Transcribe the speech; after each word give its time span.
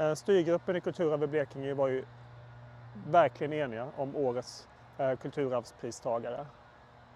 Eh, 0.00 0.14
styrgruppen 0.14 0.76
i 0.76 0.80
Kulturarv 0.80 1.22
i 1.22 1.26
Blekinge 1.26 1.74
var 1.74 1.88
ju 1.88 2.04
verkligen 3.06 3.52
eniga 3.52 3.88
om 3.96 4.16
årets 4.16 4.68
eh, 4.98 5.16
kulturarvspristagare. 5.16 6.46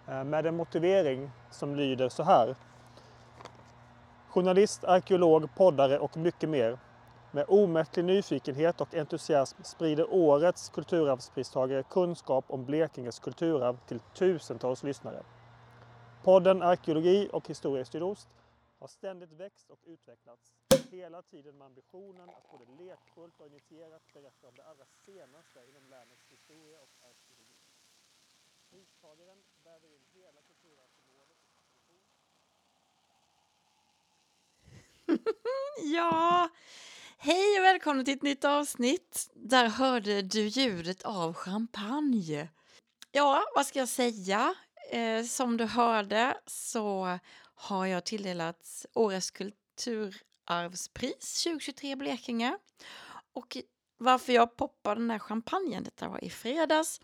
Eh, 0.09 0.25
med 0.25 0.47
en 0.47 0.57
motivering 0.57 1.31
som 1.51 1.77
lyder 1.77 2.09
så 2.09 2.23
här. 2.23 2.57
Journalist, 4.29 4.85
arkeolog, 4.85 5.55
poddare 5.55 5.99
och 5.99 6.17
mycket 6.17 6.49
mer. 6.49 6.79
Med 7.33 7.45
omättlig 7.49 8.05
nyfikenhet 8.05 8.81
och 8.81 8.95
entusiasm 8.95 9.63
sprider 9.63 10.15
årets 10.15 10.69
kulturarvspristagare 10.69 11.83
kunskap 11.83 12.45
om 12.49 12.65
Blekinges 12.65 13.19
kulturarv 13.19 13.77
till 13.87 14.01
tusentals 14.01 14.83
lyssnare. 14.83 15.23
Podden 16.23 16.63
Arkeologi 16.63 17.29
och 17.33 17.49
historia 17.49 17.83
i 17.83 17.85
sydost 17.85 18.29
har 18.81 18.89
ständigt 18.89 19.33
växt 19.33 19.71
och 19.71 19.79
utvecklats. 19.87 20.53
Hela 20.95 21.23
tiden 21.23 21.59
med 21.59 21.67
ambitionen 21.67 22.29
att 22.29 22.51
både 22.51 22.85
lekfullt 22.85 23.41
och 23.41 23.47
initierat 23.47 24.13
berätta 24.13 24.49
om 24.49 24.55
det 24.55 24.65
allra 24.65 24.87
senaste 24.87 25.65
inom 25.69 25.89
länets 25.91 26.27
historia 26.29 26.81
och 26.81 26.91
arkeologi. 27.01 27.59
Pristagaren 28.71 29.39
väver 29.65 29.89
in 29.89 30.05
hela 30.13 30.43
kulturarvsområdet 30.43 31.39
i 31.89 32.01
ja, 35.95 36.49
hej 37.19 37.59
och 37.59 37.65
välkommen 37.65 38.05
till 38.05 38.15
ett 38.15 38.23
nytt 38.23 38.45
avsnitt. 38.45 39.31
Där 39.35 39.69
hörde 39.69 40.23
du 40.23 40.47
ljudet 40.47 41.03
av 41.03 41.35
champagne. 41.35 42.49
Ja, 43.13 43.45
vad 43.55 43.67
ska 43.67 43.79
jag 43.79 43.89
säga? 43.89 44.55
Eh, 44.91 45.25
som 45.25 45.57
du 45.57 45.65
hörde 45.65 46.41
så 46.47 47.19
har 47.55 47.87
jag 47.87 48.05
tilldelats 48.05 48.87
Årets 48.95 49.31
kultur 49.31 50.23
kulturarvspris 50.47 51.45
2023 51.45 51.97
Blekinge. 51.97 52.59
Och 53.33 53.57
varför 53.99 54.33
jag 54.33 54.57
poppade 54.57 55.01
den 55.01 55.11
här 55.11 55.19
champagnen, 55.19 55.85
detta 55.85 56.09
var 56.09 56.25
i 56.25 56.31
fredags, 56.31 57.01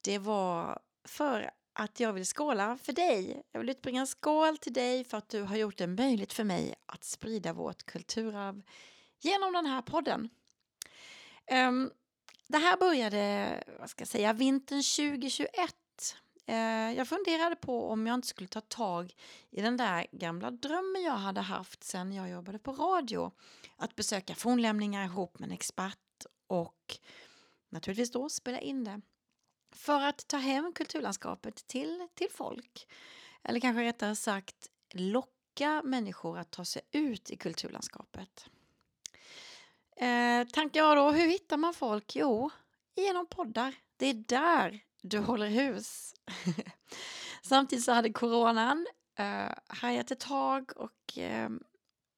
det 0.00 0.18
var 0.18 0.78
för 1.04 1.50
att 1.74 2.00
jag 2.00 2.12
vill 2.12 2.26
skåla 2.26 2.78
för 2.82 2.92
dig. 2.92 3.42
Jag 3.52 3.60
vill 3.60 3.68
utbringa 3.68 4.00
en 4.00 4.06
skål 4.06 4.58
till 4.58 4.72
dig 4.72 5.04
för 5.04 5.18
att 5.18 5.28
du 5.28 5.42
har 5.42 5.56
gjort 5.56 5.78
det 5.78 5.86
möjligt 5.86 6.32
för 6.32 6.44
mig 6.44 6.74
att 6.86 7.04
sprida 7.04 7.52
vårt 7.52 7.82
kulturarv 7.84 8.62
genom 9.20 9.52
den 9.52 9.66
här 9.66 9.82
podden. 9.82 10.28
Um, 11.68 11.90
det 12.48 12.58
här 12.58 12.76
började, 12.76 13.64
vad 13.80 13.90
ska 13.90 14.00
jag 14.00 14.08
säga, 14.08 14.32
vintern 14.32 14.82
2021 14.82 15.48
eh, 16.46 16.92
jag 16.92 17.08
funderade 17.08 17.56
på 17.56 17.90
om 17.90 18.06
jag 18.06 18.14
inte 18.14 18.28
skulle 18.28 18.48
ta 18.48 18.60
tag 18.60 19.14
i 19.50 19.62
den 19.62 19.76
där 19.76 20.06
gamla 20.12 20.50
drömmen 20.50 21.02
jag 21.02 21.12
hade 21.12 21.40
haft 21.40 21.84
sen 21.84 22.12
jag 22.12 22.30
jobbade 22.30 22.58
på 22.58 22.72
radio. 22.72 23.32
Att 23.76 23.96
besöka 23.96 24.34
fornlämningar 24.34 25.04
ihop 25.04 25.38
med 25.38 25.46
en 25.46 25.52
expert 25.52 26.26
och 26.46 26.98
naturligtvis 27.68 28.10
då 28.10 28.28
spela 28.28 28.60
in 28.60 28.84
det 28.84 29.00
för 29.72 30.00
att 30.00 30.28
ta 30.28 30.36
hem 30.36 30.72
kulturlandskapet 30.72 31.66
till, 31.66 32.08
till 32.14 32.30
folk. 32.30 32.88
Eller 33.42 33.60
kanske 33.60 33.82
rättare 33.82 34.16
sagt 34.16 34.70
locka 34.94 35.82
människor 35.84 36.38
att 36.38 36.50
ta 36.50 36.64
sig 36.64 36.82
ut 36.90 37.30
i 37.30 37.36
kulturlandskapet. 37.36 38.46
Eh, 39.96 40.46
tankar 40.46 40.80
jag 40.80 40.96
då, 40.96 41.10
hur 41.10 41.28
hittar 41.28 41.56
man 41.56 41.74
folk? 41.74 42.16
Jo, 42.16 42.50
genom 42.96 43.26
poddar. 43.26 43.74
Det 43.96 44.06
är 44.06 44.14
där 44.14 44.80
du 45.02 45.18
håller 45.18 45.48
hus. 45.48 46.14
Samtidigt 47.42 47.84
så 47.84 47.92
hade 47.92 48.12
coronan 48.12 48.86
eh, 49.18 49.54
härjat 49.68 50.10
ett 50.10 50.20
tag 50.20 50.72
och 50.76 51.18
eh, 51.18 51.50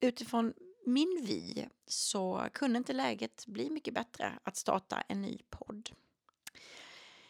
utifrån 0.01 0.53
min 0.87 1.25
vy 1.27 1.67
så 1.87 2.49
kunde 2.53 2.79
inte 2.79 2.93
läget 2.93 3.47
bli 3.47 3.71
mycket 3.71 3.95
bättre 3.95 4.39
att 4.43 4.57
starta 4.57 5.01
en 5.01 5.23
ny 5.23 5.39
podd. 5.51 5.91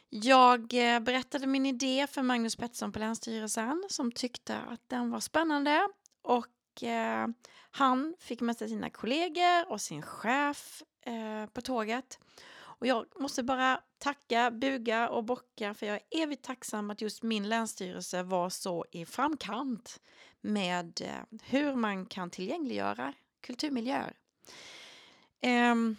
Jag 0.08 0.74
eh, 0.74 1.00
berättade 1.00 1.46
min 1.46 1.66
idé 1.66 2.06
för 2.11 2.22
Magnus 2.22 2.56
Pettersson 2.56 2.92
på 2.92 2.98
Länsstyrelsen 2.98 3.84
som 3.89 4.12
tyckte 4.12 4.56
att 4.56 4.89
den 4.89 5.11
var 5.11 5.20
spännande 5.20 5.89
och 6.23 6.83
eh, 6.83 7.29
han 7.70 8.14
fick 8.18 8.40
med 8.40 8.56
sig 8.56 8.68
sina 8.68 8.90
kollegor 8.90 9.73
och 9.73 9.80
sin 9.80 10.02
chef 10.02 10.83
eh, 11.06 11.46
på 11.46 11.61
tåget. 11.61 12.18
Och 12.79 12.86
jag 12.86 13.07
måste 13.20 13.42
bara 13.42 13.80
tacka, 13.98 14.51
buga 14.51 15.08
och 15.08 15.24
bocka 15.24 15.74
för 15.74 15.86
jag 15.86 15.96
är 15.96 16.23
evigt 16.23 16.45
tacksam 16.45 16.90
att 16.90 17.01
just 17.01 17.23
min 17.23 17.48
länsstyrelse 17.48 18.23
var 18.23 18.51
så 18.51 18.85
i 18.90 19.07
framkant 19.07 20.01
med 20.40 21.01
eh, 21.01 21.39
hur 21.42 21.74
man 21.74 22.07
kan 22.07 22.30
tillgängliggöra 22.30 23.12
kulturmiljöer. 23.40 24.17
Ehm, 25.40 25.96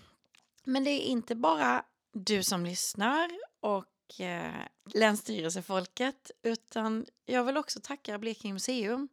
men 0.63 0.83
det 0.83 0.89
är 0.89 1.01
inte 1.01 1.35
bara 1.35 1.83
du 2.11 2.43
som 2.43 2.65
lyssnar 2.65 3.31
och 3.59 4.21
eh, 4.21 4.53
länsstyrelsefolket 4.93 6.31
utan 6.43 7.05
jag 7.25 7.43
vill 7.43 7.57
också 7.57 7.79
tacka 7.83 8.17
Blekinge 8.17 8.53
museum 8.53 9.07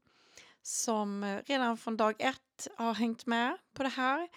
som 0.62 1.24
eh, 1.24 1.40
redan 1.46 1.78
från 1.78 1.96
dag 1.96 2.14
ett 2.18 2.51
har 2.76 2.94
hängt 2.94 3.26
med 3.26 3.58
på 3.74 3.82
det 3.82 3.88
här. 3.88 4.28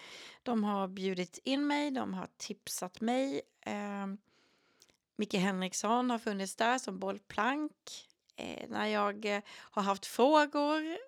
De 0.42 0.64
har 0.64 0.88
bjudit 0.88 1.38
in 1.44 1.66
mig, 1.66 1.90
de 1.90 2.14
har 2.14 2.28
tipsat 2.36 3.00
mig. 3.00 3.42
Eh, 3.60 4.06
Micke 5.16 5.34
Henriksson 5.34 6.10
har 6.10 6.18
funnits 6.18 6.56
där 6.56 6.78
som 6.78 6.98
bollplank. 6.98 7.72
Eh, 8.36 8.68
när 8.68 8.86
jag 8.86 9.24
eh, 9.24 9.42
har 9.48 9.82
haft 9.82 10.06
frågor 10.06 10.98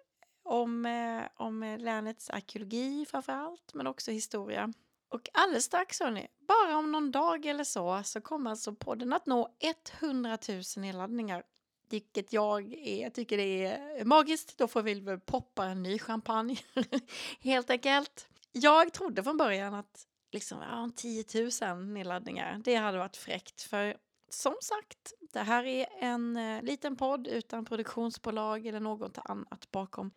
om, 0.43 0.87
eh, 0.87 1.23
om 1.37 1.63
eh, 1.63 1.79
länets 1.79 2.31
arkeologi 2.31 3.07
framför 3.11 3.33
allt, 3.33 3.75
men 3.75 3.87
också 3.87 4.11
historia. 4.11 4.73
Och 5.09 5.29
alldeles 5.33 5.65
strax, 5.65 6.01
hörni, 6.01 6.29
bara 6.49 6.77
om 6.77 6.93
någon 6.93 7.11
dag 7.11 7.47
eller 7.47 7.65
så, 7.65 8.03
så 8.05 8.21
kommer 8.21 8.51
alltså 8.51 8.75
podden 8.75 9.13
att 9.13 9.27
nå 9.27 9.57
100 10.01 10.39
000 10.49 10.63
nedladdningar. 10.77 11.43
Vilket 11.91 12.33
jag 12.33 12.73
är, 12.73 13.11
tycker 13.11 13.37
det 13.37 13.65
är 13.65 14.05
magiskt. 14.05 14.59
Då 14.59 14.69
får 14.69 14.83
vi 14.83 14.95
väl 15.01 15.21
poppa 15.21 15.65
en 15.65 15.83
ny 15.83 15.99
champagne, 15.99 16.57
helt 17.41 17.71
enkelt. 17.71 18.29
Jag 18.53 18.93
trodde 18.93 19.23
från 19.23 19.37
början 19.37 19.75
att 19.75 20.07
liksom, 20.33 20.59
ja, 20.61 20.91
10 20.97 21.25
000 21.63 21.85
nedladdningar, 21.85 22.61
det 22.65 22.75
hade 22.75 22.99
varit 22.99 23.17
fräckt. 23.17 23.63
För 23.63 23.97
som 24.31 24.55
sagt, 24.63 25.13
det 25.33 25.41
här 25.41 25.65
är 25.65 25.87
en 26.01 26.37
eh, 26.37 26.63
liten 26.63 26.97
podd 26.97 27.27
utan 27.27 27.65
produktionsbolag 27.65 28.67
eller 28.67 28.81
något 28.81 29.19
annat 29.25 29.71
bakom. 29.71 30.11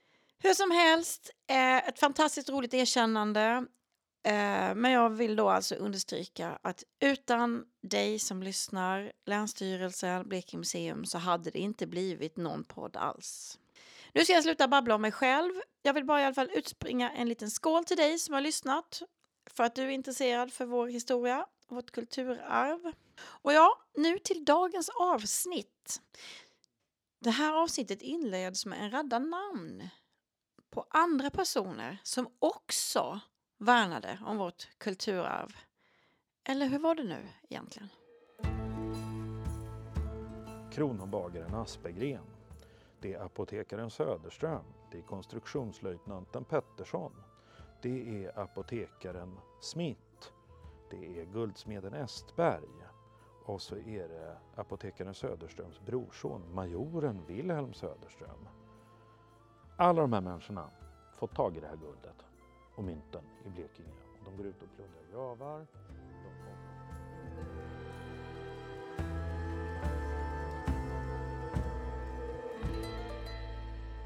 Hur 0.43 0.53
som 0.53 0.71
helst, 0.71 1.31
eh, 1.47 1.87
ett 1.87 1.99
fantastiskt 1.99 2.49
roligt 2.49 2.73
erkännande. 2.73 3.65
Eh, 4.23 4.75
men 4.75 4.91
jag 4.91 5.09
vill 5.09 5.35
då 5.35 5.49
alltså 5.49 5.75
understryka 5.75 6.59
att 6.61 6.83
utan 6.99 7.65
dig 7.81 8.19
som 8.19 8.43
lyssnar, 8.43 9.11
Länsstyrelsen, 9.25 10.29
Blekinge 10.29 10.59
museum 10.59 11.05
så 11.05 11.17
hade 11.17 11.51
det 11.51 11.59
inte 11.59 11.87
blivit 11.87 12.37
någon 12.37 12.63
podd 12.63 12.97
alls. 12.97 13.59
Nu 14.13 14.23
ska 14.23 14.33
jag 14.33 14.43
sluta 14.43 14.67
babbla 14.67 14.95
om 14.95 15.01
mig 15.01 15.11
själv. 15.11 15.53
Jag 15.81 15.93
vill 15.93 16.05
bara 16.05 16.21
i 16.21 16.25
alla 16.25 16.33
fall 16.33 16.51
utspringa 16.53 17.11
en 17.11 17.29
liten 17.29 17.51
skål 17.51 17.85
till 17.85 17.97
dig 17.97 18.19
som 18.19 18.33
har 18.33 18.41
lyssnat 18.41 19.01
för 19.51 19.63
att 19.63 19.75
du 19.75 19.83
är 19.83 19.89
intresserad 19.89 20.53
för 20.53 20.65
vår 20.65 20.87
historia, 20.87 21.45
vårt 21.67 21.91
kulturarv. 21.91 22.93
Och 23.21 23.53
ja, 23.53 23.81
nu 23.97 24.19
till 24.19 24.45
dagens 24.45 24.89
avsnitt. 24.89 26.01
Det 27.19 27.31
här 27.31 27.53
avsnittet 27.53 28.01
inleds 28.01 28.65
med 28.65 28.83
en 28.83 28.91
radda 28.91 29.19
namn 29.19 29.89
på 30.69 30.85
andra 30.89 31.29
personer 31.29 31.97
som 32.03 32.35
också 32.39 33.19
värnade 33.61 34.19
om 34.25 34.37
vårt 34.37 34.69
kulturarv. 34.77 35.55
Eller 36.43 36.65
hur 36.65 36.79
var 36.79 36.95
det 36.95 37.03
nu 37.03 37.27
egentligen? 37.49 37.89
Kronobagaren 40.71 41.55
Aspegren. 41.55 42.23
Det 42.99 43.13
är 43.13 43.25
apotekaren 43.25 43.89
Söderström. 43.89 44.65
Det 44.91 44.97
är 44.97 45.01
konstruktionslöjtnanten 45.01 46.43
Pettersson. 46.43 47.11
Det 47.81 48.25
är 48.25 48.39
apotekaren 48.39 49.37
Smith. 49.61 50.27
Det 50.89 51.19
är 51.19 51.25
guldsmeden 51.25 51.93
Estberg. 51.93 52.85
Och 53.45 53.61
så 53.61 53.75
är 53.75 54.07
det 54.07 54.37
apotekaren 54.55 55.13
Söderströms 55.13 55.81
brorson, 55.85 56.53
majoren 56.53 57.25
Wilhelm 57.27 57.73
Söderström. 57.73 58.47
Alla 59.77 60.01
de 60.01 60.13
här 60.13 60.21
människorna 60.21 60.69
fått 61.13 61.35
tag 61.35 61.57
i 61.57 61.59
det 61.59 61.67
här 61.67 61.77
guldet 61.77 62.30
och 62.81 62.85
mynten 62.85 63.23
i 63.45 63.49
Blekinge. 63.49 63.89
De 64.25 64.37
går 64.37 64.45
ut 64.45 64.61
och 64.61 64.75
plundrar 64.75 65.11
gravar. 65.11 65.67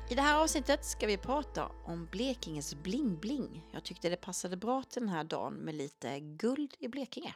I 0.10 0.16
det 0.16 0.22
här 0.22 0.44
avsnittet 0.44 0.86
ska 0.86 1.08
vi 1.08 1.18
prata 1.18 1.72
om 1.86 2.08
Blekinges 2.12 2.76
bling-bling. 2.76 3.62
Jag 3.72 3.84
tyckte 3.84 4.10
det 4.10 4.18
passade 4.18 4.58
bra 4.58 4.84
till 4.84 5.02
den 5.02 5.10
här 5.10 5.24
dagen 5.24 5.54
med 5.54 5.76
lite 5.76 6.20
guld 6.20 6.76
i 6.80 6.88
Blekinge. 6.88 7.36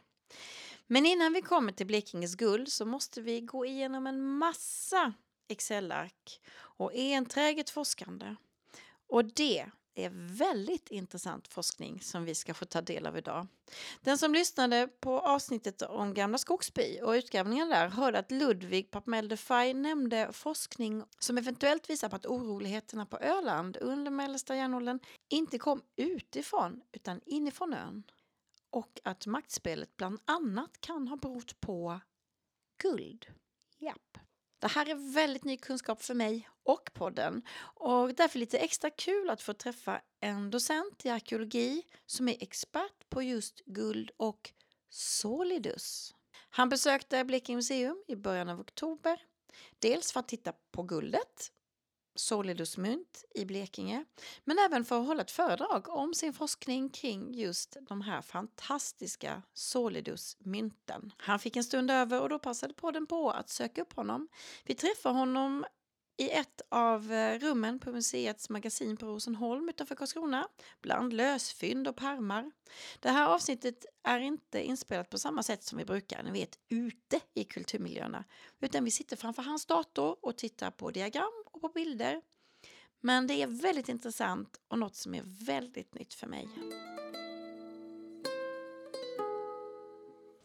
Men 0.86 1.06
innan 1.06 1.32
vi 1.32 1.42
kommer 1.42 1.72
till 1.72 1.86
Blekinges 1.86 2.34
guld 2.34 2.68
så 2.68 2.84
måste 2.84 3.20
vi 3.20 3.40
gå 3.40 3.66
igenom 3.66 4.06
en 4.06 4.22
massa 4.22 5.12
Excel-ark 5.48 6.40
och 6.58 6.94
enträget 6.94 7.70
forskande. 7.70 8.36
Och 9.08 9.24
det 9.24 9.32
Det 9.34 9.70
är 9.94 10.10
väldigt 10.38 10.90
intressant 10.90 11.48
forskning 11.48 12.00
som 12.00 12.24
vi 12.24 12.34
ska 12.34 12.54
få 12.54 12.64
ta 12.64 12.80
del 12.80 13.06
av 13.06 13.18
idag. 13.18 13.46
Den 14.00 14.18
som 14.18 14.32
lyssnade 14.32 14.88
på 15.00 15.20
avsnittet 15.20 15.82
om 15.82 16.14
Gamla 16.14 16.38
Skogsby 16.38 17.00
och 17.02 17.10
utgrävningen 17.10 17.68
där 17.68 17.88
hörde 17.88 18.18
att 18.18 18.30
Ludvig 18.30 18.90
Papmeldefaj 18.90 19.74
nämnde 19.74 20.32
forskning 20.32 21.04
som 21.18 21.38
eventuellt 21.38 21.90
visar 21.90 22.08
på 22.08 22.16
att 22.16 22.26
oroligheterna 22.26 23.06
på 23.06 23.18
Öland 23.18 23.76
under 23.76 24.10
mellersta 24.10 24.56
järnåldern 24.56 24.98
inte 25.28 25.58
kom 25.58 25.82
utifrån 25.96 26.82
utan 26.92 27.20
inifrån 27.26 27.74
ön. 27.74 28.02
Och 28.70 29.00
att 29.04 29.26
maktspelet 29.26 29.96
bland 29.96 30.20
annat 30.24 30.80
kan 30.80 31.08
ha 31.08 31.16
berott 31.16 31.60
på 31.60 32.00
guld. 32.82 33.26
Japp. 33.78 34.18
Det 34.58 34.68
här 34.68 34.88
är 34.88 35.14
väldigt 35.14 35.44
ny 35.44 35.56
kunskap 35.56 36.02
för 36.02 36.14
mig 36.14 36.48
och 36.70 36.90
podden 36.94 37.42
och 37.60 38.14
därför 38.14 38.38
lite 38.38 38.58
extra 38.58 38.90
kul 38.90 39.30
att 39.30 39.42
få 39.42 39.52
träffa 39.52 40.00
en 40.20 40.50
docent 40.50 41.06
i 41.06 41.08
arkeologi 41.08 41.82
som 42.06 42.28
är 42.28 42.36
expert 42.40 43.08
på 43.08 43.22
just 43.22 43.64
guld 43.64 44.10
och 44.16 44.52
solidus. 44.88 46.14
Han 46.50 46.68
besökte 46.68 47.24
Blekinge 47.24 47.56
museum 47.56 48.04
i 48.08 48.16
början 48.16 48.48
av 48.48 48.60
oktober. 48.60 49.22
Dels 49.78 50.12
för 50.12 50.20
att 50.20 50.28
titta 50.28 50.52
på 50.72 50.82
guldet 50.82 51.52
Solidusmynt 52.14 53.24
i 53.34 53.44
Blekinge, 53.44 54.04
men 54.44 54.58
även 54.58 54.84
för 54.84 55.00
att 55.00 55.06
hålla 55.06 55.22
ett 55.22 55.30
föredrag 55.30 55.88
om 55.88 56.14
sin 56.14 56.32
forskning 56.32 56.88
kring 56.88 57.34
just 57.34 57.76
de 57.88 58.00
här 58.00 58.22
fantastiska 58.22 59.42
Solidusmynten. 59.54 61.12
Han 61.16 61.38
fick 61.38 61.56
en 61.56 61.64
stund 61.64 61.90
över 61.90 62.20
och 62.20 62.28
då 62.28 62.38
passade 62.38 62.74
podden 62.74 63.06
på 63.06 63.30
att 63.30 63.48
söka 63.50 63.82
upp 63.82 63.92
honom. 63.92 64.28
Vi 64.64 64.74
träffar 64.74 65.12
honom 65.12 65.64
i 66.20 66.30
ett 66.30 66.60
av 66.68 67.12
eh, 67.12 67.38
rummen 67.38 67.78
på 67.78 67.92
museets 67.92 68.50
magasin 68.50 68.96
på 68.96 69.06
Rosenholm 69.06 69.68
utanför 69.68 69.94
Karlskrona, 69.94 70.48
bland 70.82 71.12
lösfynd 71.12 71.88
och 71.88 71.96
pärmar. 71.96 72.50
Det 73.00 73.08
här 73.08 73.34
avsnittet 73.34 73.86
är 74.02 74.20
inte 74.20 74.62
inspelat 74.62 75.10
på 75.10 75.18
samma 75.18 75.42
sätt 75.42 75.64
som 75.64 75.78
vi 75.78 75.84
brukar 75.84 76.22
ni 76.22 76.30
vet 76.30 76.58
ute 76.68 77.20
i 77.34 77.44
kulturmiljöerna, 77.44 78.24
utan 78.60 78.84
vi 78.84 78.90
sitter 78.90 79.16
framför 79.16 79.42
hans 79.42 79.66
dator 79.66 80.16
och 80.22 80.36
tittar 80.36 80.70
på 80.70 80.90
diagram 80.90 81.44
och 81.44 81.60
på 81.60 81.68
bilder. 81.68 82.22
Men 83.00 83.26
det 83.26 83.42
är 83.42 83.46
väldigt 83.46 83.88
intressant 83.88 84.60
och 84.68 84.78
något 84.78 84.96
som 84.96 85.14
är 85.14 85.22
väldigt 85.46 85.94
nytt 85.94 86.14
för 86.14 86.26
mig. 86.26 86.48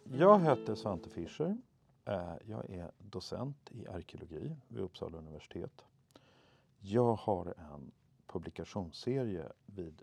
Jag 0.04 0.39
heter 0.39 0.75
Svante 0.75 1.10
Fischer. 1.10 1.57
Eh, 2.05 2.35
jag 2.45 2.69
är 2.69 2.91
docent 2.97 3.71
i 3.71 3.87
arkeologi 3.87 4.55
vid 4.67 4.81
Uppsala 4.81 5.17
universitet. 5.17 5.85
Jag 6.79 7.15
har 7.15 7.53
en 7.57 7.91
publikationsserie 8.27 9.51
vid 9.65 10.01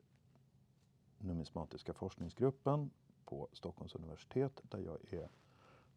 numismatiska 1.19 1.93
forskningsgruppen 1.95 2.91
på 3.25 3.49
Stockholms 3.53 3.95
universitet 3.95 4.63
där 4.63 4.79
jag 4.79 5.13
är 5.15 5.29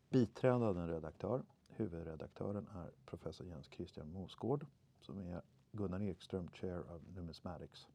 biträdande 0.10 0.94
redaktör. 0.94 1.44
Huvudredaktören 1.70 2.68
är 2.68 2.92
professor 3.06 3.48
Jens 3.48 3.66
Christian 3.66 4.12
Mosgård 4.12 4.66
som 5.02 5.20
är 5.20 5.42
Gunnar 5.72 6.02
Ekström 6.02 6.48
Chair 6.48 6.80
of 6.80 7.02
Numismatics. 7.16 7.88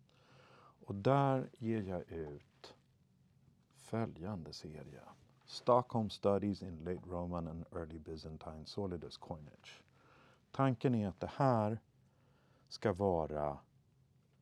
Och 0.87 0.95
där 0.95 1.51
ger 1.59 1.83
jag 1.83 2.11
ut 2.11 2.75
följande 3.75 4.53
serie. 4.53 5.03
Stockholm 5.51 6.11
Studies 6.11 6.63
in 6.63 6.85
Late 6.85 7.03
Roman 7.07 7.49
and 7.49 7.65
Early 7.73 7.99
Byzantine 7.99 8.67
Solidus 8.67 9.17
Coinage. 9.17 9.83
Tanken 10.51 10.95
är 10.95 11.09
att 11.09 11.21
det 11.21 11.31
här 11.37 11.79
ska 12.69 12.93
vara 12.93 13.59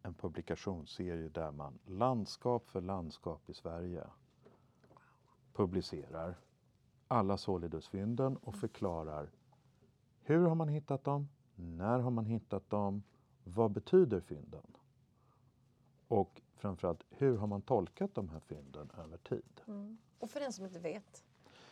en 0.03 0.15
publikationsserie 0.15 1.29
där 1.29 1.51
man 1.51 1.79
landskap 1.87 2.69
för 2.69 2.81
landskap 2.81 3.51
i 3.51 3.55
Sverige 3.55 4.05
publicerar 5.53 6.39
alla 7.09 7.37
Solidusfynden 7.37 8.37
och 8.37 8.55
förklarar 8.55 9.31
hur 10.21 10.47
har 10.47 10.55
man 10.55 10.69
hittat 10.69 11.05
dem, 11.05 11.29
när 11.55 11.99
har 11.99 12.11
man 12.11 12.27
hittat 12.27 12.71
dem, 12.71 13.03
vad 13.45 13.71
betyder 13.71 14.21
fynden? 14.21 14.77
Och 16.09 16.43
framförallt, 16.55 17.05
hur 17.11 17.37
har 17.37 17.47
man 17.47 17.63
tolkat 17.63 18.15
de 18.15 18.29
här 18.29 18.41
fynden 18.41 18.91
över 18.99 19.17
tid? 19.17 19.61
Mm. 19.67 19.99
Och 20.19 20.31
för 20.31 20.41
den 20.41 20.53
som 20.53 20.65
inte 20.65 20.79
vet? 20.79 21.23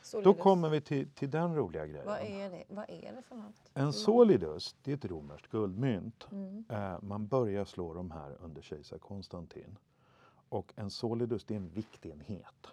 Solidus. 0.03 0.25
Då 0.37 0.43
kommer 0.43 0.69
vi 0.69 0.81
till, 0.81 1.11
till 1.11 1.31
den 1.31 1.57
roliga 1.57 1.87
grejen. 1.87 2.07
Vad 2.07 2.21
är 2.21 2.51
det, 2.51 2.65
Vad 2.69 2.91
är 2.91 3.13
det 3.13 3.23
för 3.23 3.37
något? 3.37 3.71
En 3.75 3.93
solidus, 3.93 4.77
det 4.83 4.91
är 4.91 4.95
ett 4.95 5.05
romerskt 5.05 5.51
guldmynt. 5.51 6.29
Mm. 6.33 6.65
Eh, 6.69 7.03
man 7.03 7.27
börjar 7.27 7.65
slå 7.65 7.95
de 7.95 8.11
här 8.11 8.37
under 8.41 8.63
kejsar 8.63 8.99
Konstantin. 8.99 9.79
Och 10.49 10.73
en 10.77 10.91
solidus, 10.91 11.45
det 11.45 11.55
är 11.55 11.57
en 11.57 11.69
viktenhet. 11.69 12.67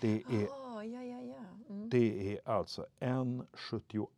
Det 0.00 0.22
är, 0.30 0.48
ah, 0.50 0.82
ja, 0.82 1.02
ja, 1.02 1.20
ja. 1.20 1.44
Mm. 1.68 1.90
det 1.90 2.32
är 2.32 2.48
alltså 2.48 2.86
en 2.98 3.46
72 3.52 4.08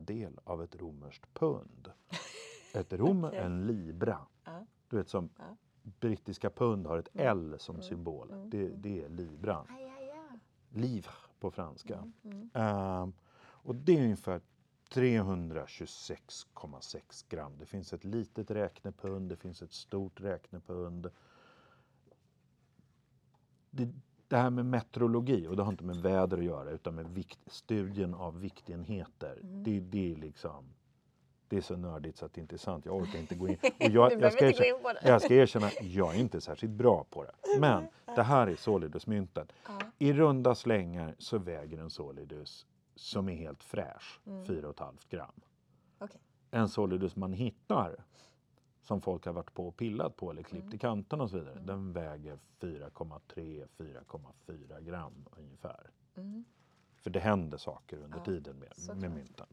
del 0.00 0.38
av 0.44 0.62
ett 0.62 0.76
romerskt 0.76 1.34
pund. 1.34 1.90
Ett 2.74 2.92
rom, 2.92 3.24
okay. 3.24 3.38
en 3.38 3.66
libra. 3.66 4.18
Du 4.88 4.96
vet 4.96 5.08
som. 5.08 5.30
Brittiska 6.00 6.50
pund 6.50 6.86
har 6.86 6.98
ett 6.98 7.08
mm. 7.14 7.26
L 7.26 7.56
som 7.58 7.74
mm. 7.74 7.82
symbol. 7.82 8.30
Mm. 8.30 8.50
Det, 8.50 8.68
det, 8.68 9.04
är 9.04 9.08
libra. 9.08 9.66
Ja, 9.68 10.00
ja. 10.00 10.38
Livre 10.68 11.12
på 11.40 11.50
franska. 11.50 12.10
Uh, 12.56 13.08
och 13.62 13.74
det 13.74 13.98
är 13.98 14.02
ungefär 14.02 14.40
326,6 14.94 17.24
gram. 17.28 17.52
Det 17.58 17.66
finns 17.66 17.92
ett 17.92 18.04
litet 18.04 18.50
räknepund, 18.50 19.28
det 19.28 19.36
finns 19.36 19.62
ett 19.62 19.72
stort 19.72 20.20
räknepund. 20.20 21.10
Det, 23.70 23.88
det 24.28 24.36
här 24.36 24.50
med 24.50 24.66
metrologi, 24.66 25.46
och 25.46 25.56
det 25.56 25.62
har 25.62 25.72
inte 25.72 25.84
med 25.84 25.96
väder 25.96 26.38
att 26.38 26.44
göra 26.44 26.70
utan 26.70 26.94
med 26.94 27.08
vikt, 27.08 27.40
studien 27.46 28.14
av 28.14 28.40
viktenheter. 28.40 29.38
Mm. 29.42 29.64
Det, 29.64 29.80
det 29.80 30.12
är 30.12 30.16
liksom 30.16 30.64
det 31.50 31.56
är 31.56 31.60
så 31.60 31.76
nördigt 31.76 32.18
så 32.18 32.26
att 32.26 32.32
det 32.32 32.40
inte 32.40 32.56
är 32.56 32.58
sant. 32.58 32.84
Jag 32.84 32.96
orkar 32.96 33.18
inte 33.18 33.34
gå 33.34 33.48
in. 33.48 33.56
Och 33.62 33.90
jag, 33.90 34.22
jag, 34.22 34.32
ska 34.32 34.46
erkänna, 34.46 34.94
jag 35.02 35.22
ska 35.22 35.34
erkänna, 35.34 35.70
jag 35.80 36.14
är 36.14 36.18
inte 36.18 36.40
särskilt 36.40 36.72
bra 36.72 37.06
på 37.10 37.24
det. 37.24 37.32
Men 37.60 37.86
det 38.16 38.22
här 38.22 38.46
är 38.46 38.56
Solidusmynten. 38.56 39.46
Ja. 39.66 39.78
I 39.98 40.12
runda 40.12 40.54
slängar 40.54 41.14
så 41.18 41.38
väger 41.38 41.78
en 41.78 41.90
Solidus 41.90 42.66
som 42.94 43.28
är 43.28 43.36
helt 43.36 43.64
fräsch 43.64 44.20
mm. 44.26 44.44
4,5 44.44 44.94
gram. 45.10 45.40
Okay. 46.00 46.20
En 46.50 46.68
Solidus 46.68 47.16
man 47.16 47.32
hittar 47.32 48.04
som 48.82 49.00
folk 49.00 49.26
har 49.26 49.32
varit 49.32 49.54
på 49.54 49.68
och 49.68 49.76
pillat 49.76 50.16
på 50.16 50.30
eller 50.30 50.42
klippt 50.42 50.64
mm. 50.64 50.74
i 50.74 50.78
kanterna 50.78 51.24
och 51.24 51.30
så 51.30 51.38
vidare. 51.38 51.54
Mm. 51.54 51.66
Den 51.66 51.92
väger 51.92 52.38
4,3-4,4 52.60 54.80
gram 54.80 55.26
ungefär. 55.36 55.90
Mm. 56.16 56.44
För 56.96 57.10
det 57.10 57.20
händer 57.20 57.58
saker 57.58 57.96
under 57.96 58.18
ja, 58.18 58.24
tiden 58.24 58.56
med, 58.56 58.72
med 58.96 59.10
mynten. 59.10 59.46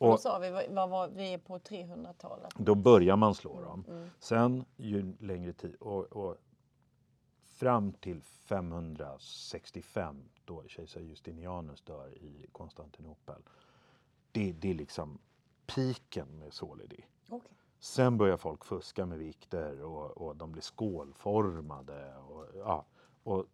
Och, 0.00 0.10
då 0.10 0.18
sa 0.18 0.38
vi, 0.38 0.66
vad 0.70 0.90
var 0.90 1.08
vi 1.08 1.32
är 1.32 1.38
på 1.38 1.58
300-talet? 1.58 2.52
Då 2.56 2.74
börjar 2.74 3.16
man 3.16 3.34
slå 3.34 3.52
mm, 3.52 3.64
dem. 3.64 3.84
Mm. 3.88 4.10
Sen 4.18 4.64
ju 4.76 5.16
längre 5.18 5.52
tid 5.52 5.74
och, 5.74 6.04
och, 6.04 6.36
fram 7.44 7.92
till 7.92 8.22
565 8.22 10.24
då 10.44 10.64
kejsar 10.66 11.00
Justinianus 11.00 11.82
dör 11.82 12.14
i 12.14 12.46
Konstantinopel. 12.52 13.42
Det, 14.32 14.52
det 14.52 14.70
är 14.70 14.74
liksom 14.74 15.18
piken 15.66 16.38
med 16.38 16.52
Solidi. 16.52 17.04
Okay. 17.28 17.50
Sen 17.78 18.18
börjar 18.18 18.36
folk 18.36 18.64
fuska 18.64 19.06
med 19.06 19.18
vikter 19.18 19.82
och, 19.82 20.10
och 20.10 20.36
de 20.36 20.52
blir 20.52 20.62
skålformade. 20.62 22.16
Och, 22.16 22.46
ja, 22.54 22.86
och 23.22 23.46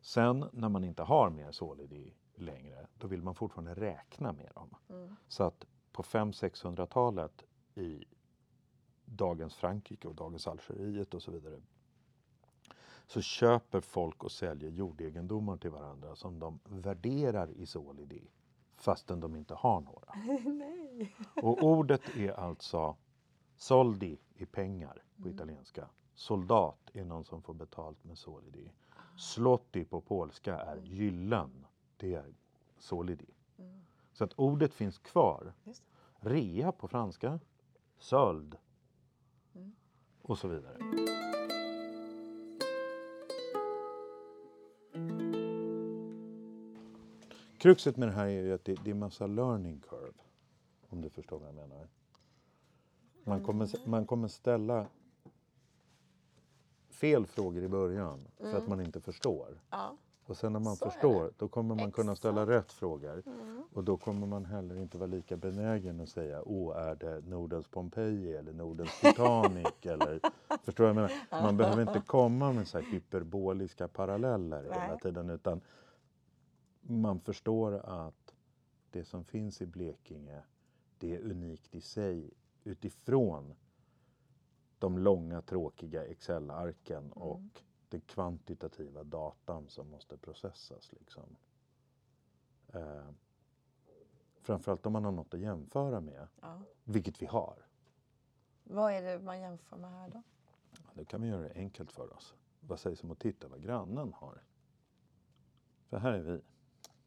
sen 0.00 0.44
när 0.52 0.68
man 0.68 0.84
inte 0.84 1.02
har 1.02 1.30
mer 1.30 1.52
Solidi 1.52 2.14
längre, 2.38 2.86
då 2.98 3.06
vill 3.06 3.22
man 3.22 3.34
fortfarande 3.34 3.74
räkna 3.74 4.32
med 4.32 4.50
dem. 4.54 4.76
Mm. 4.88 5.16
Så 5.28 5.44
att 5.44 5.66
på 5.92 6.02
500-600-talet 6.02 7.44
i 7.74 8.04
dagens 9.04 9.54
Frankrike 9.54 10.08
och 10.08 10.14
dagens 10.14 10.46
Algeriet 10.46 11.14
och 11.14 11.22
så 11.22 11.30
vidare 11.30 11.60
så 13.06 13.20
köper 13.20 13.80
folk 13.80 14.24
och 14.24 14.32
säljer 14.32 14.70
jordegendomar 14.70 15.56
till 15.56 15.70
varandra 15.70 16.16
som 16.16 16.38
de 16.38 16.58
värderar 16.64 17.50
i 17.50 17.66
solidi 17.66 18.30
fastän 18.76 19.20
de 19.20 19.36
inte 19.36 19.54
har 19.54 19.80
några. 19.80 20.14
Nej. 20.50 21.16
Och 21.42 21.62
ordet 21.62 22.16
är 22.16 22.32
alltså 22.32 22.96
soldi 23.56 24.18
i 24.34 24.46
pengar 24.46 25.02
på 25.16 25.22
mm. 25.22 25.34
italienska. 25.34 25.88
Soldat 26.14 26.90
är 26.92 27.04
någon 27.04 27.24
som 27.24 27.42
får 27.42 27.54
betalt 27.54 28.04
med 28.04 28.18
solidi. 28.18 28.72
Slotti 29.18 29.84
på 29.84 30.00
polska 30.00 30.58
är 30.58 30.76
gyllen 30.76 31.65
det 31.96 32.14
är 32.14 32.34
solidi. 32.78 33.26
Mm. 33.58 33.80
Så 34.12 34.24
att 34.24 34.32
ordet 34.36 34.74
finns 34.74 34.98
kvar. 34.98 35.52
Rea 36.20 36.72
på 36.72 36.88
franska, 36.88 37.40
söld 37.98 38.56
mm. 39.54 39.72
och 40.22 40.38
så 40.38 40.48
vidare. 40.48 40.78
Kruxet 47.58 47.96
med 47.96 48.08
det 48.08 48.12
här 48.12 48.26
är 48.26 48.42
ju 48.42 48.52
att 48.52 48.64
det, 48.64 48.74
det 48.84 48.90
är 48.90 48.94
massa 48.94 49.26
learning 49.26 49.80
curve. 49.80 50.18
Om 50.88 51.00
du 51.00 51.10
förstår 51.10 51.38
vad 51.38 51.48
jag 51.48 51.54
menar. 51.54 51.88
Man 53.24 53.44
kommer, 53.44 53.88
man 53.88 54.06
kommer 54.06 54.28
ställa 54.28 54.86
fel 56.90 57.26
frågor 57.26 57.62
i 57.62 57.68
början 57.68 58.28
för 58.36 58.48
att 58.48 58.54
Mm. 58.54 58.68
man 58.68 58.80
inte 58.80 59.00
förstår. 59.00 59.60
Ja. 59.70 59.96
Och 60.26 60.36
sen 60.36 60.52
när 60.52 60.60
man 60.60 60.76
Så 60.76 60.90
förstår, 60.90 61.32
då 61.36 61.48
kommer 61.48 61.74
man 61.74 61.92
kunna 61.92 62.16
ställa 62.16 62.42
Exakt. 62.42 62.56
rätt 62.56 62.72
frågor. 62.72 63.22
Mm. 63.26 63.64
Och 63.72 63.84
då 63.84 63.96
kommer 63.96 64.26
man 64.26 64.44
heller 64.44 64.76
inte 64.76 64.98
vara 64.98 65.06
lika 65.06 65.36
benägen 65.36 66.00
att 66.00 66.08
säga 66.08 66.42
åh, 66.46 66.76
är 66.76 66.94
det 66.94 67.20
Nordens 67.20 67.68
Pompeji 67.68 68.36
eller 68.36 68.52
Nordens 68.52 68.90
Titanic? 69.00 69.72
eller, 69.82 70.20
förstår 70.62 70.84
vad 70.84 70.88
jag 70.88 70.96
menar? 70.96 71.42
Man 71.42 71.56
behöver 71.56 71.82
inte 71.82 72.02
komma 72.06 72.52
med 72.52 72.68
så 72.68 72.78
här 72.78 72.84
hyperboliska 72.92 73.88
paralleller 73.88 74.62
hela 74.62 74.88
Nej. 74.88 74.98
tiden 75.02 75.30
utan 75.30 75.60
man 76.80 77.20
förstår 77.20 77.72
att 77.72 78.34
det 78.90 79.04
som 79.04 79.24
finns 79.24 79.62
i 79.62 79.66
Blekinge 79.66 80.42
det 80.98 81.14
är 81.14 81.20
unikt 81.20 81.74
i 81.74 81.80
sig 81.80 82.30
utifrån 82.64 83.54
de 84.78 84.98
långa 84.98 85.42
tråkiga 85.42 86.04
Excel-arken 86.04 87.12
och 87.12 87.40
den 87.88 88.00
kvantitativa 88.00 89.04
datan 89.04 89.68
som 89.68 89.90
måste 89.90 90.16
processas. 90.16 90.92
Liksom. 90.92 91.36
Eh, 92.68 93.10
framförallt 94.40 94.86
om 94.86 94.92
man 94.92 95.04
har 95.04 95.12
något 95.12 95.34
att 95.34 95.40
jämföra 95.40 96.00
med, 96.00 96.28
Ja. 96.40 96.62
vilket 96.84 97.22
vi 97.22 97.26
har. 97.26 97.66
Vad 98.64 98.92
är 98.92 99.02
det 99.02 99.18
man 99.24 99.40
jämför 99.40 99.76
med 99.76 99.90
här 99.90 100.08
då? 100.10 100.22
Då 100.94 101.04
kan 101.04 101.22
vi 101.22 101.28
göra 101.28 101.42
det 101.42 101.54
enkelt 101.54 101.92
för 101.92 102.12
oss. 102.12 102.34
Vad 102.60 102.80
sägs 102.80 103.02
om 103.02 103.10
att 103.10 103.18
titta 103.18 103.48
vad 103.48 103.62
grannen 103.62 104.12
har? 104.12 104.42
För 105.88 105.96
här 105.98 106.12
är 106.12 106.22
vi. 106.22 106.40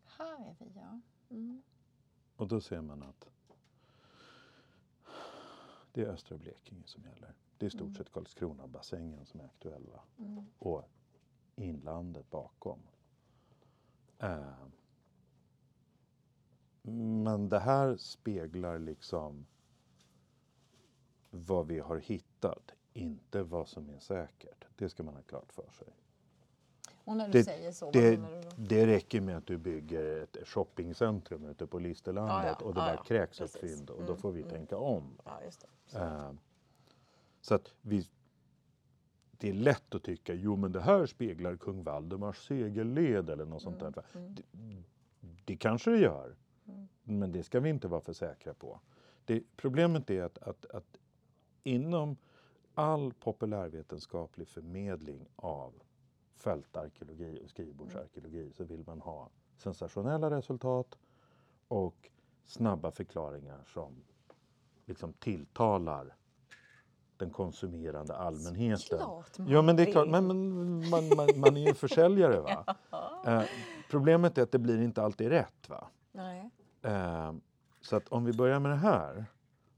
Här 0.04 0.50
är 0.50 0.56
vi, 0.60 0.72
ja. 0.76 1.00
Mm. 1.30 1.62
Och 2.36 2.48
då 2.48 2.62
ser 2.62 2.82
man 2.82 3.04
att 3.04 3.30
det 5.92 6.02
är 6.02 6.08
östra 6.08 6.38
Blekinge 6.38 6.88
som 6.88 7.04
gäller. 7.04 7.34
Det 7.60 7.66
är 7.66 7.68
i 7.68 7.72
stort 7.72 7.82
Mm. 7.82 7.94
sett 7.96 8.12
Karlskrona-bassängen 8.12 9.26
som 9.26 9.40
är 9.40 9.46
aktuell. 9.46 9.88
Mm. 10.20 10.46
Och 10.60 10.84
inlandet 11.56 12.30
bakom. 12.30 12.80
Eh, 14.20 14.54
men 16.82 17.50
det 17.50 17.60
här 17.60 17.98
speglar 17.98 18.80
liksom 18.80 19.46
vad 21.30 21.68
vi 21.68 21.80
har 21.80 21.98
hittat, 21.98 22.72
inte 22.94 23.44
vad 23.44 23.68
som 23.68 23.90
är 23.90 24.00
säkert. 24.00 24.66
Det 24.76 24.90
ska 24.90 25.04
man 25.04 25.14
ha 25.16 25.22
klart 25.22 25.54
för 25.54 25.70
sig. 25.72 25.88
Och 27.04 27.18
när 27.18 27.26
du 27.26 27.32
Det- 27.32 27.44
säger 27.44 27.72
så, 27.72 27.86
vad 27.86 27.94
Det, 27.94 28.20
menar 28.20 28.32
du 28.32 28.42
då? 28.42 28.50
det 28.58 28.88
räcker 28.88 29.22
med 29.22 29.38
att 29.38 29.46
du 29.46 29.58
bygger 29.58 30.22
ett 30.24 30.38
shoppingcentrum 30.48 31.46
ute 31.46 31.68
på 31.68 31.80
Listerlandet 31.80 32.46
Ja, 32.46 32.56
ja, 32.60 32.66
och 32.66 32.74
det 32.74 32.80
ja, 32.80 32.86
där 32.86 32.94
ja, 32.96 33.04
kräks 33.04 33.42
ett 33.42 33.52
fynd 33.60 33.90
och 33.90 34.00
då 34.02 34.06
Mm, 34.08 34.18
får 34.18 34.32
vi 34.32 34.42
mm. 34.42 34.52
tänka 34.54 34.78
om. 34.78 35.04
Ja, 35.26 35.42
just 35.44 35.66
det. 35.92 35.98
Eh, 36.00 36.32
så 37.42 37.56
att 37.56 37.74
vi, 37.82 38.08
det 39.32 39.50
är 39.50 39.54
lätt 39.54 39.96
att 39.96 40.04
tycka, 40.04 40.34
jo 40.34 40.56
men 40.56 40.72
det 40.72 40.82
här 40.82 41.06
speglar 41.06 41.56
kung 41.58 41.84
Valdemars 41.84 42.48
segelled 42.48 43.30
eller 43.30 43.46
något 43.46 43.62
sånt 43.62 43.80
där. 43.80 43.92
va? 43.92 44.04
Mm. 44.14 44.36
Det, 44.36 44.44
det 45.46 45.58
kanske 45.58 45.92
det 45.92 45.98
gör, 46.00 46.36
Mm. 46.70 46.88
men 47.04 47.32
det 47.32 47.44
ska 47.44 47.60
vi 47.60 47.70
inte 47.70 47.88
vara 47.88 48.02
för 48.02 48.14
säkra 48.14 48.54
på. 48.54 48.80
Det, 49.26 49.44
problemet 49.56 50.10
är 50.10 50.24
att, 50.24 50.38
att, 50.38 50.66
att 50.66 51.00
inom 51.64 52.18
all 52.74 53.14
populärvetenskaplig 53.14 54.48
förmedling 54.48 55.28
av 55.36 55.74
fältarkeologi 56.36 57.42
och 57.44 57.50
skrivbordsarkeologi 57.50 58.52
så 58.54 58.64
vill 58.64 58.84
man 58.86 59.02
ha 59.02 59.30
sensationella 59.58 60.32
resultat 60.32 60.98
och 61.68 62.10
snabba 62.46 62.92
förklaringar 62.92 63.64
som 63.74 64.04
liksom 64.86 65.14
tilltalar 65.14 66.16
den 67.20 67.30
konsumerande 67.30 68.16
allmänheten. 68.16 69.00
Ja 69.48 69.62
men 69.62 69.76
det 69.76 69.84
är 69.84 69.92
klart, 69.92 70.10
men, 70.10 70.28
men 70.28 70.90
man, 70.90 71.08
man, 71.16 71.40
man 71.40 71.58
är 71.58 71.68
ju 71.68 71.74
försäljare 71.86 72.40
va. 72.40 72.76
Eh, 73.26 73.44
problemet 73.90 74.38
är 74.38 74.42
att 74.44 74.52
det 74.52 74.60
blir 74.60 74.82
inte 74.82 75.04
alltid 75.04 75.28
rätt 75.28 75.70
va. 75.70 75.88
Nej. 76.12 76.50
Eh, 76.82 77.34
så 77.82 77.96
att 77.96 78.08
om 78.08 78.26
vi 78.26 78.34
börjar 78.34 78.60
med 78.60 78.72
det 78.72 78.76
här 78.78 79.26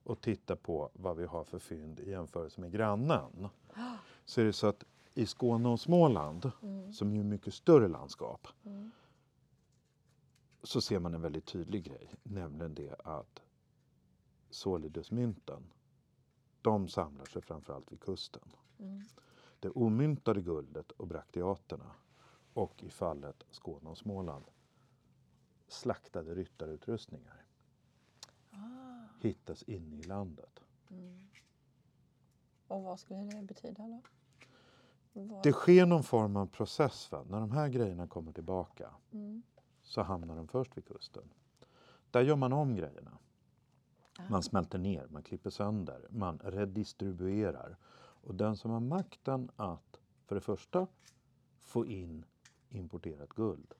och 0.03 0.21
tittar 0.21 0.55
på 0.55 0.89
vad 0.93 1.17
vi 1.17 1.25
har 1.25 1.43
för 1.43 1.60
fynd 1.60 2.00
i 2.00 2.10
jämförelse 2.10 2.62
med 2.62 2.71
grannen. 2.71 3.48
Så 4.25 4.41
är 4.41 4.45
det 4.45 4.53
så 4.53 4.67
att 4.67 4.83
i 5.13 5.25
Skåne 5.25 5.69
och 5.69 5.79
Småland, 5.79 6.51
Mm. 6.62 6.93
som 6.93 7.13
ju 7.13 7.19
är 7.19 7.24
mycket 7.24 7.53
större 7.53 7.88
landskap, 7.88 8.48
Mm. 8.65 8.91
så 10.63 10.81
ser 10.81 11.00
man 11.00 11.13
en 11.13 11.21
väldigt 11.21 11.45
tydlig 11.45 11.83
grej. 11.83 12.13
Nämligen 12.24 12.74
det 12.74 12.95
att 13.03 13.41
solidusmynten, 14.50 15.63
de 16.62 16.88
samlar 16.88 17.25
sig 17.25 17.41
framförallt 17.41 17.91
vid 17.91 18.00
kusten. 18.00 18.44
Mm. 18.80 19.01
Det 19.60 19.70
omyntade 19.70 20.41
guldet 20.41 20.91
och 20.91 21.08
brakteaterna 21.08 21.91
och 22.53 22.84
i 22.84 22.89
fallet 22.89 23.44
Skåne 23.51 23.89
och 23.89 23.98
Småland 23.98 24.46
slaktade 25.68 26.36
ryttarutrustningar 26.36 27.46
Ah. 28.51 29.08
hittas 29.22 29.63
inne 29.63 29.96
i 29.96 30.03
landet. 30.03 30.60
Mm. 30.89 31.27
Och 32.68 32.84
vad 32.84 33.00
skulle 33.00 33.20
det 33.24 33.41
betyda 33.44 33.84
då? 33.88 34.01
Vad? 35.13 35.44
Det 35.44 35.51
sker 35.53 35.86
någon 35.86 36.03
form 36.03 36.36
av 36.38 36.46
process. 36.48 37.12
Va? 37.12 37.24
När 37.30 37.39
de 37.39 37.51
här 37.51 37.70
grejerna 37.70 38.08
kommer 38.08 38.32
tillbaka 38.32 38.89
Mm. 39.12 39.41
så 39.84 40.01
hamnar 40.01 40.36
de 40.36 40.48
först 40.48 40.77
vid 40.77 40.86
kusten. 40.86 41.34
Där 42.12 42.22
gör 42.22 42.36
man 42.36 42.53
om 42.53 42.75
grejerna. 42.75 43.18
Man 44.30 44.44
smälter 44.44 44.80
ner, 44.80 45.08
man 45.10 45.24
klipper 45.24 45.50
sönder, 45.50 46.08
man 46.10 46.39
redistribuerar. 46.44 47.77
Och 48.24 48.36
den 48.36 48.56
som 48.56 48.72
har 48.72 48.80
makten 48.80 49.51
att 49.56 50.00
för 50.25 50.36
det 50.36 50.41
första 50.41 50.88
få 51.62 51.86
in 51.86 52.25
importerat 52.70 53.30
guld. 53.30 53.74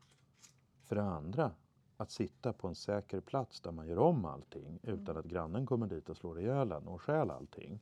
För 0.86 0.96
det 0.96 1.04
andra 1.04 1.52
att 1.98 2.12
sitta 2.12 2.54
på 2.54 2.68
en 2.68 2.76
säker 2.76 3.20
plats 3.20 3.62
där 3.62 3.72
man 3.72 3.88
gör 3.88 3.98
om 3.98 4.26
allting 4.26 4.80
utan 4.84 5.18
att 5.18 5.26
grannen 5.26 5.66
kommer 5.66 5.88
dit 5.88 6.10
och 6.10 6.18
slår 6.18 6.40
ihjäl 6.40 6.72
en 6.72 6.88
och 6.88 7.02
stjäl 7.02 7.32
allting. 7.32 7.80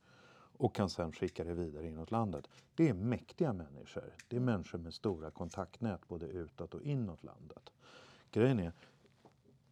Och 0.60 0.76
kan 0.76 0.90
sen 0.90 1.12
skicka 1.12 1.44
det 1.44 1.54
vidare 1.54 1.88
inåt 1.88 2.12
landet. 2.12 2.48
Det 2.76 2.90
är 2.90 2.94
mäktiga 2.94 3.54
människor. 3.54 4.14
Det 4.28 4.36
är 4.36 4.40
människor 4.40 4.78
med 4.78 4.94
stora 4.94 5.32
kontaktnät 5.32 6.08
både 6.08 6.26
utåt 6.26 6.74
och 6.74 6.82
inåt 6.82 7.24
landet. 7.24 7.70
Grejen 8.32 8.60
är, 8.60 8.72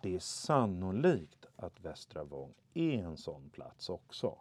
det 0.01 0.15
är 0.15 0.19
sannolikt 0.19 1.46
att 1.57 1.79
Västra 1.79 2.23
Vång 2.23 2.53
är 2.73 3.03
en 3.03 3.17
sån 3.17 3.49
plats 3.49 3.89
också. 3.89 4.37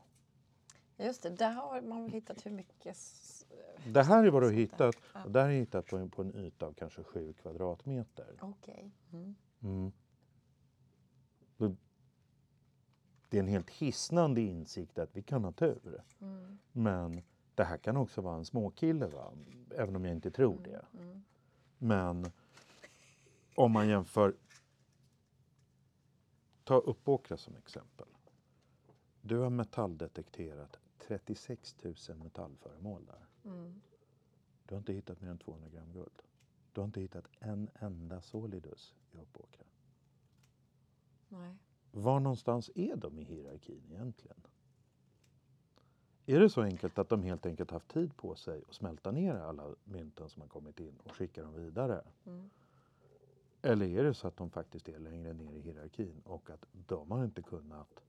Just 0.97 1.23
det, 1.23 1.31
där 1.31 1.53
har 1.53 1.81
man 1.83 2.03
väl 2.03 2.13
hittat 2.13 2.47
hur 2.47 2.51
mycket... 2.51 2.99
Det 3.87 4.03
här 4.03 4.25
är 4.25 4.31
vad 4.31 4.43
du 4.43 4.47
har 4.47 4.53
hittat. 4.53 4.97
Ja. 5.15 5.25
Och 5.25 5.31
där 5.31 5.49
är 5.49 5.53
hittat 5.53 5.87
på 5.87 5.97
en, 5.97 6.11
på 6.11 6.23
en 6.23 6.35
yta 6.35 6.67
av 6.67 6.73
kanske 6.73 7.03
7 7.03 7.33
kvadratmeter. 7.33 8.39
Okej. 8.41 8.91
Mm. 9.13 9.35
Mm. 9.63 9.93
Det- 13.29 13.37
är 13.37 13.41
en 13.41 13.49
helt 13.49 13.71
hisnande 13.71 14.41
insikt 14.41 14.99
att 14.99 15.17
vi 15.17 15.23
kan 15.23 15.45
ha 15.45 15.53
tur. 15.53 16.03
Mm. 16.21 16.59
Men 16.73 17.23
det 17.55 17.65
här 17.65 17.79
kan 17.79 17.97
också 17.97 18.21
vara 18.21 18.37
en 18.37 18.45
småkille, 18.45 19.07
va? 19.07 19.33
även 19.77 19.97
om 19.97 20.05
jag 20.05 20.15
inte 20.15 20.31
tror 20.31 20.61
det. 20.65 20.85
Mm. 20.99 21.25
Men 21.79 22.31
om 23.55 23.73
man 23.73 23.89
jämför... 23.89 24.35
Ta 26.67 26.79
Uppåkra 26.79 27.37
som 27.37 27.57
exempel. 27.57 28.07
Du 29.21 29.39
har 29.39 29.51
metalldetekterat 29.51 30.79
36 30.99 31.77
000 31.83 31.95
metallföremål 32.19 33.07
där. 33.07 33.51
Mm. 33.51 33.81
Du 34.67 34.75
har 34.75 34.79
inte 34.79 34.93
hittat 34.93 35.21
mer 35.21 35.31
än 35.31 35.39
200 35.39 35.69
gram 35.69 35.93
guld. 35.93 36.23
Du 36.73 36.81
har 36.81 36.87
inte 36.87 37.01
hittat 37.01 37.29
en 37.39 37.71
enda 37.75 38.21
solidus 38.21 38.95
i 39.13 39.19
Uppåkra. 39.19 39.65
Nej. 41.29 41.57
Var 41.91 42.21
någonstans 42.21 42.71
är 42.75 42.97
de 42.97 43.19
i 43.19 43.25
hierarkin 43.25 43.83
egentligen? 43.91 44.41
Är 46.27 46.41
det 46.41 46.51
så 46.51 46.63
enkelt 46.63 46.99
att 46.99 47.09
de 47.09 47.23
helt 47.23 47.47
enkelt 47.47 47.71
haft 47.71 47.89
tid 47.89 48.17
på 48.17 48.35
sig 48.35 48.63
att 48.69 48.75
smälta 48.75 49.11
ner 49.11 49.35
alla 49.35 49.75
mynten 49.85 50.29
som 50.29 50.43
har 50.43 50.49
kommit 50.49 50.81
in 50.81 50.97
och 51.05 51.17
skicka 51.17 51.43
dem 51.43 51.55
vidare? 51.55 52.05
Mm. 52.25 52.51
Eller 53.67 53.87
är 53.87 54.05
det 54.05 54.15
så 54.15 54.29
att 54.29 54.37
de 54.37 54.51
faktiskt 54.51 54.89
är 54.89 54.99
längre 54.99 55.33
ner 55.33 55.53
i 55.53 55.61
hierarkin 55.61 56.23
och 56.25 56.51
att 56.51 56.65
de 56.73 57.11
har 57.11 57.25
inte 57.25 57.43
kunnat 57.43 58.03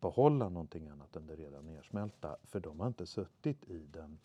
behålla 0.00 0.48
någonting 0.48 0.88
annat 0.88 1.16
än 1.16 1.26
det 1.26 1.36
redan 1.36 1.64
nersmälta 1.66 2.36
för 2.44 2.60
de 2.60 2.80
har 2.80 2.86
inte 2.86 3.06
suttit 3.06 3.64
i 3.64 3.86
den 3.86 4.18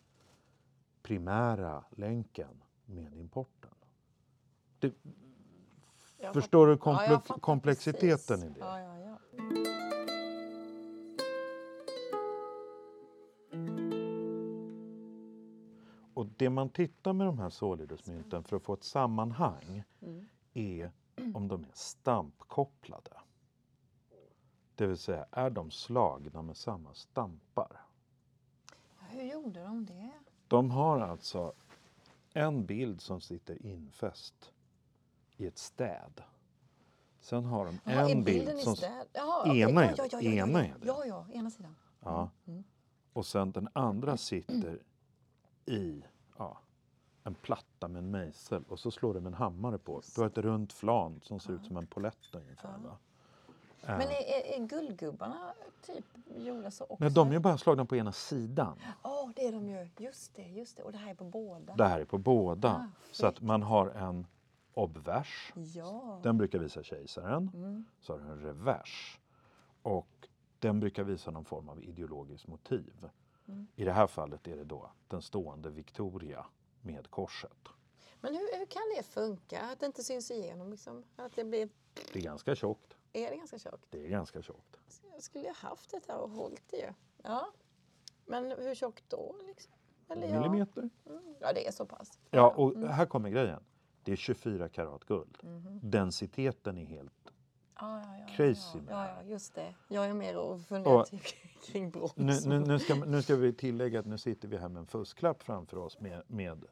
primära 1.02 1.84
länken 1.90 2.62
med 2.86 3.14
importen. 3.16 3.70
Det, 4.78 4.92
förstår 6.32 6.66
du. 6.66 6.72
Ja, 6.72 6.76
komple- 6.78 7.08
fattar 7.08 7.38
komplexiteten 7.40 8.40
precis. 8.40 8.44
i 8.44 8.48
det? 8.48 8.58
Ja, 8.60 8.80
ja, 8.80 9.18
Och 16.22 16.28
det 16.36 16.50
man 16.50 16.68
tittar 16.68 17.12
med 17.12 17.26
de 17.26 17.38
här 17.38 17.50
solidusmynten 17.50 18.44
för 18.44 18.56
att 18.56 18.62
få 18.62 18.74
ett 18.74 18.84
sammanhang 18.84 19.82
Mm. 20.02 20.28
är 20.52 20.92
om 21.34 21.48
de 21.48 21.64
är 21.64 21.70
stampkopplade. 21.72 23.10
Det 24.74 24.86
vill 24.86 24.96
säga, 24.98 25.26
är 25.30 25.50
de 25.50 25.70
slagna 25.70 26.42
med 26.42 26.56
samma 26.56 26.94
stampar? 26.94 27.80
Hur 28.98 29.22
gjorde 29.22 29.62
de 29.62 29.84
det? 29.86 30.10
De 30.48 30.70
har 30.70 31.00
alltså 31.00 31.52
en 32.32 32.66
bild 32.66 33.00
som 33.00 33.20
sitter 33.20 33.66
infäst 33.66 34.52
i 35.36 35.46
ett 35.46 35.58
städ. 35.58 36.22
Sen 37.20 37.44
har 37.44 37.64
de 37.64 37.78
en 37.84 38.24
bild 38.24 38.58
som... 38.58 38.76
Jaha, 39.12 39.40
okej. 39.40 39.60
Ena 39.60 39.84
är 39.84 39.96
ja, 40.12 40.20
ena 40.22 40.66
är 40.66 40.74
det. 40.80 40.86
Ja, 40.86 41.04
ja, 41.06 41.26
ena 41.32 41.50
sidan. 41.50 41.76
Ja. 42.00 42.30
Mm. 42.46 42.64
Och 43.12 43.26
sen 43.26 43.52
den 43.52 43.68
andra 43.72 44.16
sitter 44.16 44.82
i 45.66 46.02
ja, 46.38 46.58
en 47.24 47.34
platta 47.34 47.88
med 47.88 47.98
en 47.98 48.10
mejsel 48.10 48.64
och 48.68 48.78
så 48.78 48.90
slår 48.90 49.14
du 49.14 49.20
med 49.20 49.30
en 49.30 49.34
hammare 49.34 49.78
på. 49.78 50.02
Du 50.14 50.20
har 50.20 50.28
ett 50.28 50.38
runt 50.38 50.72
flan 50.72 51.20
som 51.22 51.40
ser 51.40 51.52
ut 51.52 51.64
som 51.64 51.76
en 51.76 51.86
polett 51.86 52.34
ungefär. 52.34 52.78
Va? 52.78 52.96
Men 53.86 54.00
Eh, 54.00 54.06
är, 54.06 54.10
är, 54.10 54.62
är 54.62 54.66
guldgubbarna 54.66 55.54
typ 55.86 56.04
gjorda 56.36 56.70
så 56.70 56.84
också? 56.84 56.96
Nej, 57.00 57.10
de 57.10 57.32
är 57.32 57.38
bara 57.38 57.58
slagna 57.58 57.84
på 57.84 57.96
ena 57.96 58.12
sidan. 58.12 58.78
Ja, 59.02 59.32
det 59.36 59.46
är 59.46 59.52
de 59.52 59.68
ju. 59.68 59.88
Just 59.98 60.34
det, 60.34 60.42
just 60.42 60.76
det. 60.76 60.82
Och 60.82 60.92
det 60.92 60.98
här 60.98 61.10
är 61.10 61.14
på 61.14 61.24
båda. 61.24 61.74
Det 61.74 61.84
här 61.84 62.00
är 62.00 62.04
på 62.04 62.18
båda. 62.18 62.68
Ah, 62.68 62.86
så 63.12 63.26
att 63.26 63.40
man 63.40 63.62
har 63.62 63.88
en 63.88 64.26
obvers. 64.74 65.52
Ja. 65.54 66.20
Den 66.22 66.38
brukar 66.38 66.58
visa 66.58 66.82
kejsaren. 66.82 67.50
Mm. 67.54 67.84
Så 68.00 68.12
har 68.12 68.20
du 68.20 68.24
en 68.24 68.42
revers. 68.42 69.20
Och 69.82 70.28
den 70.58 70.80
brukar 70.80 71.04
visa 71.04 71.30
någon 71.30 71.44
form 71.44 71.68
av 71.68 71.82
ideologiskt 71.82 72.46
motiv. 72.46 73.08
Mm. 73.52 73.66
I 73.76 73.84
det 73.84 73.92
här 73.92 74.06
fallet 74.06 74.46
är 74.46 74.56
det 74.56 74.64
då 74.64 74.90
den 75.08 75.22
stående 75.22 75.70
Victoria 75.70 76.46
med 76.80 77.10
korset. 77.10 77.68
Men 78.20 78.34
hur, 78.34 78.58
hur 78.58 78.66
kan 78.66 78.82
det 78.96 79.02
funka? 79.02 79.60
Att 79.60 79.80
det 79.80 79.86
inte 79.86 80.02
syns 80.02 80.30
igenom? 80.30 80.70
Liksom? 80.70 81.04
Att 81.16 81.36
det 81.36 81.44
blir... 81.44 81.68
Det 82.12 82.18
är 82.18 82.22
ganska 82.22 82.54
tjockt. 82.54 82.96
Är 83.12 83.30
det 83.30 83.36
ganska 83.36 83.58
tjockt? 83.58 83.86
Det 83.90 84.04
är 84.04 84.08
ganska 84.08 84.42
tjockt. 84.42 84.76
Jag 85.12 85.22
skulle 85.22 85.44
ju 85.44 85.54
haft 85.54 85.90
det 85.90 86.00
här 86.08 86.18
och 86.18 86.30
hållit 86.30 86.62
det 86.70 86.76
ju. 86.76 86.92
Ja. 87.22 87.52
Men 88.26 88.50
hur 88.50 88.74
tjockt 88.74 89.04
då? 89.08 89.36
Liksom? 89.46 89.72
Eller 90.08 90.28
ja. 90.28 90.40
Millimeter. 90.40 90.90
Mm. 91.06 91.34
ja, 91.40 91.52
det 91.52 91.68
är 91.68 91.72
så 91.72 91.86
pass. 91.86 92.18
Ja, 92.30 92.50
och 92.50 92.88
här 92.88 93.06
kommer 93.06 93.30
grejen. 93.30 93.64
Det 94.02 94.12
är 94.12 94.16
24 94.16 94.68
karat 94.68 95.04
guld. 95.04 95.38
Mhm. 95.42 95.80
Densiteten 95.82 96.78
är 96.78 96.84
helt... 96.84 97.32
Ja, 97.82 98.00
ja, 98.00 98.18
ja, 98.18 98.26
Crazy 98.36 98.78
Ja, 98.78 98.82
med 98.84 98.94
ja, 98.94 99.08
ja, 99.08 99.22
just 99.22 99.54
det. 99.54 99.74
Jag 99.88 100.06
är 100.06 100.14
mer 100.14 100.36
och 100.38 100.60
funderar 100.60 100.94
Och- 101.00 101.08
kring 101.66 101.90
brons. 101.90 102.16
Nu, 102.16 102.40
nu, 102.46 102.60
nu, 102.66 102.78
ska, 102.78 102.94
nu 102.94 103.22
ska 103.22 103.36
vi 103.36 103.52
tillägga 103.52 104.00
att 104.00 104.06
nu 104.06 104.18
sitter 104.18 104.48
vi 104.48 104.56
här 104.56 104.68
med 104.68 104.80
en 104.80 104.86
fusklapp 104.86 105.42
framför 105.42 105.76
oss 105.76 106.00
med, 106.00 106.22
med 106.26 106.64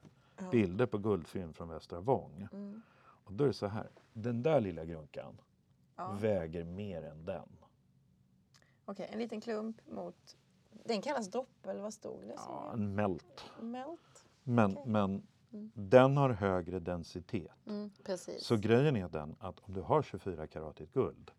Ja. 0.43 0.51
bilder 0.51 0.87
på 0.87 0.99
guldfynd 0.99 1.57
från 1.57 1.69
Västra 1.69 2.01
Vång. 2.01 2.49
Mm. 2.53 2.83
Och 3.03 3.33
då 3.33 3.45
är 3.45 3.49
det 3.49 3.55
så 3.55 3.67
här. 3.67 3.91
Den 4.13 4.43
där 4.43 4.61
lilla 4.61 4.85
grunkan 4.85 5.41
Ja. 5.97 6.13
väger 6.21 6.65
mer 6.65 7.03
än 7.03 7.25
den. 7.25 7.49
Okej, 8.85 9.09
en 9.13 9.19
liten 9.19 9.41
klump 9.41 9.77
mot... 9.89 10.37
Den 10.85 11.03
kallas 11.03 11.29
droppe, 11.31 11.71
eller 11.71 11.83
vad 11.83 11.95
stod 11.95 12.21
det? 12.23 12.35
Ja, 12.37 12.71
en 12.75 12.95
mält. 12.95 13.45
Melt? 13.61 14.25
Men, 14.43 14.77
Okej. 14.77 14.93
men 14.93 15.27
Mm. 15.53 15.71
den 15.75 16.17
har 16.17 16.31
högre 16.31 16.79
densitet. 16.79 17.67
Mm. 17.67 17.91
Så 18.39 18.57
grejen 18.57 18.97
är 18.97 19.09
den 19.09 19.37
att 19.39 19.61
om 19.61 19.75
du 19.75 19.81
har 19.81 20.03
24 20.03 20.47
karatigt 20.47 20.93
guld, 20.93 21.31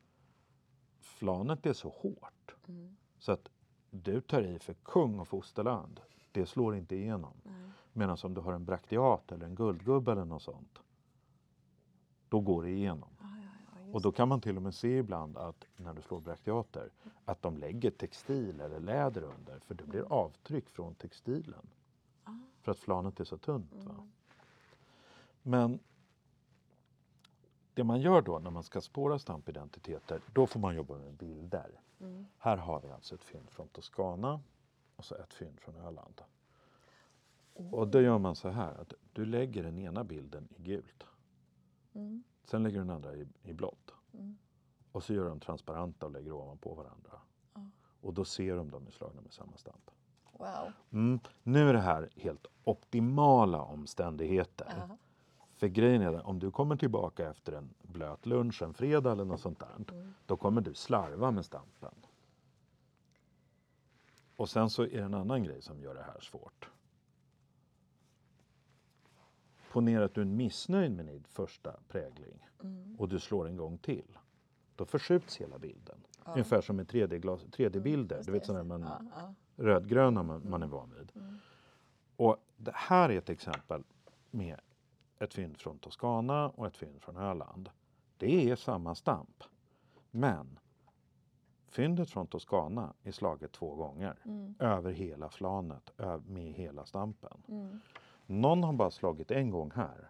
flanet 0.99 1.65
är 1.65 1.73
så 1.73 1.89
hårt 1.89 2.55
Mm. 2.67 2.95
så 3.19 3.31
att 3.31 3.49
du 3.89 4.21
tar 4.21 4.41
i 4.41 4.59
för 4.59 4.73
kung 4.73 5.19
och 5.19 5.27
fosterland. 5.27 5.99
Det 6.31 6.45
slår 6.45 6.75
inte 6.75 6.95
igenom. 6.95 7.33
Medan 7.93 8.17
om 8.23 8.33
du 8.33 8.41
har 8.41 8.53
en 8.53 8.65
brakteat 8.65 9.31
eller 9.31 9.45
en 9.45 9.55
guldgubbe 9.55 10.11
eller 10.11 10.25
något 10.25 10.41
sånt, 10.41 10.79
då 12.29 12.39
går 12.39 12.63
det 12.63 12.69
igenom. 12.69 13.09
Ja, 13.19 13.25
ja, 13.85 13.93
Och 13.93 14.01
då 14.01 14.11
kan 14.11 14.27
man 14.27 14.41
till 14.41 14.57
och 14.57 14.63
med 14.63 14.75
se 14.75 14.97
ibland 14.97 15.37
att 15.37 15.65
när 15.77 15.93
du 15.93 16.01
slår 16.01 16.19
brakteater, 16.19 16.89
att 17.25 17.41
de 17.41 17.57
lägger 17.57 17.91
textil 17.91 18.61
eller 18.61 18.79
läder 18.79 19.23
under 19.23 19.59
för 19.59 19.75
det 19.75 19.83
blir 19.83 20.13
avtryck 20.13 20.69
från 20.69 20.95
textilen. 20.95 21.67
För 22.61 22.71
att 22.71 22.79
flanet 22.79 23.19
är 23.19 23.23
så 23.23 23.37
tunt. 23.37 23.73
Va? 23.73 23.91
Mm. 23.91 24.11
Men 25.41 25.79
det 27.73 27.83
man 27.83 28.01
gör 28.01 28.21
då 28.21 28.39
när 28.39 28.51
man 28.51 28.63
ska 28.63 28.81
spåra 28.81 29.19
stampidentiteter, 29.19 30.21
då 30.33 30.47
får 30.47 30.59
man 30.59 30.75
jobba 30.75 30.97
med 30.97 31.13
bilder. 31.13 31.81
Mm. 31.99 32.27
Här 32.37 32.57
har 32.57 32.81
vi 32.81 32.89
alltså 32.89 33.15
ett 33.15 33.23
fynd 33.23 33.49
från 33.49 33.67
Toscana 33.67 34.41
och 34.95 35.05
så 35.05 35.15
ett 35.15 35.33
fynd 35.33 35.59
från 35.59 35.75
Öland. 35.75 36.21
Och 37.53 37.87
då 37.87 38.01
gör 38.01 38.17
man 38.17 38.35
så 38.35 38.49
här 38.49 38.73
att 38.73 38.93
du 39.13 39.25
lägger 39.25 39.63
den 39.63 39.79
ena 39.79 40.03
bilden 40.03 40.47
i 40.57 40.61
gult. 40.61 41.03
Mm. 41.93 42.23
Sen 42.43 42.63
lägger 42.63 42.77
du 42.77 42.83
den 42.85 42.95
andra 42.95 43.15
i, 43.15 43.27
i 43.43 43.53
blått. 43.53 43.93
Mm. 44.13 44.37
Och 44.91 45.03
så 45.03 45.13
gör 45.13 45.29
de 45.29 45.39
transparenta 45.39 46.05
och 46.05 46.11
lägger 46.11 46.31
ovanpå 46.31 46.73
varandra. 46.73 47.21
Och 48.01 48.13
då 48.13 48.25
ser 48.25 48.55
de 48.55 48.71
dem 48.71 48.87
är 48.87 48.91
slagna 48.91 49.21
med 49.21 49.33
samma 49.33 49.57
stamp. 49.57 49.91
Wow. 50.41 50.71
Mm. 50.91 51.19
Nu 51.43 51.69
är 51.69 51.73
det 51.73 51.79
här 51.79 52.09
helt 52.15 52.45
optimala 52.63 53.61
omständigheter. 53.61 54.73
Ja. 54.89 54.97
För 55.49 55.67
grejen 55.67 56.01
är 56.01 56.13
att 56.13 56.25
om 56.25 56.39
du 56.39 56.51
kommer 56.51 56.75
tillbaka 56.75 57.29
efter 57.29 57.53
en 57.53 57.73
blöt 57.81 58.25
lunch 58.25 58.61
en 58.61 58.73
fredag 58.73 59.11
eller 59.11 59.25
något 59.25 59.39
sånt 59.41 59.59
där. 59.59 59.93
Mm. 59.95 60.13
Då 60.25 60.37
kommer 60.37 60.61
du 60.61 60.73
slarva 60.73 61.31
med 61.31 61.45
stampen. 61.45 61.93
Och 64.35 64.49
sen 64.49 64.69
så 64.69 64.83
är 64.83 64.87
det 64.97 65.03
en 65.03 65.13
annan 65.13 65.43
grej 65.43 65.61
som 65.61 65.81
gör 65.81 65.93
det 65.95 66.03
här 66.03 66.19
svårt. 66.19 66.69
Ponera 69.71 70.05
att 70.05 70.13
du 70.13 70.21
är 70.21 70.25
missnöjd 70.25 70.91
med 70.91 71.05
din 71.05 71.23
första 71.23 71.73
prägling 71.87 72.47
Mm. 72.63 72.95
och 72.99 73.09
du 73.09 73.19
slår 73.19 73.47
en 73.47 73.57
gång 73.57 73.77
till. 73.77 74.17
Då 74.75 74.85
förskjuts 74.85 75.37
hela 75.37 75.59
bilden. 75.59 75.97
Ja. 76.25 76.31
Ungefär 76.31 76.61
som 76.61 76.75
med 76.75 76.87
3D-glas- 76.87 77.45
3D-bilder. 77.51 78.15
Just 78.15 78.25
du 78.27 78.31
det, 78.33 78.39
vet 78.39 78.45
sådana 78.47 78.63
man. 78.63 78.81
Ja, 78.81 79.01
ja. 79.15 79.33
Rödgröna 79.61 80.23
man, 80.23 80.49
man 80.49 80.63
är 80.63 80.67
van 80.67 80.93
vid. 80.97 81.11
Mm. 81.15 81.37
Och 82.15 82.37
det 82.57 82.71
här 82.75 83.09
är 83.09 83.17
ett 83.17 83.29
exempel 83.29 83.83
med 84.31 84.59
ett 85.19 85.33
fynd 85.33 85.57
från 85.57 85.79
Toscana 85.79 86.49
och 86.49 86.67
ett 86.67 86.77
fynd 86.77 87.01
från 87.01 87.17
Öland. 87.17 87.69
Det 88.17 88.49
är 88.49 88.55
samma 88.55 88.95
stamp. 88.95 89.43
Men 90.11 90.59
fyndet 91.67 92.09
från 92.09 92.27
Toscana 92.27 92.93
är 93.03 93.11
slaget 93.11 93.51
två 93.51 93.75
gånger. 93.75 94.19
Mm. 94.25 94.55
Över 94.59 94.91
hela 94.91 95.29
flanet, 95.29 95.91
med 96.25 96.53
hela 96.53 96.85
stampen. 96.85 97.43
Mm. 97.47 97.79
Någon 98.25 98.63
har 98.63 98.73
bara 98.73 98.91
slagit 98.91 99.31
en 99.31 99.49
gång 99.49 99.71
här. 99.75 100.09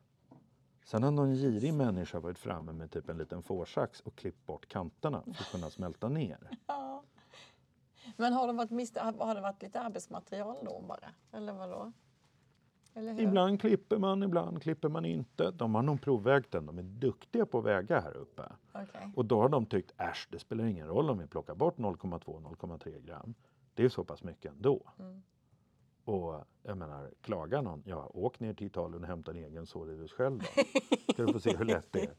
Sen 0.86 1.04
har 1.04 1.12
någon 1.12 1.36
girig 1.36 1.74
människa 1.74 2.20
varit 2.20 2.40
framme 2.40 2.74
med 2.74 2.92
typ 2.92 3.10
en 3.10 3.18
liten 3.18 3.44
fårsax 3.44 4.02
och 4.02 4.16
klippt 4.16 4.46
bort 4.46 4.68
kanterna 4.68 5.22
för 5.22 5.32
att 5.32 5.52
kunna 5.52 5.70
smälta 5.70 6.10
ner. 6.10 6.50
Men 8.18 8.34
har 8.34 8.48
det, 8.48 8.54
varit 8.54 8.70
mist- 8.72 8.98
har 8.98 9.36
det 9.36 9.42
varit 9.42 9.62
lite 9.62 9.82
arbetsmaterial 9.82 10.56
då 10.66 10.84
bara? 10.88 11.10
Eller 11.32 11.54
vadå? 11.54 11.92
Eller? 12.94 13.20
Ibland 13.22 13.62
klipper 13.62 13.98
man, 13.98 14.24
ibland 14.24 14.62
klipper 14.62 14.90
man 14.90 15.06
inte. 15.06 15.52
De 15.52 15.76
har 15.76 15.82
nog 15.82 16.02
provvägt 16.02 16.52
den. 16.52 16.66
De 16.66 16.78
är 16.78 16.84
duktiga 16.84 17.46
på 17.46 17.60
att 17.60 17.66
väga 17.66 18.00
här 18.00 18.18
uppe. 18.18 18.42
Okej. 18.72 19.12
Och 19.16 19.26
då 19.26 19.42
har 19.42 19.50
de 19.50 19.66
tyckt, 19.66 19.92
äsch, 19.98 20.28
det 20.32 20.40
spelar 20.40 20.66
ingen 20.66 20.88
roll 20.88 21.10
om 21.10 21.18
vi 21.18 21.28
plockar 21.28 21.56
bort 21.56 21.78
0,2-0,3 21.78 23.00
gram. 23.06 23.34
Det 23.74 23.84
är 23.84 23.90
så 23.90 24.04
pass 24.04 24.24
mycket 24.24 24.52
ändå. 24.52 24.92
Mm. 25.00 25.22
Och 26.06 26.46
jag 26.64 26.78
menar, 26.78 27.12
klagar 27.22 27.62
någon, 27.62 27.84
ja, 27.86 28.12
åk 28.14 28.40
ner 28.40 28.54
till 28.54 28.68
Italien 28.68 29.02
och 29.04 29.08
hämta 29.08 29.32
en 29.32 29.38
egen 29.38 29.66
Solidus 29.66 30.12
själv 30.12 30.40
då. 30.40 30.46
Ska 31.14 31.24
du 31.26 31.34
få 31.34 31.40
se 31.40 31.58
hur 31.58 31.66
lätt 31.66 31.92
det 31.92 32.02
är. 32.02 32.14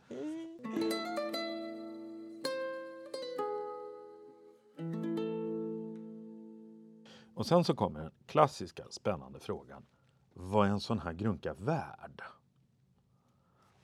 Och 7.43 7.47
sen 7.47 7.65
så 7.65 7.75
kommer 7.75 8.01
den 8.01 8.11
klassiska 8.27 8.85
spännande 8.91 9.41
frågan. 9.41 9.87
Vad 10.35 10.67
är 10.67 10.71
en 10.71 10.81
sån 10.81 10.99
här 10.99 11.13
grunka 11.13 11.55
värd? 11.55 12.23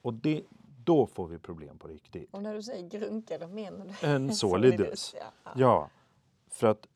Och 0.02 0.14
det, 0.14 0.44
då 0.84 1.06
får 1.06 1.26
vi 1.28 1.38
problem 1.38 1.78
på 1.78 1.88
riktigt. 1.88 2.28
Och 2.34 2.42
när 2.42 2.54
du 2.54 2.62
säger 2.62 2.88
grunka, 2.88 3.38
då 3.38 3.48
menar 3.48 3.86
du? 4.00 4.06
En 4.06 4.34
Solidus. 4.34 5.14
ja. 5.18 5.24
Ja. 5.44 5.52
Ja, 5.56 5.90
för 6.48 6.66
att 6.66 6.86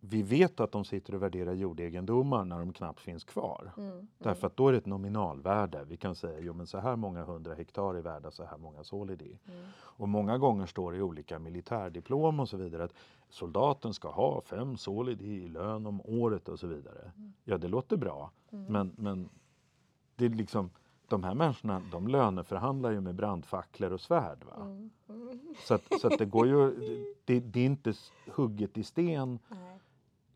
vi 0.00 0.22
vet 0.22 0.60
att 0.60 0.72
de 0.72 0.84
sitter 0.84 1.14
och 1.14 1.22
värderar 1.22 1.52
jordegendomar 1.52 2.44
när 2.44 2.58
de 2.58 2.72
knappt 2.72 3.00
finns 3.00 3.24
kvar. 3.24 3.72
Mm. 3.76 4.08
Därför 4.18 4.46
att 4.46 4.56
då 4.56 4.68
är 4.68 4.72
det 4.72 4.78
ett 4.78 4.86
nominalvärde. 4.86 5.84
Vi 5.84 5.96
kan 5.96 6.14
säga 6.14 6.38
jo 6.40 6.52
men 6.52 6.66
så 6.66 6.78
här 6.78 6.96
många 6.96 7.24
hundra 7.24 7.54
hektar 7.54 7.94
är 7.94 8.02
värda 8.02 8.30
så 8.30 8.44
här 8.44 8.58
många 8.58 8.84
solidi. 8.84 9.38
Mm. 9.48 9.64
Och 9.78 10.08
många 10.08 10.38
gånger 10.38 10.66
står 10.66 10.92
det 10.92 10.98
i 10.98 11.02
olika 11.02 11.38
militärdiplom 11.38 12.40
och 12.40 12.48
så 12.48 12.56
vidare 12.56 12.84
att 12.84 12.94
soldaten 13.28 13.94
ska 13.94 14.10
ha 14.10 14.40
fem 14.40 14.76
solidi 14.76 15.44
i 15.44 15.48
lön 15.48 15.86
om 15.86 16.00
året 16.04 16.48
och 16.48 16.58
så 16.58 16.66
vidare. 16.66 17.12
Ja, 17.44 17.58
det 17.58 17.68
låter 17.68 17.96
bra, 17.96 18.30
men, 18.50 18.92
men 18.96 19.28
det 20.16 20.24
är 20.24 20.28
liksom 20.28 20.70
de 21.08 21.24
här 21.24 21.34
människorna, 21.34 21.82
de 21.92 22.08
löneförhandlar 22.08 22.90
ju 22.90 23.00
med 23.00 23.14
brandfacklor 23.14 23.92
och 23.92 24.00
svärd. 24.00 24.44
Va? 24.44 24.56
Mm. 24.56 24.90
Mm. 25.08 25.54
Så, 25.66 25.74
att, 25.74 26.00
så 26.00 26.06
att 26.06 26.18
det 26.18 26.26
går 26.26 26.46
ju, 26.46 26.70
det, 27.24 27.40
det 27.40 27.60
är 27.60 27.66
inte 27.66 27.94
hugget 28.26 28.78
i 28.78 28.82
sten 28.82 29.38
Nej. 29.48 29.79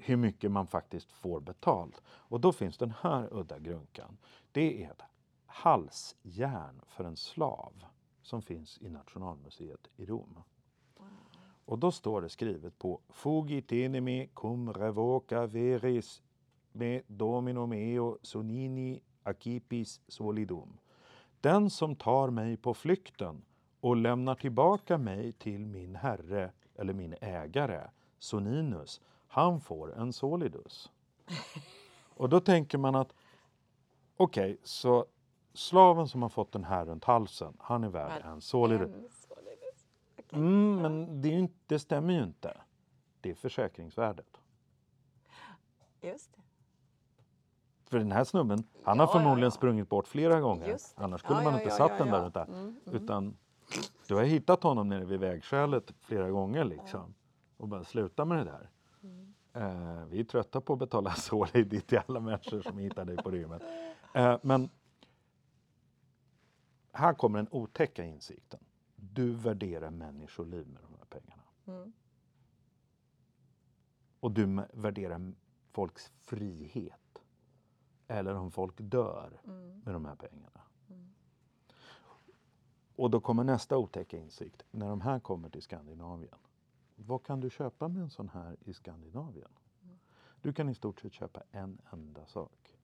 Hur 0.06 0.16
mycket 0.16 0.50
man 0.50 0.66
faktiskt 0.66 1.12
får 1.12 1.40
betalt. 1.40 2.02
Och 2.06 2.40
då 2.40 2.52
finns 2.52 2.78
den 2.78 2.94
här 3.00 3.28
udda 3.32 3.58
grunkan. 3.58 4.16
Det 4.52 4.84
är 4.84 4.90
ett 4.90 5.02
halsjärn 5.46 6.80
för 6.86 7.04
en 7.04 7.16
slav 7.16 7.84
som 8.22 8.42
finns 8.42 8.78
i 8.82 8.88
Nationalmuseet 8.88 9.88
i 9.96 10.06
Rom. 10.06 10.38
Och 11.64 11.78
då 11.78 11.92
står 11.92 12.22
det 12.22 12.28
skrivet 12.28 12.78
på 12.78 13.00
Fugi 13.08 13.62
tenemi 13.62 14.30
cum 14.34 14.72
revoca 14.72 15.46
veris 15.46 16.22
me 16.72 17.02
domino 17.06 17.66
meo 17.66 18.18
sonini 18.22 19.00
acipis 19.22 20.00
solidum. 20.08 20.78
Den 21.40 21.70
som 21.70 21.96
tar 21.96 22.30
mig 22.30 22.56
på 22.56 22.74
flykten 22.74 23.44
och 23.80 23.96
lämnar 23.96 24.34
tillbaka 24.34 24.98
mig 24.98 25.32
till 25.32 25.66
min 25.66 25.96
herre 25.96 26.52
eller 26.74 26.92
min 26.92 27.14
ägare, 27.20 27.90
Soninus, 28.18 29.00
han 29.35 29.61
får 29.61 29.94
en 29.99 30.12
solidus. 30.12 30.90
Och 32.16 32.29
då 32.29 32.40
tänker 32.40 32.79
man 32.79 32.94
att 32.94 33.14
okej, 34.16 34.53
okay, 34.53 34.57
så 34.62 35.07
slaven 35.55 36.09
som 36.09 36.23
har 36.23 36.29
fått 36.29 36.53
den 36.53 36.64
här 36.64 36.85
runt 36.87 37.05
halsen, 37.05 37.57
han 37.59 37.85
är 37.85 37.88
värd 37.88 38.23
en 38.25 38.40
solidus. 38.40 39.29
Mm, 40.33 40.83
men 40.83 41.23
det, 41.23 41.29
inte, 41.29 41.55
det 41.66 41.79
stämmer 41.79 42.14
ju 42.14 42.23
inte. 42.23 42.57
Det 43.20 43.31
är 43.31 43.35
försäkringsvärdet. 43.35 44.40
Just 46.01 46.33
det. 46.33 46.42
För 47.85 47.99
den 47.99 48.12
här 48.12 48.25
snubben, 48.25 48.64
han 48.85 48.99
har 48.99 49.07
Ja, 49.07 49.12
förmodligen 49.12 49.40
ja, 49.40 49.47
ja. 49.47 49.51
sprungit 49.51 49.88
bort 49.88 50.07
flera 50.07 50.40
gånger. 50.40 50.79
Annars 50.94 51.20
skulle 51.20 51.42
man 51.42 51.55
inte 51.55 51.70
satt 51.70 51.99
den 51.99 52.11
där 52.11 52.20
runt. 52.20 52.37
Mm, 52.37 52.59
mm. 52.61 52.77
Utan 53.03 53.37
du 54.09 54.14
har 54.14 54.23
hittat 54.23 54.62
honom 54.62 54.88
nere 54.88 55.05
vid 55.05 55.20
vägskälet 55.20 55.92
flera 56.01 56.31
gånger 56.31 56.64
liksom. 56.64 57.14
Och 57.57 57.68
bara 57.68 57.85
sluta 57.85 58.25
med 58.25 58.38
det 58.38 58.44
där. 58.44 58.70
Eh, 59.54 60.04
vi 60.04 60.20
är 60.20 60.24
trötta 60.24 60.60
på 60.60 60.72
att 60.72 60.78
betala 60.78 61.14
solid 61.14 61.86
till 61.86 62.00
alla 62.06 62.20
människor 62.20 62.62
som 62.62 62.78
hittar 62.78 63.04
dig 63.04 63.16
på 63.16 63.30
rymmen. 63.30 63.60
Eh, 64.14 64.38
men 64.42 64.68
här 66.92 67.14
kommer 67.14 67.38
den 67.38 67.48
otäcka 67.50 68.04
insikten. 68.04 68.60
Du 68.96 69.32
värderar 69.32 69.90
människoliv 69.90 70.66
med 70.68 70.82
de 70.82 70.94
här 70.98 71.04
pengarna. 71.04 71.42
Mm. 71.66 71.92
Och 74.20 74.30
du 74.30 74.66
värderar 74.72 75.32
folks 75.72 76.12
frihet. 76.20 77.00
Eller 78.06 78.34
om 78.34 78.50
folk 78.50 78.74
dör 78.78 79.40
Mm. 79.44 79.80
med 79.84 79.94
de 79.94 80.04
här 80.04 80.16
pengarna. 80.16 80.60
Mm. 80.90 81.14
Och 82.96 83.10
då 83.10 83.20
kommer 83.20 83.44
nästa 83.44 83.76
otäcka 83.78 84.16
insikt. 84.18 84.62
När 84.70 84.88
de 84.88 85.00
här 85.00 85.20
kommer 85.20 85.48
till 85.48 85.62
Skandinavien. 85.62 86.38
Vad 86.94 87.22
kan 87.22 87.40
du 87.40 87.50
köpa 87.50 87.88
med 87.88 88.02
en 88.02 88.11
sån 88.11 88.28
här 88.28 88.57
i 88.61 88.74
Skandinavien? 88.74 89.50
Du 90.44 90.52
kan 90.52 90.68
i 90.68 90.74
stort 90.74 91.00
sett 91.00 91.12
köpa 91.12 91.42
en 91.50 91.80
enda 91.92 92.26
sak. 92.26 92.78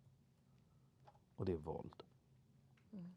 Och 1.36 1.44
det 1.44 1.52
är 1.52 1.58
våld. 1.58 2.02
Mm. 2.92 3.14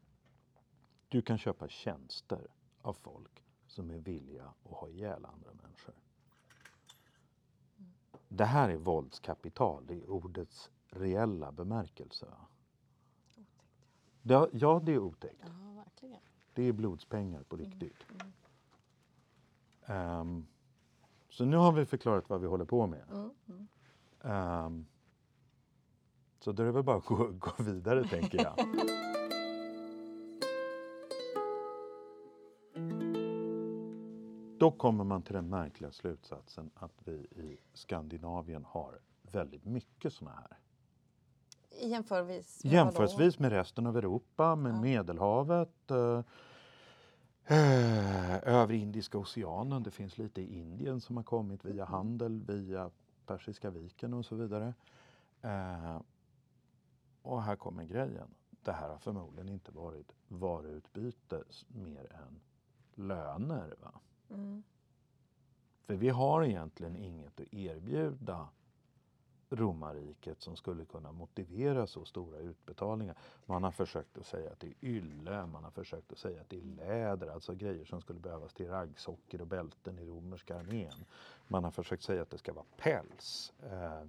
Du 1.08 1.22
kan 1.22 1.38
köpa 1.38 1.68
tjänster 1.68 2.46
av 2.82 2.92
folk 2.92 3.44
som 3.66 3.90
är 3.90 3.98
villiga 3.98 4.44
att 4.64 4.70
ha 4.70 4.88
ihjäl 4.88 5.24
andra 5.24 5.52
människor. 5.54 5.94
Mm. 7.78 7.92
Det 8.28 8.44
här 8.44 8.68
är 8.68 8.76
våldskapital 8.76 9.90
i 9.90 10.06
ordets 10.06 10.70
reella 10.88 11.52
bemärkelse. 11.52 12.26
Otäckt. 13.30 13.64
Det, 14.22 14.48
ja, 14.52 14.80
det 14.84 14.92
är 14.92 14.98
otäckt. 14.98 15.44
Ja. 16.00 16.18
Det 16.54 16.62
är 16.62 16.72
blodspengar 16.72 17.42
på 17.42 17.56
riktigt. 17.56 18.06
Mm. 18.10 18.32
Ehm, 19.86 20.46
så 21.34 21.44
nu 21.44 21.56
har 21.56 21.72
vi 21.72 21.86
förklarat 21.86 22.28
vad 22.30 22.40
vi 22.40 22.46
håller 22.46 22.64
på 22.64 22.86
med. 22.86 23.04
Mm. 23.10 23.68
Ehm, 24.24 24.86
så 26.40 26.52
då 26.52 26.62
är 26.62 26.66
det 26.66 26.72
väl 26.72 26.82
bara 26.82 26.96
att 26.96 27.04
gå, 27.04 27.28
gå 27.32 27.50
vidare, 27.58 28.08
tänker 28.08 28.42
jag. 28.42 28.54
Då 34.58 34.70
kommer 34.70 35.04
man 35.04 35.22
till 35.22 35.34
den 35.34 35.48
märkliga 35.48 35.92
slutsatsen 35.92 36.70
att 36.74 36.94
vi 37.04 37.12
i 37.12 37.58
Skandinavien 37.72 38.64
har 38.64 38.98
väldigt 39.22 39.64
mycket 39.64 40.12
såna 40.12 40.30
här. 40.30 40.58
Jämförvis 41.88 42.64
med 42.64 42.72
Jämförelsevis 42.72 43.38
med 43.38 43.52
resten 43.52 43.86
av 43.86 43.96
Europa, 43.96 44.56
med 44.56 44.72
Ja. 44.72 44.80
Medelhavet, 44.80 45.90
eh, 47.46 48.48
över 48.48 48.74
Indiska 48.74 49.18
oceanen. 49.18 49.82
Det 49.82 49.90
finns 49.90 50.18
lite 50.18 50.40
i 50.40 50.58
Indien 50.58 51.00
som 51.00 51.16
har 51.16 51.24
kommit 51.24 51.64
via 51.64 51.84
handel, 51.84 52.42
via 52.46 52.90
Persiska 53.26 53.70
viken 53.70 54.14
och 54.14 54.24
så 54.24 54.34
vidare. 54.34 54.74
Eh, 55.42 56.00
och 57.22 57.42
här 57.42 57.56
kommer 57.56 57.84
grejen. 57.84 58.28
Det 58.62 58.72
här 58.72 58.88
har 58.88 58.98
förmodligen 58.98 59.48
inte 59.48 59.72
varit 59.72 60.12
varuutbyte 60.28 61.42
mer 61.68 62.12
än 62.12 62.40
löner. 62.94 63.74
Va? 63.82 64.00
Mm. 64.30 64.62
För 65.86 65.94
vi 65.94 66.08
har 66.08 66.44
egentligen 66.44 66.96
inget 66.96 67.40
att 67.40 67.54
erbjuda 67.54 68.48
romarriket 69.54 70.42
som 70.42 70.56
skulle 70.56 70.84
kunna 70.84 71.12
motivera 71.12 71.86
så 71.86 72.04
stora 72.04 72.38
utbetalningar. 72.38 73.16
Man 73.46 73.64
har 73.64 73.70
försökt 73.70 74.18
att 74.18 74.26
säga 74.26 74.52
att 74.52 74.60
det 74.60 74.66
är 74.66 74.74
ylle, 74.82 75.46
man 75.46 75.64
har 75.64 75.70
försökt 75.70 76.12
att 76.12 76.18
säga 76.18 76.40
att 76.40 76.48
det 76.48 76.56
är 76.56 76.64
läder, 76.64 77.28
alltså 77.28 77.54
grejer 77.54 77.84
som 77.84 78.00
skulle 78.00 78.20
behövas 78.20 78.54
till 78.54 78.68
raggsockor 78.68 79.40
och 79.40 79.46
bälten 79.46 79.98
i 79.98 80.06
romerska 80.06 80.58
armén. 80.58 81.04
Man 81.48 81.64
har 81.64 81.70
försökt 81.70 82.02
säga 82.02 82.22
att 82.22 82.30
det 82.30 82.38
ska 82.38 82.52
vara 82.52 82.66
päls, 82.76 83.52
eh, 83.62 84.04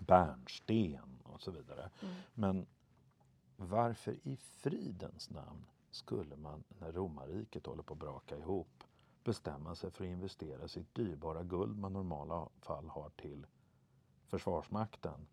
bärnsten 0.00 1.18
och 1.22 1.40
så 1.40 1.50
vidare. 1.50 1.90
Mm. 2.00 2.14
Men 2.34 2.66
varför 3.56 4.16
i 4.22 4.36
fridens 4.36 5.30
namn 5.30 5.66
skulle 5.90 6.36
man, 6.36 6.64
när 6.80 6.92
romarriket 6.92 7.66
håller 7.66 7.82
på 7.82 7.92
att 7.92 8.00
braka 8.00 8.36
ihop, 8.36 8.84
bestämma 9.24 9.74
sig 9.74 9.90
för 9.90 10.04
att 10.04 10.10
investera 10.10 10.68
sitt 10.68 10.94
dyrbara 10.94 11.42
guld 11.42 11.78
man 11.78 11.92
normala 11.92 12.48
fall 12.60 12.88
har 12.88 13.10
till 13.10 13.46
Försvarsmakten 14.26 15.26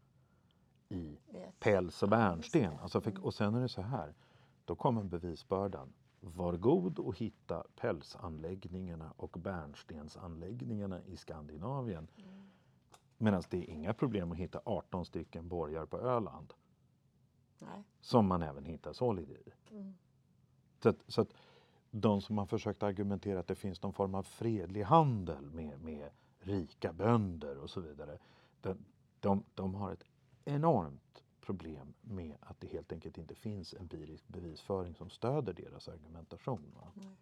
i 0.90 1.18
Vet. 1.32 1.60
päls 1.60 2.04
och 2.04 2.10
bärnsten. 2.10 2.80
Alltså 2.80 3.02
Mm. 3.06 3.24
och 3.24 3.34
sen 3.34 3.56
är 3.56 3.62
det 3.62 3.70
så 3.70 3.82
här, 3.82 4.14
då 4.66 4.76
kommer 4.76 5.04
bevisbördan. 5.04 5.94
Var 6.20 6.58
god 6.58 7.00
och 7.00 7.18
hitta 7.18 7.64
pälsanläggningarna 7.76 9.14
och 9.18 9.30
bärnstensanläggningarna 9.40 11.02
i 11.04 11.18
Skandinavien. 11.18 12.08
Mm. 12.18 12.50
Medan 13.18 13.44
det 13.50 13.58
är 13.58 13.70
inga 13.70 13.94
problem 13.94 14.32
att 14.32 14.38
hitta 14.38 14.62
18 14.66 15.06
stycken 15.06 15.48
borgar 15.48 15.86
på 15.86 15.98
Öland. 15.98 16.54
Nej. 17.60 17.84
Som 18.02 18.28
man 18.28 18.42
även 18.42 18.66
hittar 18.66 18.94
solid 18.94 19.30
i. 19.30 19.74
Mm. 19.76 19.94
Så 20.84 20.90
att, 20.90 21.04
så 21.08 21.22
att 21.22 21.34
de 21.92 22.22
som 22.22 22.38
har 22.38 22.46
försökt 22.46 22.84
argumentera 22.84 23.40
att 23.40 23.48
det 23.48 23.56
finns 23.56 23.82
någon 23.82 23.94
form 23.94 24.16
av 24.16 24.24
fredlig 24.24 24.84
handel 24.84 25.52
med, 25.52 25.82
med 25.82 26.10
rika 26.40 26.94
bönder 26.94 27.58
och 27.58 27.70
så 27.70 27.82
vidare. 27.82 28.18
De, 28.64 28.78
de, 29.20 29.44
de 29.56 29.76
har 29.76 29.92
ett 29.92 30.04
enormt 30.46 31.24
problem 31.42 31.94
med 32.02 32.38
att 32.40 32.60
det 32.60 32.68
helt 32.68 32.92
enkelt 32.92 33.18
inte 33.18 33.36
finns 33.36 33.74
empirisk 33.74 34.28
bevisföring 34.28 34.96
som 34.96 35.10
stöder 35.10 35.54
deras 35.54 35.88
argumentation. 35.88 36.76
Nej. 36.94 37.18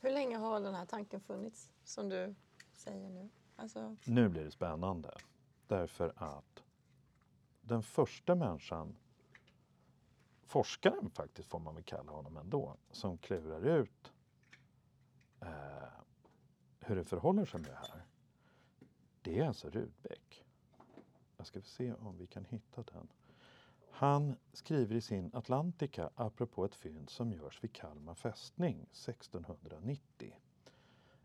Hur 0.00 0.10
länge 0.10 0.36
har 0.36 0.60
den 0.60 0.74
här 0.74 0.86
tanken 0.86 1.20
funnits 1.20 1.70
som 1.84 2.08
du 2.08 2.34
säger 2.72 3.10
nu? 3.10 3.28
Alltså, 3.56 3.96
Nu 4.04 4.28
blir 4.28 4.44
det 4.44 4.50
spännande. 4.50 5.14
Därför 5.66 6.12
att 6.16 6.62
den 7.60 7.82
första 7.82 8.34
människan, 8.34 8.96
forskaren 10.42 11.10
faktiskt 11.10 11.48
får 11.48 11.58
man 11.58 11.74
väl 11.74 11.84
kalla 11.84 12.12
honom 12.12 12.36
ändå, 12.36 12.76
som 12.90 13.18
klurar 13.18 13.66
ut 13.66 14.12
eh, 15.40 15.48
hur 16.80 16.96
det 16.96 17.04
förhåller 17.04 17.44
sig 17.44 17.60
med 17.60 17.70
det 17.70 17.76
här. 17.76 18.04
Det 19.22 19.38
är 19.38 19.46
alltså 19.46 19.70
Rudbeck. 19.70 20.43
Jag 21.44 21.48
ska 21.48 21.60
se 21.62 21.92
om 21.92 22.18
vi 22.18 22.26
kan 22.26 22.44
hitta 22.44 22.82
den. 22.82 23.08
Han 23.90 24.36
skriver 24.52 24.94
i 24.94 25.00
sin 25.00 25.30
Atlantica 25.34 26.10
apropå 26.14 26.64
ett 26.64 26.74
fynd 26.74 27.10
som 27.10 27.32
görs 27.32 27.64
vid 27.64 27.72
Kalmar 27.72 28.14
fästning 28.14 28.74
1690. 28.74 30.38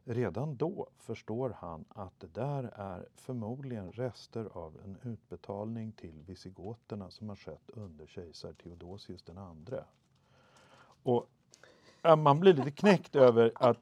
Redan 0.03 0.55
då 0.55 0.87
förstår 0.97 1.49
han 1.49 1.85
att 1.89 2.19
det 2.19 2.33
där 2.33 2.63
är 2.63 3.07
förmodligen 3.15 3.91
rester 3.91 4.45
av 4.45 4.79
en 4.83 5.11
utbetalning 5.11 5.91
till 5.91 6.23
visigoterna 6.27 7.11
som 7.11 7.29
har 7.29 7.35
skett 7.35 7.69
under 7.69 8.07
kejsar 8.07 8.53
Theodosius 8.53 9.23
den 9.23 9.37
andre. 9.37 9.85
Och 11.03 11.29
man 12.17 12.39
blir 12.39 12.53
lite 12.53 12.71
knäckt 12.71 13.15
över 13.15 13.51
att... 13.55 13.79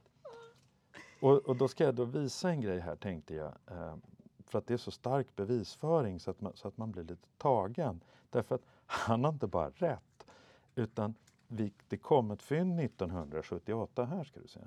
Och, 1.22 1.38
och 1.38 1.56
då 1.56 1.68
ska 1.68 1.84
jag 1.84 1.96
då 1.96 2.06
visa 2.06 2.50
en 2.50 2.62
grej 2.62 2.80
här 2.80 2.96
tänkte 2.96 3.36
jag. 3.36 3.54
Ehm, 3.68 4.02
för 4.48 4.60
att 4.60 4.68
det 4.68 4.74
är 4.74 4.78
så 4.78 4.92
stark 4.92 5.36
bevisföring 5.36 6.20
så 6.20 6.32
att 6.32 6.42
man, 6.42 6.52
så 6.56 6.68
att 6.68 6.78
man 6.78 6.92
blir 6.92 7.04
lite 7.04 7.28
tagen. 7.38 8.04
Därför 8.30 8.56
att 8.56 8.66
han 8.86 9.24
har 9.24 9.32
inte 9.32 9.48
bara 9.48 9.70
rätt 9.70 10.28
utan 10.76 11.16
vi, 11.48 11.74
det 11.88 11.98
kom 11.98 12.32
ett 12.32 12.44
fynd 12.44 12.80
1978, 12.80 14.06
här 14.06 14.24
ska 14.24 14.40
du 14.40 14.48
se. 14.48 14.60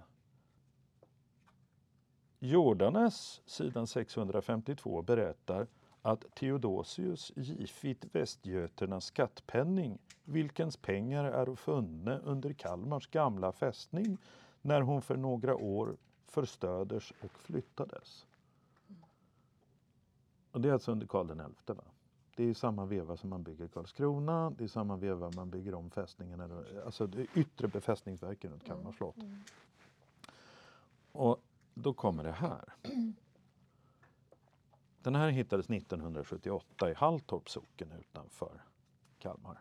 Jordanes, 2.39 3.43
sidan 3.47 3.87
652, 3.87 5.03
berättar 5.03 5.67
att 6.03 6.35
Theodosius 6.35 7.33
gifit 7.37 8.05
västgöternas 8.15 9.05
skattpenning, 9.05 9.99
vilkens 10.25 10.77
pengar 10.77 11.25
är 11.25 11.55
funne 11.55 12.19
under 12.19 12.53
Kalmars 12.53 13.07
gamla 13.07 13.53
fästning 13.53 14.19
när 14.63 14.81
hon 14.81 15.03
för 15.03 15.17
några 15.17 15.57
år 15.57 15.97
förstöders 16.27 17.13
och 17.21 17.39
flyttades. 17.39 18.27
Och 20.51 20.61
det 20.61 20.69
är 20.69 20.73
alltså 20.73 20.93
under 20.93 21.07
Karl 21.07 21.27
XI. 21.27 21.73
Va? 21.73 21.85
Det 22.37 22.45
är 22.45 22.55
samma 22.55 22.87
veva 22.87 23.17
som 23.17 23.31
man 23.31 23.43
bygger 23.43 23.69
Karlskrona, 23.69 24.51
det 24.51 24.65
är 24.65 24.69
samma 24.69 24.97
veva 24.97 25.31
man 25.31 25.51
bygger 25.51 25.75
om 25.75 25.91
fästningen, 25.91 26.41
eller, 26.41 26.85
alltså 26.85 27.07
det 27.07 27.27
yttre 27.35 27.69
befästningsverken 27.69 28.51
runt 28.51 28.65
Kalmar 28.65 28.93
slott. 28.93 29.17
Och 31.13 31.43
då 31.75 31.93
kommer 31.93 32.25
det 32.25 32.33
här. 32.33 32.75
Den 35.03 35.15
här 35.15 35.31
hittades 35.31 35.71
1978 35.71 36.91
i 36.91 36.95
Halltorps 36.95 37.53
socken 37.53 37.93
utanför 37.93 38.65
Kalmar. 39.19 39.61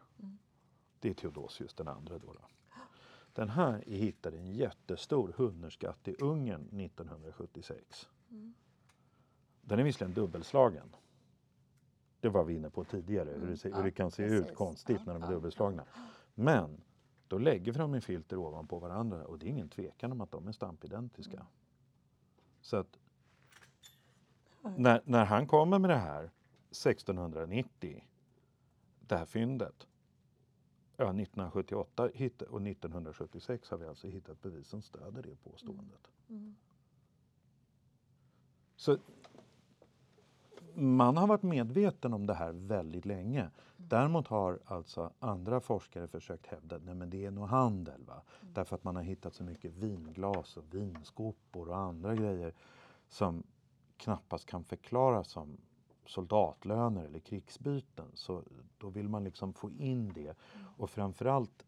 Det 0.99 1.09
är 1.09 1.13
Theodosius 1.13 1.73
den 1.73 1.87
andra 1.87 2.19
då. 2.19 2.33
då. 2.33 2.47
Den 3.33 3.49
här 3.49 3.83
är 3.89 3.97
hittad 3.97 4.35
i 4.35 4.37
en 4.37 4.51
jättestor 4.51 5.33
hunnerskatt 5.37 6.07
i 6.07 6.15
Ungern 6.19 6.79
1976. 6.79 8.07
Den 9.69 9.79
är 9.79 9.83
visserligen 9.83 10.13
dubbelslagen. 10.13 10.95
Det 12.19 12.29
var 12.29 12.43
vi 12.43 12.53
inne 12.53 12.69
på 12.69 12.83
tidigare, 12.83 13.29
hur 13.29 13.47
det, 13.47 13.57
ser, 13.57 13.73
hur 13.73 13.83
det 13.83 13.91
kan 13.91 14.11
se 14.11 14.23
ut 14.23 14.41
precis. 14.41 14.57
konstigt 14.57 15.05
när 15.05 15.13
de 15.13 15.23
är 15.23 15.29
dubbelslagna. 15.31 15.85
Men 16.35 16.81
då 17.27 17.37
lägger 17.37 17.71
vi 17.71 17.77
dem 17.77 17.95
i 17.95 18.01
filter 18.01 18.37
ovanpå 18.37 18.79
varandra 18.79 19.25
och 19.25 19.39
det 19.39 19.45
är 19.45 19.49
ingen 19.49 19.69
tvekan 19.69 20.11
om 20.11 20.21
att 20.21 20.31
de 20.31 20.47
är 20.47 20.51
stampidentiska. 20.51 21.45
Så 22.61 22.77
att 22.77 22.99
när, 24.77 25.01
när 25.05 25.25
han 25.25 25.47
kommer 25.47 25.79
med 25.79 25.89
det 25.89 25.97
här 25.97 26.23
1690, 26.71 28.03
det 28.99 29.17
här 29.17 29.25
fyndet, 29.25 29.87
ja 30.97 31.05
1978 31.05 32.09
hitt- 32.13 32.41
och 32.41 32.61
1976 32.61 33.69
har 33.69 33.77
vi 33.77 33.85
alltså 33.85 34.07
hittat 34.07 34.41
bevis 34.41 34.67
som 34.67 34.81
stöder 34.81 35.23
det 35.23 35.35
påståendet. 35.35 36.11
Så 38.75 38.97
man 40.79 41.17
har 41.17 41.27
varit 41.27 41.43
medveten 41.43 42.13
om 42.13 42.25
det 42.25 42.33
här 42.33 42.51
väldigt 42.51 43.05
länge. 43.05 43.49
Däremot 43.77 44.27
har 44.27 44.59
alltså 44.65 45.13
andra 45.19 45.59
forskare 45.59 46.07
försökt 46.07 46.47
hävda 46.47 46.75
att 46.75 47.11
det 47.11 47.25
är 47.25 47.31
nog 47.31 47.47
handel. 47.47 48.03
Va? 48.03 48.21
Därför 48.53 48.75
att 48.75 48.83
man 48.83 48.95
har 48.95 49.03
hittat 49.03 49.33
så 49.33 49.43
mycket 49.43 49.71
vinglas 49.71 50.57
och 50.57 50.73
vinskopor 50.73 51.69
och 51.69 51.77
andra 51.77 52.15
grejer 52.15 52.53
som 53.07 53.43
knappast 53.97 54.45
kan 54.45 54.63
förklaras 54.63 55.27
som 55.27 55.57
soldatlöner 56.05 57.05
eller 57.05 57.19
krigsbyten. 57.19 58.11
Så 58.13 58.43
då 58.77 58.89
vill 58.89 59.09
man 59.09 59.23
liksom 59.23 59.53
få 59.53 59.71
in 59.71 60.13
det. 60.13 60.37
Och 60.77 60.89
framförallt 60.89 61.65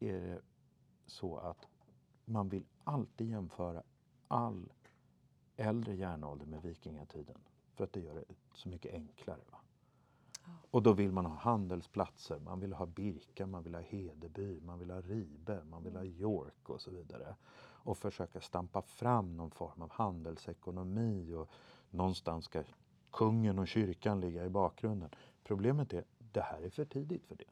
är 0.00 0.20
det 0.20 0.40
så 1.06 1.36
att 1.36 1.68
man 2.24 2.48
vill 2.48 2.64
alltid 2.84 3.30
jämföra 3.30 3.82
all 4.28 4.72
äldre 5.56 5.94
järnålder 5.94 6.46
med 6.46 6.62
vikingatiden. 6.62 7.38
För 7.74 7.84
att 7.84 7.92
det 7.92 8.00
gör 8.00 8.14
det 8.14 8.24
så 8.54 8.68
mycket 8.68 8.94
enklare. 8.94 9.40
Va? 9.50 9.58
Och 10.70 10.82
då 10.82 10.92
vill 10.92 11.12
man 11.12 11.26
ha 11.26 11.34
handelsplatser, 11.34 12.38
man 12.38 12.60
vill 12.60 12.72
ha 12.72 12.86
Birka, 12.86 13.46
man 13.46 13.62
vill 13.62 13.74
ha 13.74 13.82
Hedeby, 13.82 14.60
man 14.60 14.78
vill 14.78 14.90
ha 14.90 15.00
Ribe, 15.00 15.64
man 15.64 15.84
vill 15.84 15.96
ha 15.96 16.04
York 16.04 16.68
och 16.68 16.80
så 16.80 16.90
vidare. 16.90 17.36
Och 17.84 17.98
försöka 17.98 18.40
stampa 18.40 18.82
fram 18.82 19.36
någon 19.36 19.50
form 19.50 19.82
av 19.82 19.90
handelsekonomi 19.90 21.34
och 21.34 21.50
någonstans 21.90 22.44
ska 22.44 22.62
kungen 23.10 23.58
och 23.58 23.68
kyrkan 23.68 24.20
ligga 24.20 24.44
i 24.44 24.48
bakgrunden. 24.48 25.10
Problemet 25.44 25.92
är, 25.92 26.04
det 26.18 26.40
här 26.40 26.62
är 26.62 26.70
för 26.70 26.84
tidigt 26.84 27.26
för 27.26 27.36
det. 27.36 27.44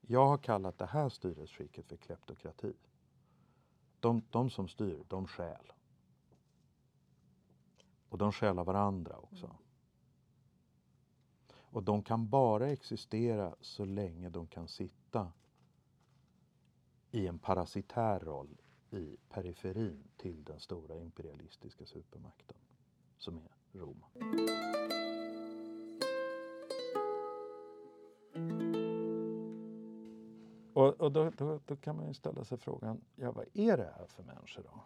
Jag 0.00 0.26
har 0.26 0.38
kallat 0.38 0.78
det 0.78 0.86
här 0.86 1.08
styresskicket 1.08 1.86
för 1.86 1.96
kleptokrati. 1.96 2.72
De, 4.00 4.22
de 4.30 4.50
som 4.50 4.68
styr, 4.68 5.04
de 5.08 5.26
stjäl. 5.26 5.72
Och 8.08 8.18
de 8.18 8.32
stjäl 8.32 8.58
av 8.58 8.66
varandra 8.66 9.16
också. 9.16 9.56
Och 11.70 11.82
de 11.82 12.02
kan 12.02 12.28
bara 12.28 12.68
existera 12.68 13.54
så 13.60 13.84
länge 13.84 14.28
de 14.28 14.46
kan 14.46 14.68
sitta 14.68 15.32
i 17.10 17.26
en 17.26 17.38
parasitär 17.38 18.20
roll 18.20 18.60
i 18.90 19.16
periferin 19.28 20.04
till 20.16 20.44
den 20.44 20.60
stora 20.60 20.98
imperialistiska 20.98 21.86
supermakten 21.86 22.56
som 23.18 23.36
är 23.38 23.58
Rom. 23.72 24.04
Och, 30.72 31.00
och 31.00 31.12
då, 31.12 31.30
då, 31.30 31.60
då 31.66 31.76
kan 31.76 31.96
man 31.96 32.06
ju 32.06 32.14
ställa 32.14 32.44
sig 32.44 32.58
frågan, 32.58 33.00
ja 33.14 33.32
vad 33.32 33.46
är 33.54 33.76
det 33.76 33.92
här 33.98 34.06
för 34.06 34.22
människor 34.22 34.62
då? 34.62 34.80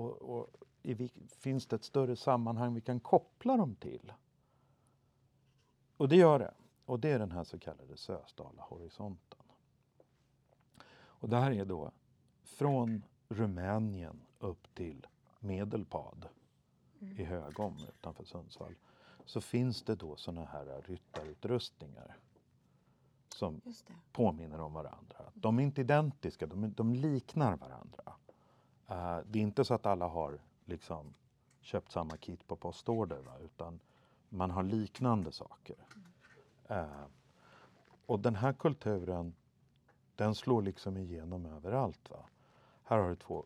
Och, 0.00 0.38
och 0.38 0.50
i 0.82 1.08
finns 1.28 1.66
det 1.66 1.76
ett 1.76 1.84
större 1.84 2.16
sammanhang 2.16 2.74
vi 2.74 2.80
kan 2.80 3.00
koppla 3.00 3.56
dem 3.56 3.74
till? 3.74 4.12
Och 5.96 6.08
det 6.08 6.16
gör 6.16 6.38
det. 6.38 6.54
Och 6.84 7.00
det 7.00 7.10
är 7.10 7.18
den 7.18 7.32
här 7.32 7.44
så 7.44 7.58
kallade 7.58 7.96
Sösdala-horisonten. 7.96 9.42
Och 10.92 11.28
det 11.28 11.36
här 11.36 11.50
är 11.50 11.64
då 11.64 11.90
från 12.42 13.02
Rumänien 13.28 14.20
upp 14.38 14.74
till 14.74 15.06
Medelpad 15.40 16.28
i 17.00 17.24
Högom 17.24 17.76
utanför 17.88 18.24
Sundsvall. 18.24 18.74
Så 19.24 19.40
finns 19.40 19.82
det 19.82 19.94
då 19.94 20.16
såna 20.16 20.44
här 20.44 20.82
ryttarutrustningar 20.86 22.16
som 23.28 23.60
påminner 24.12 24.60
om 24.60 24.72
varandra. 24.72 25.32
De 25.34 25.58
är 25.58 25.62
inte 25.62 25.80
identiska, 25.80 26.46
de, 26.46 26.72
de 26.72 26.94
liknar 26.94 27.56
varandra. 27.56 28.12
Eh, 28.90 29.18
det 29.26 29.38
är 29.38 29.42
inte 29.42 29.64
så 29.64 29.74
att 29.74 29.86
alla 29.86 30.08
har 30.08 30.40
liksom 30.64 31.14
köpt 31.60 31.92
samma 31.92 32.16
kit 32.16 32.46
på 32.46 32.56
postorder, 32.56 33.18
va? 33.18 33.38
utan 33.44 33.80
man 34.28 34.50
har 34.50 34.62
liknande 34.62 35.32
saker. 35.32 35.76
Eh, 36.68 37.04
och 38.06 38.20
den 38.20 38.34
här 38.34 38.52
kulturen, 38.52 39.34
den 40.16 40.34
slår 40.34 40.62
liksom 40.62 40.96
igenom 40.96 41.46
överallt. 41.46 42.10
Va? 42.10 42.28
Här 42.82 42.98
har 42.98 43.08
du 43.08 43.16
två, 43.16 43.44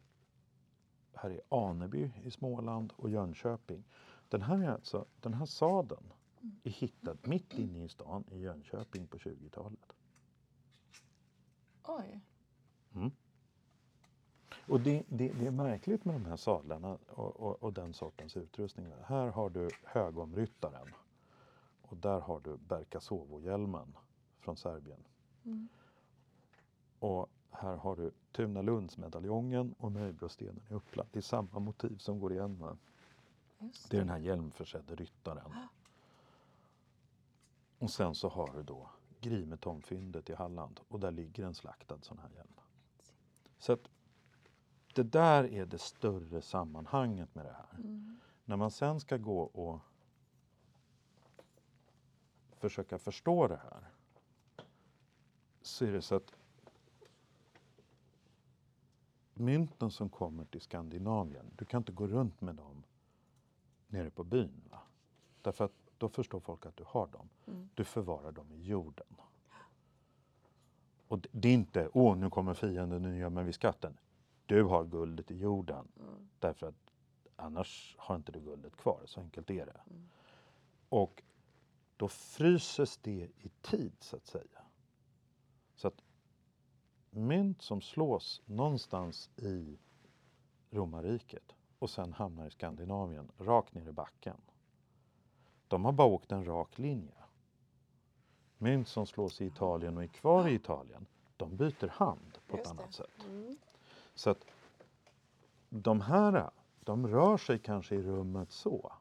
här 1.14 1.30
är 1.30 1.40
Aneby 1.48 2.10
i 2.22 2.30
Småland 2.30 2.92
och 2.96 3.10
Jönköping. 3.10 3.84
Den 4.28 4.42
här, 4.42 4.58
är 4.58 4.68
alltså, 4.68 5.06
den 5.20 5.34
här 5.34 5.46
sadeln 5.46 6.12
är 6.62 6.70
hittad 6.70 7.16
mitt 7.22 7.52
inne 7.52 7.84
i 7.84 7.88
stan 7.88 8.24
i 8.30 8.38
Jönköping 8.38 9.06
på 9.06 9.18
20-talet. 9.18 9.92
Oj. 11.82 12.20
Och 14.68 14.80
det, 14.80 15.02
det, 15.08 15.28
det 15.28 15.46
är 15.46 15.50
märkligt 15.50 16.04
med 16.04 16.14
de 16.14 16.24
här 16.24 16.36
sadlarna 16.36 16.98
och, 17.08 17.40
och, 17.40 17.62
och 17.62 17.72
den 17.72 17.94
sortens 17.94 18.36
utrustning. 18.36 18.92
Här 19.04 19.26
har 19.26 19.50
du 19.50 19.70
Högomryttaren 19.84 20.88
och 21.82 21.96
där 21.96 22.20
har 22.20 22.40
du 22.40 22.56
Berkasovo-hjälmen 22.56 23.96
från 24.38 24.56
Serbien. 24.56 25.04
Och 26.98 27.30
här 27.50 27.76
har 27.76 27.96
du 27.96 28.10
Tunalundsmedaljongen 28.32 29.74
och 29.78 29.92
Nöjbrostenen 29.92 30.62
i 30.70 30.74
Uppland. 30.74 31.08
Det 31.12 31.18
är 31.18 31.22
samma 31.22 31.58
motiv 31.58 31.98
som 31.98 32.20
går 32.20 32.32
igen. 32.32 32.58
Va? 32.58 32.76
Just 33.58 33.90
Det 33.90 33.96
är 33.96 34.00
den 34.00 34.08
här 34.08 34.18
hjälmförsedde 34.18 34.94
ryttaren. 34.94 35.52
Och 37.78 37.90
sen 37.90 38.14
så 38.14 38.28
har 38.28 38.52
du 38.56 38.62
då 38.62 38.90
Grimetongfyndet 39.20 40.30
i 40.30 40.34
Halland 40.34 40.80
och 40.88 41.00
där 41.00 41.10
ligger 41.10 41.44
en 41.44 41.54
slaktad 41.54 41.98
sån 42.02 42.18
här 42.18 42.30
hjälm. 42.36 42.52
Så 43.58 43.72
att 43.72 43.90
det 44.94 45.02
där 45.02 45.44
är 45.44 45.66
det 45.66 45.78
större 45.78 46.42
sammanhanget 46.42 47.34
med 47.34 47.44
det 47.44 47.52
här. 47.52 47.78
När 48.44 48.56
man 48.56 48.70
sen 48.70 49.00
ska 49.00 49.16
gå 49.16 49.40
och 49.42 49.80
försöka 52.56 52.98
förstå 52.98 53.48
det 53.48 53.56
här 53.56 53.84
så 55.62 55.84
är 55.84 55.92
det 55.92 56.02
så 56.02 56.14
att 56.14 56.32
mynten 59.34 59.90
som 59.90 60.08
kommer 60.08 60.44
till 60.44 60.60
Skandinavien, 60.60 61.46
du 61.56 61.64
kan 61.64 61.78
inte 61.80 61.92
gå 61.92 62.06
runt 62.06 62.40
med 62.40 62.54
dem 62.54 62.82
nere 63.88 64.10
på 64.10 64.24
byn. 64.24 64.60
Va? 64.70 64.78
Därför 65.42 65.64
att 65.64 65.72
då 65.98 66.08
förstår 66.08 66.40
folk 66.40 66.66
att 66.66 66.76
du 66.76 66.84
har 66.86 67.06
dem. 67.06 67.28
Du 67.74 67.84
förvarar 67.84 68.32
dem 68.32 68.52
i 68.52 68.62
jorden. 68.62 69.06
Och 71.08 71.18
det- 71.18 71.28
det 71.32 71.48
är 71.48 71.52
inte, 71.54 71.88
åh 71.92 72.16
nu 72.16 72.30
kommer 72.30 72.54
fienden, 72.54 73.02
nu 73.02 73.18
gömmer 73.18 73.42
vi 73.42 73.52
skatten. 73.52 73.96
Du 74.46 74.62
har 74.62 74.84
guldet 74.84 75.30
i 75.30 75.36
jorden. 75.36 75.88
Därför 76.38 76.66
att 76.66 76.90
annars 77.36 77.94
har 77.98 78.16
inte 78.16 78.32
du 78.32 78.40
guldet 78.40 78.76
kvar, 78.76 79.02
så 79.04 79.20
enkelt 79.20 79.50
är 79.50 79.66
det. 79.66 79.80
Och 80.88 81.22
då 81.96 82.08
fryses 82.08 82.96
det 82.96 83.30
i 83.38 83.48
tid 83.62 83.92
så 84.00 84.16
att 84.16 84.26
säga. 84.26 84.62
Så 85.74 85.88
att 85.88 86.02
mynt 87.10 87.62
som 87.62 87.80
slås 87.80 88.42
någonstans 88.46 89.30
i 89.36 89.78
romarriket 90.70 91.54
och 91.78 91.90
sen 91.90 92.12
hamnar 92.12 92.46
i 92.46 92.50
Skandinavien, 92.50 93.30
rakt 93.38 93.74
ner 93.74 93.88
i 93.88 93.92
backen. 93.92 94.36
De 95.68 95.84
har 95.84 95.92
bara 95.92 96.08
åkt 96.08 96.32
en 96.32 96.44
rak 96.44 96.78
linje. 96.78 97.14
Mynt 98.58 98.88
som 98.88 99.06
slås 99.06 99.40
i 99.40 99.46
Italien 99.46 99.96
och 99.96 100.02
är 100.02 100.06
kvar 100.08 100.48
i 100.48 100.54
Italien, 100.54 101.06
de 101.36 101.56
byter 101.56 101.88
hand 101.88 102.38
på 102.46 102.56
ett 102.56 102.58
Just 102.58 102.76
det. 102.76 102.82
annat 102.82 102.94
sätt. 102.94 103.26
Så 104.14 104.30
att 104.30 104.44
de 105.68 106.00
här, 106.00 106.50
de 106.80 107.06
rör 107.06 107.36
sig 107.36 107.58
kanske 107.58 107.94
i 107.94 108.02
rummet 108.02 108.52
så. 108.52 108.92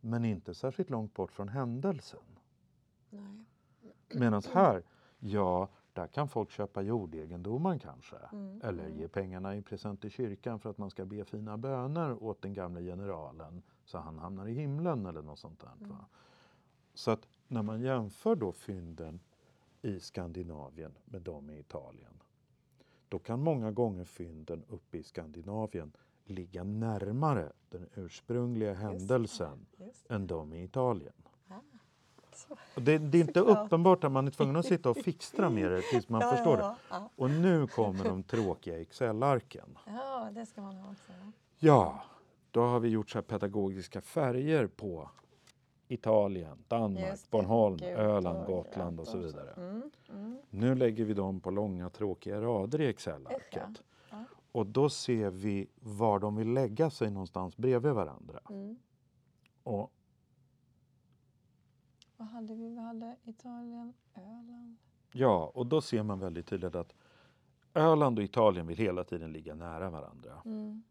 men 0.00 0.24
inte 0.24 0.54
särskilt 0.54 0.90
långt 0.90 1.14
bort 1.14 1.32
från 1.32 1.48
händelsen. 1.48 2.20
Nej. 3.10 3.44
Medan 4.14 4.42
här, 4.52 4.82
ja, 5.18 5.68
där 5.92 6.06
kan 6.06 6.28
folk 6.28 6.50
köpa 6.50 6.82
jordegendomar 6.82 7.78
kanske. 7.78 8.16
Mm, 8.32 8.60
Eller 8.64 8.88
ge 8.88 9.08
pengarna 9.08 9.56
i 9.56 9.62
present 9.62 10.00
till 10.00 10.10
kyrkan 10.10 10.60
för 10.60 10.70
att 10.70 10.78
man 10.78 10.90
ska 10.90 11.04
be 11.04 11.24
fina 11.24 11.56
böner 11.56 12.22
åt 12.22 12.42
den 12.42 12.52
gamla 12.52 12.80
generalen 12.80 13.62
så 13.84 13.98
han 13.98 14.18
hamnar 14.18 14.46
i 14.46 14.52
himlen 14.52 15.06
eller 15.06 15.22
något 15.22 15.38
sånt 15.38 15.60
där. 15.60 15.72
Mm. 15.80 15.96
Så 16.94 17.10
att 17.10 17.28
när 17.48 17.62
man 17.62 17.80
jämför 17.80 18.34
då 18.34 18.52
fynden 18.52 19.20
i 19.82 20.00
Skandinavien 20.00 20.98
med 21.04 21.22
de 21.22 21.50
i 21.50 21.58
Italien 21.58 22.22
då 23.08 23.18
kan 23.18 23.40
många 23.40 23.70
gånger 23.70 24.04
fynden 24.04 24.64
uppe 24.68 24.98
i 24.98 25.02
Skandinavien 25.02 25.92
ligga 26.24 26.64
närmare 26.64 27.52
den 27.68 27.88
ursprungliga 27.94 28.74
händelsen 28.74 29.66
Just 29.76 30.10
än 30.10 30.26
de 30.26 30.52
i 30.52 30.64
Italien. 30.64 31.12
Ah, 31.48 31.60
det, 32.74 32.98
det 32.98 33.18
är 33.18 33.22
inte 33.22 33.40
uppenbart 33.54 34.04
att 34.04 34.12
man 34.12 34.26
är 34.26 34.30
tvungen 34.30 34.56
att 34.56 34.66
sitta 34.66 34.90
och 34.90 34.96
fixtra 34.96 35.50
med 35.50 35.70
det 35.70 35.82
tills 35.82 36.08
man 36.08 36.20
Ja, 36.24 36.30
förstår 36.30 36.58
ja, 36.58 36.76
det. 36.90 37.08
Och 37.16 37.30
nu 37.30 37.66
kommer 37.66 38.04
de 38.04 38.22
tråkiga 38.22 38.80
Excel-arken. 38.80 39.78
ja, 39.86 40.30
det 40.34 40.46
ska 40.46 40.60
man 40.60 40.76
ha 40.76 40.90
också. 40.90 41.12
ja. 41.12 41.32
Ja, 41.58 42.02
då 42.50 42.62
har 42.62 42.80
vi 42.80 42.88
gjort 42.88 43.10
så 43.10 43.18
här 43.18 43.22
pedagogiska 43.22 44.00
färger 44.00 44.66
på 44.66 45.10
Italien, 45.88 46.64
Danmark. 46.68 47.30
Bornholm, 47.30 47.76
Gud, 47.76 47.88
Öland, 47.88 48.38
och 48.38 48.46
Gotland 48.46 49.00
och 49.00 49.06
så 49.06 49.18
vidare. 49.18 49.52
Mm, 49.52 49.90
mm. 50.08 50.38
Nu 50.50 50.74
lägger 50.74 51.04
vi 51.04 51.14
dem 51.14 51.40
på 51.40 51.50
långa 51.50 51.90
tråkiga 51.90 52.40
rader 52.40 52.80
i 52.80 52.86
Excel-arket. 52.86 53.82
ja. 54.10 54.24
Och 54.52 54.66
då 54.66 54.88
ser 54.88 55.30
vi 55.30 55.66
var 55.74 56.18
de 56.18 56.36
vill 56.36 56.52
lägga 56.52 56.90
sig 56.90 57.10
någonstans 57.10 57.56
bredvid 57.56 57.92
varandra. 57.92 58.40
Mm. 58.50 58.76
Och 59.62 59.92
Vad 62.16 62.28
hade 62.28 62.54
vi? 62.54 62.68
Vi 62.68 62.78
hade 62.78 63.16
Italien, 63.24 63.94
Öland. 64.14 64.76
Ja, 65.12 65.50
och 65.54 65.66
då 65.66 65.80
ser 65.80 66.02
man 66.02 66.18
väldigt 66.20 66.46
tydligt 66.46 66.74
att 66.74 66.94
Öland 67.74 68.18
och 68.18 68.24
Italien 68.24 68.66
vill 68.66 68.78
hela 68.78 69.04
tiden 69.04 69.32
ligga 69.32 69.54
nära 69.54 69.90
varandra. 69.90 70.42
Mm. 70.44 70.82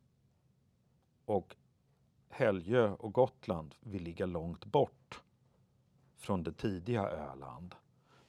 Och 1.25 1.55
Helgö 2.33 2.89
och 2.91 3.13
Gotland 3.13 3.75
vill 3.79 4.03
ligga 4.03 4.25
långt 4.25 4.65
bort 4.65 5.21
från 6.17 6.43
det 6.43 6.53
tidiga 6.53 7.07
Öland. 7.09 7.75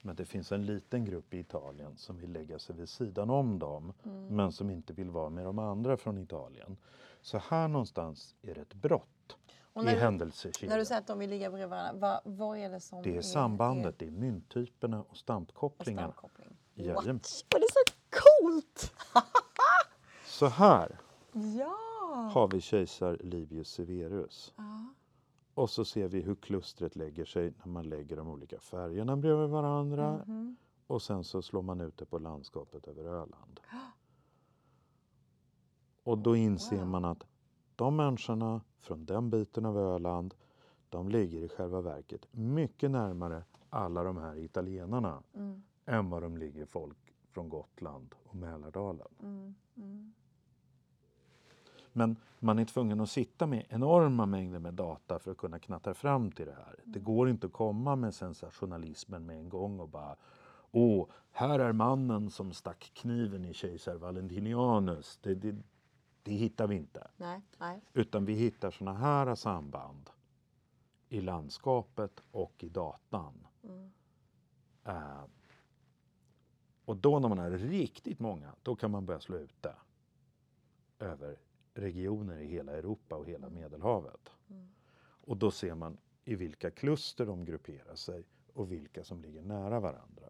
Men 0.01 0.15
det 0.15 0.25
finns 0.25 0.51
en 0.51 0.65
liten 0.65 1.05
grupp 1.05 1.33
i 1.33 1.39
Italien 1.39 1.97
som 1.97 2.17
vill 2.17 2.31
lägga 2.31 2.59
sig 2.59 2.75
vid 2.75 2.89
sidan 2.89 3.29
om 3.29 3.59
dem 3.59 3.93
Mm. 4.05 4.27
men 4.35 4.51
som 4.51 4.69
inte 4.69 4.93
vill 4.93 5.09
vara 5.09 5.29
med 5.29 5.45
de 5.45 5.59
andra 5.59 5.97
från 5.97 6.17
Italien. 6.17 6.77
Så 7.21 7.37
här 7.37 7.67
någonstans 7.67 8.35
är 8.41 8.55
det 8.55 8.61
ett 8.61 8.73
brott 8.73 9.37
Och 9.73 9.83
i 9.83 9.87
händelsekedjan. 9.87 10.69
när 10.69 10.77
du 10.79 10.85
säger 10.85 11.01
att 11.01 11.07
de 11.07 11.19
vill 11.19 11.29
ligga 11.29 11.49
bredvid 11.49 11.69
varandra, 11.69 11.93
vad, 12.23 12.37
vad 12.37 12.57
är 12.57 12.69
det 12.69 12.79
som 12.79 13.01
Det 13.03 13.17
är 13.17 13.21
sambandet, 13.21 13.99
det 13.99 14.07
är 14.07 14.11
mynttyperna 14.11 14.99
och 14.99 15.09
och 15.09 15.17
stampkopplingarna. 15.17 16.07
stamkoppling? 16.11 16.57
Jajamän. 16.73 17.05
What? 17.15 17.45
Och 17.53 17.59
det 17.59 17.65
är 17.65 17.71
så 17.71 17.93
coolt! 18.09 18.93
Så 20.25 20.45
här 20.47 20.97
Ja! 21.57 21.75
Har 22.17 22.47
vi 22.47 22.61
kejsar 22.61 23.17
Livius 23.23 23.69
Severus. 23.69 24.53
ja. 24.57 24.85
Och 25.53 25.69
så 25.69 25.85
ser 25.85 26.07
vi 26.07 26.21
hur 26.21 26.35
klustret 26.35 26.95
lägger 26.95 27.25
sig 27.25 27.53
när 27.57 27.67
man 27.67 27.89
lägger 27.89 28.15
de 28.17 28.27
olika 28.27 28.59
färgerna 28.59 29.17
bredvid 29.17 29.49
varandra. 29.49 30.23
Mhm. 30.27 30.55
Och 30.87 31.01
sen 31.01 31.23
så 31.23 31.41
slår 31.41 31.61
man 31.61 31.81
ut 31.81 31.97
det 31.97 32.05
på 32.05 32.19
landskapet 32.19 32.87
över 32.87 33.03
Öland. 33.05 33.59
Och 36.03 36.17
då 36.17 36.35
inser 36.35 36.77
Wow. 36.77 36.87
man 36.87 37.05
att 37.05 37.23
de 37.75 37.95
människorna 37.95 38.61
från 38.79 39.05
den 39.05 39.29
biten 39.29 39.65
av 39.65 39.77
Öland 39.77 40.33
de 40.89 41.09
ligger 41.09 41.41
i 41.41 41.49
själva 41.49 41.81
verket 41.81 42.27
mycket 42.31 42.91
närmare 42.91 43.43
alla 43.69 44.03
de 44.03 44.17
här 44.17 44.37
italienarna 44.37 45.23
Mm, 45.33 45.63
än 45.85 46.09
vad 46.09 46.21
de 46.21 46.37
ligger 46.37 46.65
folk 46.65 46.97
från 47.29 47.49
Gotland 47.49 48.15
och 48.23 48.35
Mälardalen. 48.35 49.07
mm, 49.23 49.55
mm. 49.75 50.13
Men 51.95 52.15
man 52.39 52.59
är 52.59 52.65
tvungen 52.65 52.99
att 52.99 53.09
sitta 53.09 53.47
med 53.47 53.65
enorma 53.69 54.25
mängder 54.25 54.59
med 54.59 54.73
data 54.73 55.19
för 55.19 55.31
att 55.31 55.37
kunna 55.37 55.59
knatta 55.59 55.93
fram 55.93 56.31
till 56.31 56.45
det 56.45 56.55
här. 56.65 56.75
Det 56.83 56.99
går 56.99 57.29
inte 57.29 57.47
att 57.47 57.53
komma 57.53 57.95
med 57.95 58.13
sensationalismen 58.13 59.25
med 59.25 59.37
en 59.37 59.49
gång 59.49 59.79
och 59.79 59.89
bara 59.89 60.15
Åh, 60.71 61.07
här 61.31 61.59
är 61.59 61.71
mannen 61.71 62.29
som 62.29 62.53
stack 62.53 62.91
kniven 62.93 63.45
i 63.45 63.53
kejsar 63.53 63.95
Valentinianus. 63.95 65.19
Det, 65.21 65.35
det, 65.35 65.55
det 66.23 66.31
hittar 66.31 66.67
vi 66.67 66.75
inte. 66.75 67.07
Nej, 67.17 67.41
nej. 67.57 67.81
Utan 67.93 68.25
vi 68.25 68.33
hittar 68.33 68.71
såna 68.71 68.93
här 68.93 69.35
samband 69.35 70.09
i 71.09 71.21
landskapet 71.21 72.23
och 72.31 72.63
i 72.63 72.69
datan. 72.69 73.47
Mm. 73.63 73.91
Eh, 74.85 75.23
och 76.85 76.97
då 76.97 77.19
när 77.19 77.29
man 77.29 77.39
är 77.39 77.51
riktigt 77.51 78.19
många, 78.19 78.51
då 78.63 78.75
kan 78.75 78.91
man 78.91 79.05
börja 79.05 79.19
slå 79.19 79.37
ut 79.37 79.61
det 79.61 79.75
över 80.99 81.39
regioner 81.75 82.39
i 82.39 82.47
hela 82.47 82.71
Europa 82.71 83.15
och 83.15 83.27
hela 83.27 83.49
Medelhavet. 83.49 84.31
Mm. 84.49 84.67
Och 85.21 85.37
då 85.37 85.51
ser 85.51 85.75
man 85.75 85.97
i 86.25 86.35
vilka 86.35 86.71
kluster 86.71 87.25
de 87.25 87.45
grupperar 87.45 87.95
sig 87.95 88.23
och 88.53 88.71
vilka 88.71 89.03
som 89.03 89.21
ligger 89.21 89.41
nära 89.41 89.79
varandra. 89.79 90.29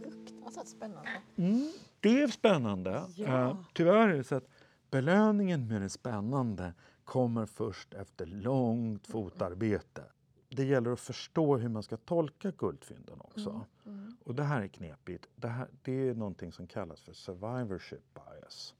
Fruktansvärt 0.00 0.66
spännande. 0.66 1.10
Mm, 1.36 1.72
det 2.00 2.22
är 2.22 2.28
spännande. 2.28 3.04
Ja. 3.16 3.50
Eh, 3.50 3.56
tyvärr 3.72 4.08
är 4.08 4.16
det 4.16 4.24
så 4.24 4.34
att 4.34 4.48
belöningen 4.90 5.68
med 5.68 5.82
det 5.82 5.88
spännande 5.88 6.74
kommer 7.04 7.46
först 7.46 7.94
efter 7.94 8.26
långt 8.26 9.06
fotarbete. 9.06 10.02
Det 10.48 10.64
gäller 10.64 10.90
att 10.90 11.00
förstå 11.00 11.56
hur 11.56 11.68
man 11.68 11.82
ska 11.82 11.96
tolka 11.96 12.50
guldfynden 12.50 13.20
också. 13.20 13.66
Mm. 13.86 14.16
Och 14.24 14.34
det 14.34 14.42
här 14.42 14.62
är 14.62 14.68
knepigt. 14.68 15.28
Det, 15.36 15.48
här, 15.48 15.68
det 15.82 16.08
är 16.08 16.14
någonting 16.14 16.52
som 16.52 16.66
kallas 16.66 17.00
för 17.00 17.12
survivorship 17.12 18.14
bias. 18.14 18.74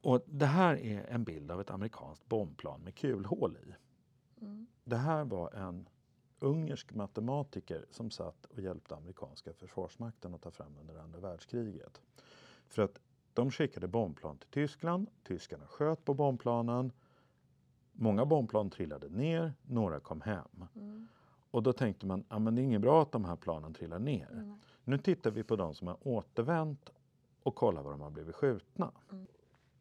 Och 0.00 0.22
det 0.26 0.46
här 0.46 0.76
är 0.76 1.04
en 1.04 1.24
bild 1.24 1.50
av 1.50 1.60
ett 1.60 1.70
amerikanskt 1.70 2.28
bombplan 2.28 2.80
med 2.80 2.94
kulhål 2.94 3.56
i. 3.56 3.74
Mm. 4.40 4.66
Det 4.84 4.96
här 4.96 5.24
var 5.24 5.54
en 5.54 5.88
ungersk 6.40 6.94
matematiker 6.94 7.86
som 7.90 8.10
satt 8.10 8.44
och 8.44 8.60
hjälpte 8.60 8.96
amerikanska 8.96 9.52
försvarsmakten 9.52 10.34
att 10.34 10.42
ta 10.42 10.50
fram 10.50 10.78
under 10.80 10.96
andra 10.96 11.20
världskriget. 11.20 12.00
För 12.68 12.82
att 12.82 12.98
de 13.32 13.50
skickade 13.50 13.88
bombplan 13.88 14.38
till 14.38 14.48
Tyskland, 14.48 15.10
tyskarna 15.22 15.66
sköt 15.66 16.04
på 16.04 16.14
bombplanen, 16.14 16.92
många 17.98 18.24
bombplan 18.24 18.70
trillade 18.70 19.08
ner, 19.08 19.52
några 19.62 20.00
kom 20.00 20.20
hem. 20.20 20.64
Mm. 20.76 21.08
Och 21.50 21.62
då 21.62 21.72
tänkte 21.72 22.06
man, 22.06 22.24
ja 22.28 22.38
men 22.38 22.54
det 22.54 22.62
är 22.62 22.64
inget 22.64 22.80
bra 22.80 23.02
att 23.02 23.12
de 23.12 23.24
här 23.24 23.36
planen 23.36 23.74
trillar 23.74 23.98
ner. 23.98 24.30
Mm. 24.32 24.58
Nu 24.84 24.98
tittar 24.98 25.30
vi 25.30 25.42
på 25.42 25.56
de 25.56 25.74
som 25.74 25.86
har 25.88 26.08
återvänt 26.08 26.90
och 27.42 27.54
kollar 27.54 27.82
var 27.82 27.90
de 27.90 28.00
har 28.00 28.10
blivit 28.10 28.34
skjutna. 28.34 28.92
Mm. 29.12 29.26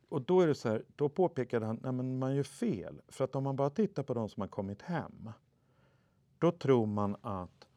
Och 0.10 0.22
då 0.22 0.42
är 0.42 0.48
det 0.48 0.56
så 0.56 0.70
här, 0.70 0.84
då 0.96 1.10
påpekade 1.10 1.66
han, 1.66 1.80
men 1.82 2.20
man 2.20 2.36
gör 2.36 2.44
fel. 2.44 3.02
För 3.08 3.24
att 3.24 3.36
om 3.36 3.44
man 3.44 3.56
bara 3.56 3.70
tittar 3.70 4.04
på 4.04 4.14
de 4.14 4.30
som 4.30 4.42
har 4.42 4.48
kommit 4.48 4.82
hem, 4.82 5.32
då 6.38 6.52
tror 6.52 6.86
man 6.86 7.16
att 7.22 7.68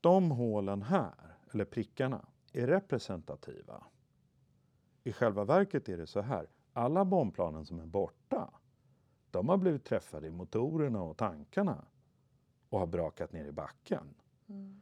de 0.00 0.30
hålen 0.30 0.82
här, 0.82 1.36
eller 1.52 1.64
prickarna, 1.64 2.26
är 2.52 2.66
representativa. 2.66 3.84
I 5.04 5.12
själva 5.12 5.44
verket 5.44 5.88
är 5.88 5.96
det 5.96 6.06
så 6.06 6.20
här, 6.20 6.48
alla 6.72 7.04
bombplanen 7.04 7.64
som 7.64 7.80
är 7.80 7.86
borta, 7.86 8.50
de 9.36 9.48
har 9.48 9.56
blivit 9.56 9.84
träffade 9.84 10.26
i 10.26 10.30
motorerna 10.30 11.02
och 11.02 11.16
tankarna 11.16 11.84
och 12.68 12.78
har 12.78 12.86
brakat 12.86 13.32
ner 13.32 13.44
i 13.44 13.52
backen. 13.52 14.14
Mm. 14.46 14.80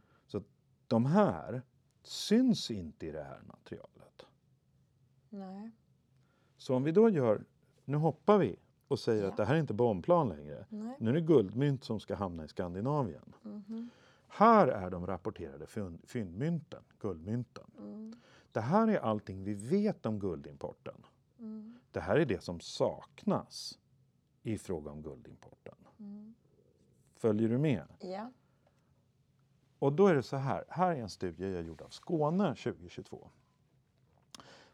De 0.86 1.06
här 1.06 1.62
syns 2.02 2.70
inte 2.70 3.06
i 3.06 3.10
det 3.10 3.22
här 3.22 3.40
materialet. 3.46 4.26
Nej. 5.28 5.70
Så 6.56 6.74
om 6.74 6.82
vi 6.82 6.92
då 6.92 7.08
gör, 7.08 7.44
nu 7.84 7.96
hoppar 7.96 8.38
vi 8.38 8.56
och 8.88 8.98
säger 8.98 9.22
Ja. 9.22 9.28
att 9.28 9.36
det 9.36 9.44
här 9.44 9.54
är 9.54 9.60
inte 9.60 9.74
bombplan 9.74 10.28
längre. 10.28 10.66
Nej. 10.68 10.96
Nu 11.00 11.10
är 11.10 11.14
det 11.14 11.20
guldmynt 11.20 11.84
som 11.84 12.00
ska 12.00 12.14
hamna 12.14 12.44
i 12.44 12.48
Skandinavien. 12.48 13.34
Mhm. 13.42 13.90
Här 14.28 14.68
är 14.68 14.90
de 14.90 15.06
rapporterade 15.06 15.66
fynd, 15.66 16.00
fyndmynten, 16.04 16.82
guldmynten. 17.00 17.70
Mm. 17.78 18.14
Det 18.52 18.60
här 18.60 18.88
är 18.88 18.98
allting 18.98 19.44
vi 19.44 19.54
vet 19.54 20.06
om 20.06 20.18
guldimporten. 20.18 21.06
Mm. 21.38 21.78
Det 21.90 22.00
här 22.00 22.16
är 22.16 22.24
det 22.24 22.42
som 22.42 22.60
saknas 22.60 23.78
i 24.44 24.58
fråga 24.58 24.90
om 24.90 25.02
guldimporten. 25.02 25.74
Mm. 25.98 26.34
Följer 27.14 27.48
du 27.48 27.58
med? 27.58 27.86
Ja. 28.00 28.30
Och 29.78 29.92
då 29.92 30.06
är 30.06 30.14
det 30.14 30.22
så 30.22 30.36
här, 30.36 30.64
här 30.68 30.90
är 30.90 31.00
en 31.00 31.10
studie 31.10 31.52
jag 31.52 31.62
gjorde 31.62 31.84
av 31.84 31.88
Skåne 31.88 32.54
2022. 32.54 33.30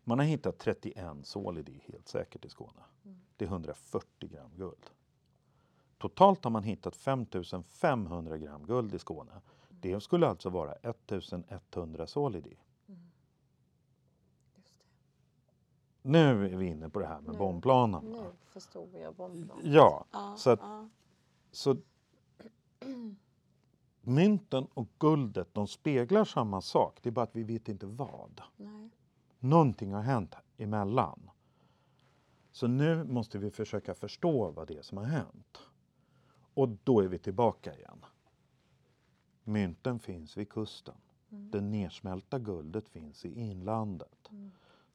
Man 0.04 0.18
har 0.18 0.26
hittat 0.26 0.58
31 0.58 1.26
solidi 1.26 1.82
helt 1.86 2.08
säkert 2.08 2.44
i 2.44 2.48
Skåne. 2.48 2.82
Det 3.36 3.44
är 3.44 3.48
140 3.48 4.28
gram 4.28 4.50
guld. 4.56 4.90
Totalt 5.98 6.44
har 6.44 6.50
man 6.50 6.62
hittat 6.62 6.96
5500 6.96 8.38
gram 8.38 8.66
guld 8.66 8.94
i 8.94 8.98
Skåne. 8.98 9.40
Det 9.68 10.00
skulle 10.00 10.26
alltså 10.26 10.50
vara 10.50 10.72
1100 10.72 12.06
solidi. 12.06 12.48
Mm. 12.48 12.50
Just 12.50 12.58
det. 12.58 12.69
Nu 16.02 16.46
är 16.52 16.56
vi 16.56 16.66
inne 16.66 16.88
på 16.88 16.98
det 17.00 17.06
här 17.06 17.20
med 17.20 17.32
Nu. 17.32 17.38
bombplanen. 17.38 18.04
Nu 18.04 18.24
förstod 18.46 18.94
jag 18.94 19.14
bombplanen. 19.14 19.72
Ja, 19.72 20.06
Ja, 20.12 20.34
så 20.36 20.50
att 20.50 20.60
ja. 20.60 20.88
Så 21.52 21.76
mynten 24.02 24.66
och 24.74 24.88
guldet, 24.98 25.54
de 25.54 25.66
speglar 25.66 26.24
samma 26.24 26.60
sak. 26.60 26.98
Det 27.02 27.08
är 27.08 27.10
bara 27.10 27.22
att 27.22 27.36
vi 27.36 27.42
vet 27.42 27.68
inte 27.68 27.86
vad. 27.86 28.40
Nej. 28.56 28.90
Någonting 29.38 29.92
har 29.92 30.02
hänt 30.02 30.34
emellan. 30.56 31.30
Så 32.52 32.66
nu 32.66 33.04
måste 33.04 33.38
vi 33.38 33.50
försöka 33.50 33.94
förstå 33.94 34.50
vad 34.50 34.68
det 34.68 34.76
är 34.78 34.82
som 34.82 34.98
har 34.98 35.04
hänt. 35.04 35.58
Och 36.54 36.68
då 36.84 37.00
är 37.00 37.08
vi 37.08 37.18
tillbaka 37.18 37.74
igen. 37.74 38.04
Mynten 39.44 39.98
finns 39.98 40.36
vid 40.36 40.48
kusten. 40.50 40.94
Det 41.28 41.60
nedsmälta 41.60 42.38
guldet 42.38 42.88
finns 42.88 43.24
i 43.24 43.40
inlandet. 43.40 44.30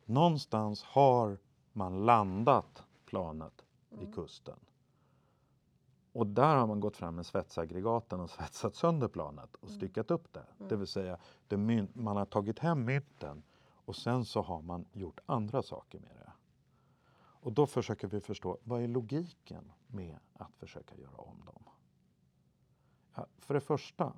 Någonstans 0.06 0.84
har 0.84 1.38
man 1.74 2.06
landat 2.06 2.84
planet 3.06 3.66
vid 3.90 4.16
kusten. 4.16 4.60
Och 6.12 6.28
där 6.28 6.56
har 6.56 6.68
man 6.68 6.80
gått 6.80 6.98
fram 6.98 7.16
med 7.16 7.26
svetsaggregaten 7.26 8.20
och 8.20 8.30
svetsat 8.30 8.76
sönder 8.76 9.08
planet 9.08 9.56
och 9.56 9.70
styckat 9.70 10.12
upp 10.12 10.34
det. 10.34 10.46
Det 10.70 10.76
vill 10.76 10.88
säga, 10.88 11.18
det 11.48 11.58
man 11.94 12.18
har 12.18 12.26
tagit 12.26 12.60
hem 12.60 12.86
mynten 12.86 13.44
och 13.86 13.96
sen 13.96 14.26
så 14.26 14.42
har 14.42 14.62
man 14.62 14.86
gjort 14.92 15.20
andra 15.26 15.62
saker 15.62 16.00
med 16.00 16.16
det. 16.16 16.32
Och 17.18 17.54
då 17.54 17.68
försöker 17.68 18.08
vi 18.08 18.20
förstå, 18.20 18.58
vad 18.64 18.82
är 18.82 18.88
logiken 18.88 19.72
med 19.88 20.18
att 20.34 20.56
försöka 20.56 20.96
göra 20.96 21.18
om 21.18 21.46
dem? 21.46 21.64
Ja, 23.16 23.28
för 23.38 23.54
det 23.54 23.62
första 23.62 24.14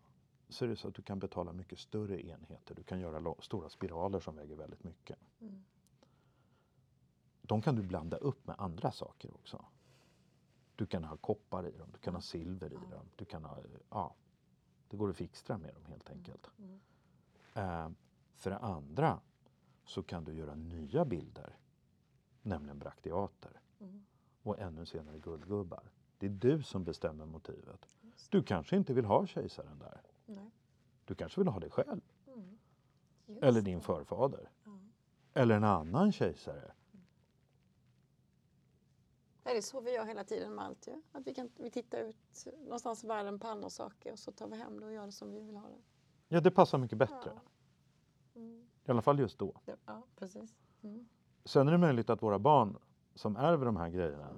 så 0.50 0.66
är 0.66 0.70
det 0.70 0.76
så 0.76 0.88
att 0.88 0.96
du 0.96 1.02
kan 1.02 1.20
betala 1.20 1.54
mycket 1.54 1.80
större 1.80 2.28
enheter. 2.28 2.76
Du 2.76 2.84
kan 2.84 3.00
göra 3.00 3.36
stora 3.40 3.70
spiraler 3.70 4.20
som 4.20 4.36
väger 4.36 4.56
väldigt 4.56 4.84
mycket. 4.84 5.20
De 7.48 7.62
kan 7.62 7.76
du 7.76 7.84
blanda 7.84 8.18
upp 8.18 8.48
med 8.48 8.56
andra 8.60 8.92
saker 8.92 9.34
också. 9.34 9.66
Du 10.76 10.86
kan 10.86 11.04
ha 11.04 11.18
koppar 11.18 11.68
i 11.68 11.78
dem, 11.78 11.90
du 11.94 11.98
kan 12.00 12.14
ha 12.14 12.22
silver 12.22 12.74
i 12.74 12.76
dem. 12.76 13.06
Du 13.16 13.26
kan 13.26 13.44
ha, 13.46 13.58
ja, 13.90 14.16
det 14.90 14.98
går 14.98 15.10
att 15.10 15.16
fixtra 15.16 15.58
med 15.58 15.74
dem 15.74 15.86
helt 15.86 16.10
enkelt. 16.10 16.50
Eh, 17.54 17.90
för 18.36 18.50
det 18.50 18.58
andra 18.58 19.20
så 19.86 20.04
kan 20.04 20.24
du 20.24 20.34
göra 20.34 20.56
nya 20.56 21.06
bilder, 21.06 21.58
nämligen 22.42 22.80
brakteater. 22.80 23.62
Och 24.44 24.60
ännu 24.60 24.86
senare 24.86 25.20
guldgubbar. 25.20 25.92
Det 26.18 26.26
är 26.26 26.30
du 26.30 26.64
som 26.64 26.84
bestämmer 26.84 27.26
motivet. 27.26 27.88
Du 28.30 28.44
kanske 28.44 28.78
inte 28.78 28.94
vill 28.94 29.06
ha 29.06 29.26
kejsaren 29.28 29.80
där. 29.80 30.02
Nej. 30.26 30.52
Du 31.06 31.16
kanske 31.16 31.42
vill 31.42 31.48
ha 31.48 31.60
det 31.60 31.70
själv. 31.70 32.02
Just 33.26 33.44
Eller 33.44 33.62
din 33.62 33.82
förfader. 33.82 34.50
Eller 35.34 35.56
en 35.56 35.64
annan 35.64 36.12
kejsare. 36.12 36.72
Ja, 39.48 39.54
det 39.54 39.60
är 39.60 39.62
så 39.62 39.82
vi 39.82 39.94
gör 39.96 40.06
hela 40.06 40.24
tiden 40.24 40.56
med 40.56 40.66
allt 40.66 40.88
ju. 40.88 41.02
Att 41.12 41.28
vi, 41.28 41.34
kan, 41.34 41.50
vi 41.58 41.72
tittar 41.72 41.98
ut 42.00 42.48
någonstans 42.64 43.04
i 43.04 43.08
världen 43.08 43.40
på 43.40 43.48
andra 43.48 43.70
saker 43.70 44.12
och 44.12 44.20
så 44.20 44.32
tar 44.32 44.48
vi 44.48 44.56
hem 44.56 44.80
det 44.80 44.86
och 44.86 44.94
gör 44.94 45.06
det 45.06 45.12
som 45.12 45.32
vi 45.32 45.42
vill 45.42 45.56
ha 45.56 45.68
det. 45.68 45.82
Ja, 46.28 46.42
det 46.42 46.52
passar 46.52 46.78
mycket 46.78 46.98
bättre. 46.98 47.32
Ja. 47.36 47.42
Mm. 48.36 48.68
I 48.86 48.92
alla 48.92 49.02
fall 49.02 49.20
just 49.20 49.40
då. 49.40 49.62
Ja, 49.66 49.74
Ja, 49.86 50.04
precis. 50.16 50.56
Mm. 50.82 51.08
Sen 51.46 51.68
är 51.68 51.72
det 51.72 51.78
möjligt 51.78 52.10
att 52.10 52.24
våra 52.24 52.40
barn 52.40 52.78
som 53.16 53.36
ärver 53.36 53.66
de 53.66 53.78
här 53.78 53.90
grejerna, 53.90 54.30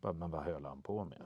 bara, 0.00 0.12
men 0.12 0.30
vad 0.30 0.42
höll 0.42 0.64
han 0.64 0.82
på 0.82 1.04
med? 1.04 1.22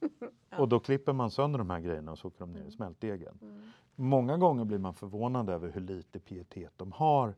Och 0.58 0.68
då 0.68 0.80
klipper 0.80 1.12
man 1.12 1.30
sönder 1.30 1.58
de 1.58 1.70
här 1.70 1.80
grejerna 1.80 2.12
och 2.12 2.18
så 2.18 2.28
åker 2.28 2.40
de 2.40 2.52
ner 2.52 2.64
i 2.64 2.70
smältdegen. 2.70 3.38
Mm. 3.42 3.70
Många 3.94 4.36
gånger 4.36 4.64
blir 4.64 4.78
man 4.78 4.94
förvånad 4.94 5.50
över 5.50 5.68
hur 5.68 5.80
lite 5.80 6.20
pietet 6.20 6.72
de 6.76 6.92
har 6.92 7.34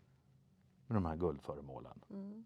med 0.87 0.97
de 0.97 1.05
här 1.05 1.17
guldföremålen. 1.17 2.01
Mm. 2.11 2.45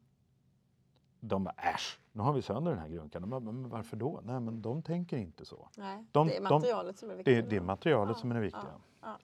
De 1.21 1.45
bara 1.45 1.55
äsch, 1.55 2.01
nu 2.12 2.23
har 2.23 2.33
vi 2.33 2.43
sönder 2.43 2.71
den 2.71 2.81
här 2.81 2.89
grunkan. 2.89 3.23
De 3.23 3.31
bara, 3.31 3.41
men 3.41 3.68
varför 3.68 3.97
då? 3.97 4.21
Nej, 4.25 4.41
men 4.41 4.62
de 4.62 4.83
tänker 4.83 5.16
inte 5.16 5.45
så. 5.45 5.68
Nej, 5.77 6.05
De- 6.12 6.27
det 6.27 6.37
är 6.37 6.41
de- 6.41 6.49
materialet 6.55 6.99
som 6.99 7.11
är 7.11 7.12
Det, 7.12 7.18
viktigt. 7.18 7.51
det 7.51 7.57
är 7.57 7.61
materialet 7.61 8.16
Ja, 8.16 8.21
som 8.21 8.31
är 8.31 8.35
det 8.35 8.41
viktiga. 8.41 8.75
ja. 9.01 9.18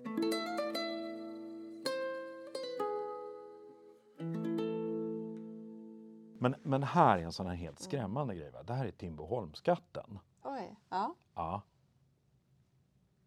Men, 6.38 6.55
men 6.62 6.82
här 6.82 7.18
är 7.18 7.22
en 7.22 7.32
sån 7.32 7.47
här 7.47 7.55
helt 7.55 7.78
skrämmande 7.78 8.34
grej. 8.34 8.51
Va? 8.51 8.62
Det 8.62 8.74
här 8.74 8.86
är 8.86 8.90
Timboholmsskatten. 8.90 10.18
Oj, 10.42 10.76
ja. 10.88 11.14
Ja. 11.34 11.62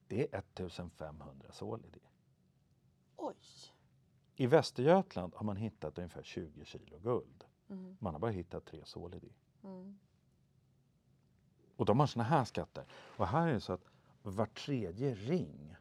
Det 0.07 0.21
är 0.33 0.39
1500 0.39 1.51
solidi. 1.51 1.99
Oj. 3.17 3.35
I 4.35 4.47
Västergötland 4.47 5.33
har 5.35 5.45
man 5.45 5.57
hittat 5.57 5.97
ungefär 5.97 6.23
20 6.23 6.65
kilo 6.65 6.99
guld. 6.99 7.45
Mm. 7.69 7.97
Man 7.99 8.13
har 8.13 8.19
bara 8.19 8.31
hittat 8.31 8.65
tre 8.65 8.85
solidi. 8.85 9.33
Mm. 9.63 9.99
Och 11.75 11.85
de 11.85 11.99
har 11.99 12.07
såna 12.07 12.23
här 12.23 12.45
skatter. 12.45 12.85
Och 12.91 13.27
här 13.27 13.47
är 13.47 13.53
det 13.53 13.59
så 13.59 13.73
att 13.73 13.85
var 14.23 14.45
tredje 14.45 15.13
ring 15.13 15.75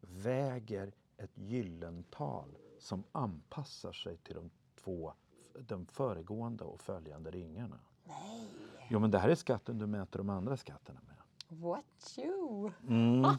väger 0.00 0.92
ett 1.16 1.38
gyllental 1.38 2.56
som 2.78 3.04
anpassar 3.12 3.92
sig 3.92 4.16
till 4.16 4.34
de 4.34 4.50
två 4.74 5.12
de 5.58 5.86
föregående 5.86 6.64
och 6.64 6.80
följande 6.80 7.30
ringarna. 7.30 7.78
Nej. 8.04 8.48
Jo, 8.88 8.98
men 8.98 9.10
det 9.10 9.18
här 9.18 9.28
är 9.28 9.34
skatten 9.34 9.78
du 9.78 9.86
mäter 9.86 10.18
de 10.18 10.30
andra 10.30 10.56
skatterna 10.56 11.00
med. 11.06 11.16
What 11.60 12.18
you? 12.18 12.72
Mm. 12.88 13.24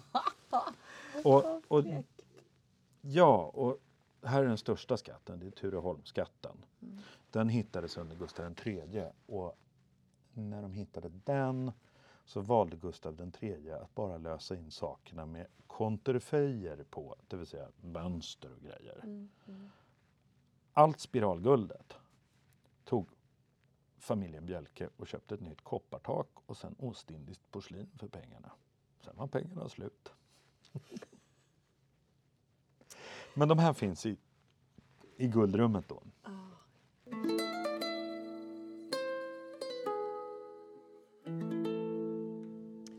Och, 1.23 1.61
och, 1.67 1.83
ja, 3.01 3.51
och 3.53 3.77
här 4.27 4.43
är 4.43 4.47
den 4.47 4.57
största 4.57 4.97
skatten, 4.97 5.39
det 5.39 5.47
är 5.47 5.51
Tureholmsskatten. 5.51 6.65
Den 7.31 7.49
hittades 7.49 7.97
under 7.97 8.15
Gustav 8.15 8.55
III 8.65 9.05
och 9.25 9.57
när 10.33 10.61
de 10.61 10.73
hittade 10.73 11.09
den 11.09 11.71
så 12.25 12.41
valde 12.41 12.77
Gustav 12.77 13.31
III 13.41 13.71
att 13.71 13.95
bara 13.95 14.17
lösa 14.17 14.55
in 14.55 14.71
sakerna 14.71 15.25
med 15.25 15.47
konterfejer 15.67 16.83
på, 16.89 17.15
det 17.27 17.37
vill 17.37 17.47
säga 17.47 17.67
mönster 17.81 18.53
och 18.53 18.61
grejer. 18.61 18.99
Mm. 19.03 19.29
Mm. 19.47 19.69
Allt 20.73 20.99
spiralguldet 20.99 21.93
tog 22.83 23.09
familjen 23.97 24.45
Bjelke 24.45 24.89
och 24.97 25.07
köpte 25.07 25.35
ett 25.35 25.41
nytt 25.41 25.61
koppartak 25.61 26.29
och 26.45 26.57
sen 26.57 26.75
ostindiskt 26.79 27.51
porslin 27.51 27.89
för 27.95 28.07
pengarna. 28.07 28.51
Sen 29.01 29.15
var 29.17 29.27
pengarna 29.27 29.69
slut. 29.69 30.11
Men 33.37 33.47
de 33.47 33.59
här 33.59 33.73
finns 33.73 34.05
i, 34.05 34.17
i 35.17 35.27
guldrummet 35.27 35.87
då. 35.87 36.01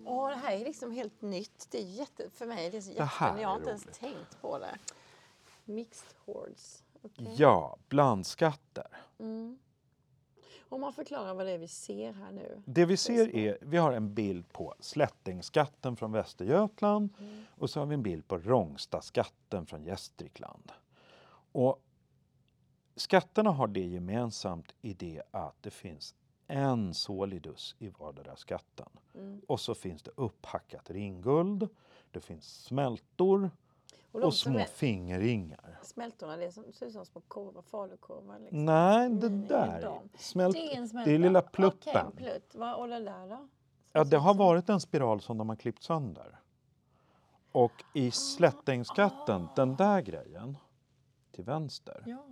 Åh, 0.05 0.29
det 0.29 0.37
här 0.37 0.53
är 0.53 0.65
liksom 0.65 0.93
helt 0.93 1.23
nytt. 1.23 1.67
Det 1.71 1.79
är 1.79 1.87
jätte, 1.87 2.31
för 2.31 2.47
mig 2.47 2.67
är 2.67 2.71
det 2.71 2.83
så 2.83 2.91
jättespännande. 2.91 3.43
Jag 3.43 3.49
har 3.49 3.57
inte 3.57 3.69
ens 3.69 3.87
roligt. 3.87 4.01
tänkt 4.01 4.41
på 4.41 4.59
det. 4.59 4.79
Mixed 5.65 6.17
hordes. 6.25 6.85
Okej. 7.03 7.35
Ja, 7.39 7.77
blandskatter. 7.89 8.89
Mm. 9.19 9.59
Om 10.69 10.81
man 10.81 10.93
förklarar 10.93 11.35
vad 11.35 11.47
det 11.47 11.53
är 11.53 11.59
vi 11.59 11.69
ser 11.69 12.13
här 12.13 12.33
nu. 12.33 12.63
Det 12.65 12.85
vi 12.85 12.97
ser 12.97 13.37
är, 13.37 13.59
vi 13.61 13.77
har 13.77 13.93
en 13.93 14.15
bild 14.15 14.53
på 14.53 14.75
slättingskatten 14.81 15.97
från 15.97 16.13
Västergötland 16.13 17.11
och 17.59 17.71
så 17.71 17.81
har 17.81 17.87
vi 17.87 17.95
en 17.95 18.03
bild 18.03 18.29
på 18.29 18.39
Rångstaskatten 18.39 19.67
från 19.67 19.85
Gästrikland. 19.85 20.73
Och 21.53 21.83
skatterna 22.97 23.51
har 23.51 23.67
det 23.67 23.87
gemensamt 23.87 24.75
i 24.83 24.95
det 24.95 25.23
att 25.31 25.63
det 25.63 25.71
finns 25.71 26.15
en 26.47 26.95
solidus 26.95 27.77
i 27.79 27.89
vardera 27.89 28.37
skatten. 28.37 28.89
Mm. 29.15 29.41
Och 29.47 29.61
så 29.61 29.75
finns 29.75 30.03
det 30.03 30.11
upphackat 30.17 30.91
ringguld, 30.91 31.69
det 32.11 32.21
finns 32.21 32.65
smältor 32.65 33.51
Och 34.23 34.27
och 34.27 34.35
små 34.35 34.65
fingerringar. 34.65 35.79
Smältorna, 35.83 36.37
det 36.37 36.53
som, 36.53 36.73
ser 36.73 36.87
ut 36.87 36.93
som 36.93 37.07
små 37.07 37.21
korvar, 37.21 37.63
falukorvar. 37.63 38.39
Liksom. 38.39 38.65
Nej, 38.65 39.11
det 39.11 39.29
där 39.29 39.83
de. 39.83 40.09
smält, 40.19 40.57
Det 40.57 40.75
är 40.75 40.79
en 40.79 40.89
det 41.05 41.15
är 41.15 41.19
lilla 41.19 41.43
pluppen. 41.43 42.07
en 42.07 42.13
plutt. 42.13 42.55
Va, 42.55 42.75
och 42.75 42.89
den 42.89 43.05
där 43.05 43.29
då? 43.29 43.49
Ja, 43.93 44.05
det 44.05 44.17
har 44.17 44.35
varit 44.35 44.69
en 44.69 44.81
spiral 44.81 45.21
som 45.21 45.39
de 45.39 45.49
har 45.49 45.57
klippt 45.57 45.83
sönder. 45.83 46.39
Och 47.53 47.85
i 47.95 48.11
slättingskatten, 48.11 49.49
den 49.57 49.77
där 49.77 50.01
grejen 50.01 50.57
till 51.33 51.45
vänster, 51.45 52.03
Ja. 52.07 52.25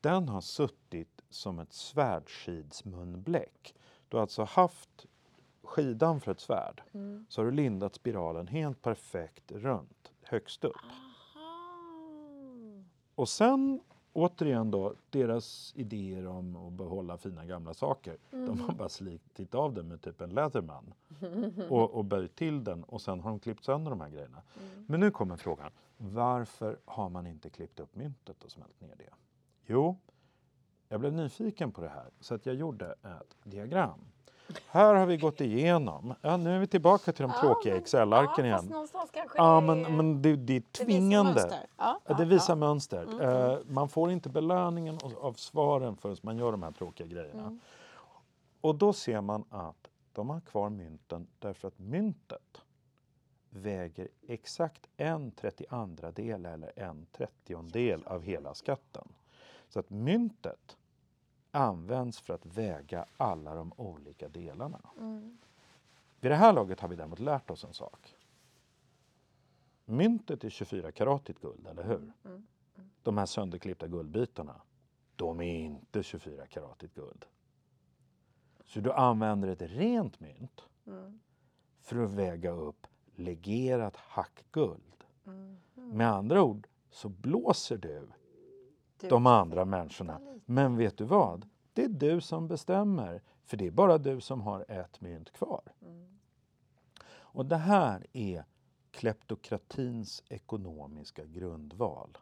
den 0.00 0.28
har 0.28 0.40
suttit 0.40 1.20
som 1.30 1.58
ett 1.58 1.72
svärdskidsmunbläck. 1.72 3.74
Du 4.08 4.16
har 4.16 4.22
alltså 4.22 4.44
haft 4.44 5.06
skidan 5.62 6.20
för 6.20 6.32
ett 6.32 6.40
svärd, 6.40 6.82
Mm. 6.92 7.26
så 7.28 7.40
har 7.40 7.46
du 7.46 7.52
lindat 7.52 7.94
spiralen 7.94 8.46
helt 8.46 8.82
perfekt 8.82 9.52
runt, 9.52 10.12
högst 10.22 10.64
upp. 10.64 10.76
Aha. 10.84 11.09
Och 13.20 13.28
sen 13.28 13.80
återigen 14.12 14.70
då, 14.70 14.94
deras 15.10 15.72
idéer 15.76 16.26
om 16.26 16.56
att 16.56 16.72
behålla 16.72 17.18
fina 17.18 17.44
gamla 17.44 17.74
saker. 17.74 18.18
De 18.30 18.60
har 18.60 18.74
bara 18.74 18.88
slitit 18.88 19.54
av 19.54 19.74
den 19.74 19.88
med 19.88 20.02
typ 20.02 20.20
en 20.20 20.30
Leatherman 20.30 20.94
och, 21.68 21.90
och 21.90 22.04
böjt 22.04 22.34
till 22.34 22.64
den 22.64 22.84
och 22.84 23.00
sen 23.00 23.20
har 23.20 23.30
de 23.30 23.38
klippt 23.38 23.64
sönder 23.64 23.90
de 23.90 24.00
här 24.00 24.08
grejerna. 24.08 24.42
Men 24.86 25.00
nu 25.00 25.10
kommer 25.10 25.36
frågan, 25.36 25.70
varför 25.96 26.78
har 26.84 27.08
man 27.08 27.26
inte 27.26 27.50
klippt 27.50 27.80
upp 27.80 27.96
myntet 27.96 28.44
och 28.44 28.50
smält 28.50 28.80
ner 28.80 28.94
det? 28.98 29.10
Jo, 29.66 29.96
jag 30.88 31.00
blev 31.00 31.12
nyfiken 31.12 31.72
på 31.72 31.80
det 31.80 31.88
här 31.88 32.10
så 32.20 32.34
att 32.34 32.46
jag 32.46 32.54
gjorde 32.54 32.86
ett 32.92 33.36
diagram. 33.44 34.00
Här 34.68 34.94
har 34.94 35.06
vi 35.06 35.16
gått 35.16 35.40
igenom, 35.40 36.14
ja, 36.20 36.36
nu 36.36 36.54
är 36.54 36.58
vi 36.58 36.66
tillbaka 36.66 37.12
till 37.12 37.22
de 37.22 37.32
Ja, 37.34 37.40
tråkiga 37.40 37.76
Excel-arken 37.76 38.44
ja, 38.46 38.62
igen. 38.62 38.86
Ja, 39.34 39.60
men, 39.60 39.96
men 39.96 40.22
det, 40.22 40.36
det 40.36 40.56
är 40.56 40.60
det 40.60 40.84
visar 40.84 40.84
tvingande. 40.84 41.32
mönster. 41.34 41.66
Ja, 41.76 42.00
Ja, 42.06 42.14
det 42.14 42.24
visar 42.24 42.56
mönster. 42.56 43.02
Mm, 43.02 43.20
Eh, 43.20 43.58
man 43.68 43.88
får 43.88 44.10
inte 44.10 44.28
belöningen 44.28 44.98
av- 45.20 45.32
svaren 45.34 45.96
förrän 45.96 46.16
man 46.22 46.38
gör 46.38 46.50
de 46.52 46.62
här 46.62 46.72
tråkiga 46.72 47.06
grejerna. 47.06 47.42
Mm. 47.42 47.60
Och 48.60 48.74
då 48.74 48.92
ser 48.92 49.20
man 49.20 49.44
att 49.50 49.88
de 50.12 50.30
har 50.30 50.40
kvar 50.40 50.70
mynten 50.70 51.26
därför 51.38 51.68
att 51.68 51.78
myntet 51.78 52.62
väger 53.50 54.08
exakt 54.28 54.86
en 54.96 55.30
32 55.30 56.10
del 56.14 56.46
eller 56.46 56.72
en 56.76 57.06
trettiondel 57.12 58.02
av 58.06 58.22
hela 58.22 58.54
skatten. 58.54 59.08
Så 59.68 59.80
att 59.80 59.90
myntet 59.90 60.76
används 61.50 62.20
för 62.20 62.34
att 62.34 62.46
väga 62.46 63.06
alla 63.16 63.54
de 63.54 63.72
olika 63.76 64.28
delarna. 64.28 64.80
Mm. 64.98 65.38
Vid 66.20 66.30
det 66.32 66.36
här 66.36 66.52
laget 66.52 66.80
har 66.80 66.88
vi 66.88 66.96
däremot 66.96 67.18
lärt 67.18 67.50
oss 67.50 67.64
en 67.64 67.74
sak. 67.74 68.16
Myntet 69.84 70.44
är 70.44 70.50
24 70.50 70.92
karatigt 70.92 71.40
guld, 71.40 71.66
eller 71.66 71.82
hur? 71.84 72.12
Mm. 72.24 72.46
De 73.02 73.18
här 73.18 73.26
sönderklippta 73.26 73.86
guldbitarna, 73.88 74.60
de 75.16 75.40
är 75.40 75.58
inte 75.58 76.02
24 76.02 76.46
karatigt 76.46 76.94
guld. 76.94 77.24
Så 78.64 78.80
du 78.80 78.92
använder 78.92 79.48
ett 79.48 79.62
rent 79.62 80.20
mynt 80.20 80.62
Mm. 80.86 81.20
för 81.80 82.04
att 82.04 82.10
väga 82.10 82.50
upp 82.50 82.86
legerat 83.14 83.96
hackguld. 83.96 85.04
Mm. 85.26 85.58
Med 85.74 86.10
andra 86.12 86.42
ord 86.42 86.66
så 86.90 87.08
blåser 87.08 87.78
du 87.78 87.88
Du, 87.88 88.08
de 89.08 89.26
andra 89.26 89.64
människorna. 89.64 90.20
Men 90.44 90.76
vet 90.76 90.98
du 90.98 91.04
vad? 91.04 91.48
Det 91.72 91.84
är 91.84 91.88
du 91.88 92.20
som 92.20 92.48
bestämmer, 92.48 93.22
för 93.44 93.56
det 93.56 93.66
är 93.66 93.70
bara 93.70 93.98
du 93.98 94.20
som 94.20 94.40
har 94.40 94.70
ett 94.70 95.00
mynt 95.00 95.30
kvar. 95.30 95.62
Mm. 95.82 96.18
Och 97.10 97.46
det 97.46 97.56
här 97.56 98.06
är 98.12 98.44
kleptokratins 98.90 100.22
ekonomiska 100.28 101.24
grundval. 101.24 102.18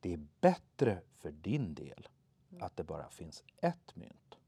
Det 0.00 0.12
är 0.12 0.26
bättre 0.40 1.00
för 1.18 1.30
din 1.30 1.74
del 1.74 2.08
att 2.60 2.76
det 2.76 2.84
bara 2.84 3.08
finns 3.08 3.44
ett 3.56 3.96
mynt 3.96 4.38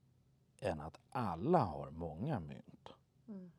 än 0.61 0.81
att 0.81 0.99
alla 1.11 1.59
har 1.59 1.91
många 1.91 2.41
mynt. 2.41 2.89
Mm. 3.29 3.51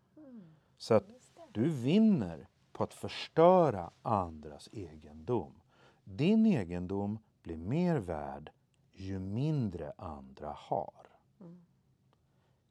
Så 0.78 0.94
att 0.94 1.06
du 1.52 1.70
vinner 1.70 2.48
på 2.72 2.84
att 2.84 2.94
förstöra 2.94 3.92
andras 4.02 4.70
egendom. 4.72 5.62
Din 6.04 6.46
egendom 6.46 7.20
blir 7.48 7.58
mer 7.58 7.98
värd 8.00 8.52
ju 8.94 9.20
mindre 9.20 9.92
andra 9.98 10.54
har. 10.58 11.08
Mm. 11.40 11.62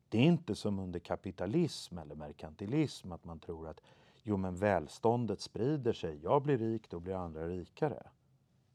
Det 0.08 0.18
är 0.18 0.22
inte 0.22 0.54
som 0.54 0.78
under 0.78 1.00
kapitalism 1.00 1.98
eller 1.98 2.14
merkantilism 2.14 3.12
att 3.12 3.24
man 3.24 3.38
tror 3.38 3.68
att 3.68 3.80
jo 4.22 4.36
men 4.36 4.56
välståndet 4.56 5.40
sprider 5.40 5.92
sig, 5.92 6.20
jag 6.22 6.42
blir 6.42 6.58
rik, 6.58 6.90
då 6.90 7.00
blir 7.00 7.14
andra 7.14 7.48
rikare. 7.48 8.06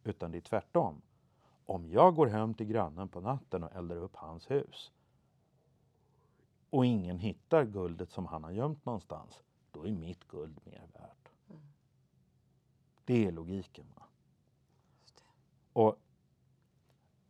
Utan 0.04 0.32
det 0.32 0.38
är 0.38 0.42
tvärtom. 0.42 1.02
Om 1.66 1.90
jag 1.90 2.16
går 2.16 2.28
hem 2.28 2.54
till 2.54 2.68
grannen 2.68 3.10
på 3.10 3.22
natten 3.22 3.64
och 3.64 3.76
eldar 3.76 3.98
upp 3.98 4.16
hans 4.16 4.52
hus 4.52 4.92
och 6.70 6.86
ingen 6.86 7.20
hittar 7.20 7.66
guldet 7.66 8.12
som 8.12 8.26
han 8.26 8.44
har 8.44 8.52
gömt 8.52 8.86
någonstans, 8.86 9.44
då 9.72 9.88
är 9.88 9.92
mitt 9.92 10.28
guld 10.28 10.60
mer 10.64 10.88
värt. 10.94 11.32
Mm. 11.50 11.62
Det 13.06 13.26
är 13.26 13.32
logiken. 13.32 13.86
Va? 13.96 14.06
Och 15.74 16.00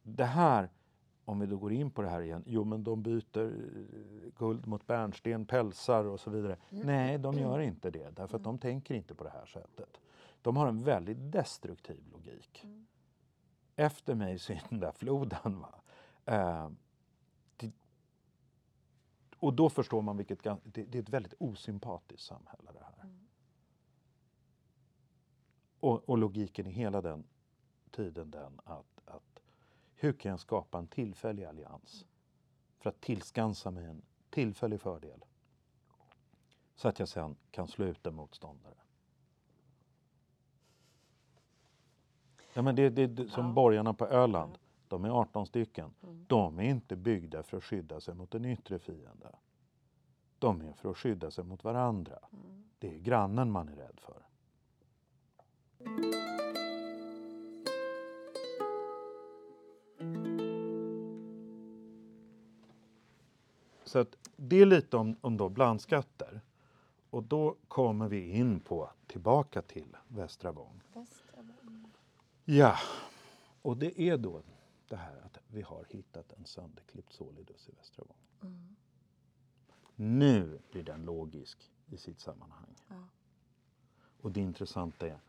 det 0.04 0.26
här, 0.26 0.70
om 1.26 1.39
vi 1.39 1.46
då 1.46 1.58
går 1.58 1.74
in 1.74 1.92
på 1.92 2.02
det 2.02 2.10
här 2.10 2.22
igen, 2.22 2.44
jo 2.46 2.64
men 2.64 2.84
de 2.84 3.04
byter 3.04 3.39
eh, 3.39 4.32
guld 4.38 4.68
mot 4.68 4.88
bärnsten, 4.88 5.46
pälsar 5.46 6.06
och 6.06 6.20
så 6.20 6.30
vidare. 6.30 6.58
Nej, 6.70 7.18
de 7.18 7.34
gör 7.38 7.60
inte 7.60 7.92
det, 7.92 8.16
därför 8.16 8.38
att 8.38 8.44
de 8.44 8.58
tänker 8.58 8.96
inte 8.96 9.16
på 9.16 9.24
det 9.24 9.30
här 9.30 9.46
sättet. 9.46 10.02
De 10.42 10.58
har 10.58 10.68
en 10.68 10.84
väldigt 10.84 11.32
destruktiv 11.32 12.04
logik. 12.12 12.64
Mm. 12.64 12.88
Efter 13.76 14.16
mig 14.16 14.39
syndafloden. 14.39 15.60
Va? 15.60 15.82
Eh, 16.26 16.70
det, 17.58 17.72
och 19.39 19.54
då 19.54 19.70
förstår 19.70 20.02
man 20.02 20.18
vilket 20.18 20.44
det 20.64 20.96
är 20.96 21.00
ett 21.00 21.10
väldigt 21.10 21.34
osympatiskt 21.39 22.28
samhälle 22.28 22.72
det 22.74 22.84
här. 22.84 23.04
Mm. 23.04 23.28
Och, 25.80 26.10
och 26.10 26.18
logiken 26.18 26.68
i 26.68 26.72
hela 26.72 27.02
den 27.02 27.24
tiden 27.92 28.32
den 28.32 28.60
att, 28.64 29.02
att 29.06 29.42
hur 29.96 30.14
kan 30.14 30.32
jag 30.32 30.39
skapa 30.39 30.78
en 30.78 30.88
tillfällig 30.88 31.44
allians 31.44 32.06
för 32.80 32.89
att 32.89 33.02
tillskansa 33.02 33.72
mig 33.72 33.86
en 33.86 34.02
tillfällig 34.30 34.82
fördel 34.82 35.26
så 36.76 36.88
att 36.88 37.00
jag 37.00 37.08
sen 37.08 37.36
kan 37.52 37.68
slå 37.68 37.86
ut 37.86 38.08
en 38.08 38.16
motståndare. 38.16 38.76
Ja, 42.54 42.62
men 42.62 42.76
det, 42.76 42.89
det, 42.89 43.08
det, 43.08 43.30
som 43.30 43.46
Ja. 43.46 43.54
borgarna 43.54 43.94
på 43.94 44.06
Öland, 44.06 44.58
de 44.88 45.06
är 45.06 45.10
18 45.10 45.46
stycken. 45.46 45.94
Mm. 46.04 46.26
De 46.28 46.60
är 46.60 46.64
inte 46.64 46.96
byggda 46.96 47.44
för 47.44 47.58
att 47.58 47.64
skydda 47.64 48.00
sig 48.00 48.16
mot 48.16 48.36
en 48.36 48.46
yttre 48.46 48.80
fiende. 48.80 49.36
De 50.39 50.62
är 50.62 50.74
för 50.74 50.92
att 50.92 50.98
skydda 50.98 51.32
sig 51.32 51.44
mot 51.44 51.64
varandra. 51.64 52.20
Mm. 52.32 52.64
Det 52.80 52.96
är 52.96 53.00
grannen 53.00 53.52
man 53.52 53.70
är 53.70 53.76
rädd 53.76 54.00
för. 54.00 54.24
Så 63.92 64.00
att 64.00 64.18
det 64.36 64.62
är 64.62 64.66
lite 64.66 64.98
om, 64.98 65.16
om 65.22 65.38
då 65.38 65.50
blandskatter. 65.50 66.42
Och 67.10 67.24
då 67.24 67.56
kommer 67.68 68.08
vi 68.08 68.30
in 68.30 68.60
på, 68.60 68.89
tillbaka 69.08 69.62
till 69.62 69.98
Västra 70.08 70.52
Vång. 70.52 70.82
Västra 70.94 71.42
Vång. 71.42 71.92
Ja, 72.46 72.78
och 73.62 73.78
det 73.78 74.02
är 74.02 74.18
då 74.18 74.44
det 74.88 74.96
här 74.96 75.22
att 75.26 75.38
vi 75.48 75.62
har 75.62 75.86
hittat 75.89 76.34
en 76.34 76.46
sönderklippt 76.46 77.14
solidus 77.14 77.70
i 77.70 77.72
Västra 77.78 78.04
Vång. 78.08 78.50
Mm. 78.52 78.76
Nu 79.96 80.60
blir 80.72 80.84
den 80.84 81.06
logisk 81.06 81.72
i 81.86 81.98
sitt 81.98 82.20
sammanhang. 82.20 82.76
Ja. 82.88 83.04
Och 84.22 84.32
det 84.32 84.42
intressanta 84.42 85.08
är, 85.08 85.20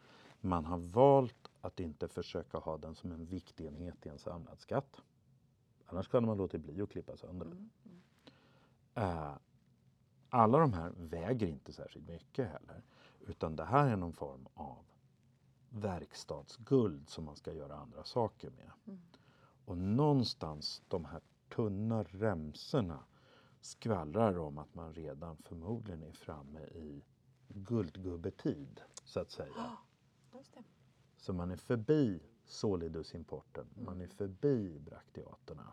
man 0.40 0.64
har 0.64 0.78
valt 0.78 1.50
att 1.60 1.80
inte 1.80 2.08
försöka 2.08 2.58
ha 2.58 2.78
den 2.78 2.94
som 2.94 3.12
en 3.12 3.26
viktenhet 3.26 4.06
i 4.06 4.08
en 4.08 4.18
samlad 4.18 4.60
skatt. 4.60 5.02
Annars 5.86 6.08
kan 6.08 6.26
man 6.26 6.36
låta 6.36 6.58
bli 6.58 6.82
att 6.82 6.90
klippa 6.90 7.16
sönder 7.16 7.46
den. 7.46 7.70
Mm. 7.84 8.02
Eh, 8.94 9.34
alla 10.28 10.58
de 10.58 10.72
här 10.72 10.92
väger 10.96 11.46
inte 11.46 11.72
särskilt 11.72 12.08
mycket 12.08 12.48
heller. 12.48 12.82
Utan 13.26 13.56
det 13.56 13.64
här 13.64 13.88
är 13.88 13.96
någon 13.96 14.12
form 14.12 14.48
av 14.54 14.84
verkstadsguld 15.68 17.08
som 17.08 17.24
man 17.24 17.36
ska 17.36 17.52
göra 17.52 17.76
andra 17.76 18.04
saker 18.04 18.50
med. 18.50 18.70
Mm. 18.86 19.00
Och 19.64 19.78
någonstans 19.78 20.82
de 20.88 21.04
här 21.04 21.20
tunna 21.48 22.02
remsorna 22.02 23.04
skvallrar 23.60 24.38
om 24.38 24.58
att 24.58 24.74
man 24.74 24.94
redan 24.94 25.36
förmodligen 25.36 26.02
är 26.02 26.12
framme 26.12 26.60
i 26.60 27.04
guldgubbetid, 27.48 28.80
så 29.04 29.20
att 29.20 29.30
säga. 29.30 29.76
Så 31.16 31.32
man 31.32 31.50
är 31.50 31.56
förbi 31.56 32.20
Solidusimporten, 32.44 33.66
man 33.74 34.00
är 34.00 34.06
förbi 34.06 34.78
brakteaterna. 34.78 35.72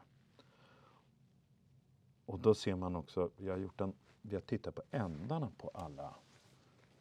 Och 2.29 2.39
då 2.39 2.55
ser 2.55 2.75
man 2.75 2.95
också, 2.95 3.29
vi 3.37 3.49
har, 3.49 3.57
gjort 3.57 3.81
en, 3.81 3.93
vi 4.21 4.35
har 4.35 4.41
tittat 4.41 4.75
på 4.75 4.81
ändarna 4.91 5.51
på 5.57 5.71
alla 5.73 6.15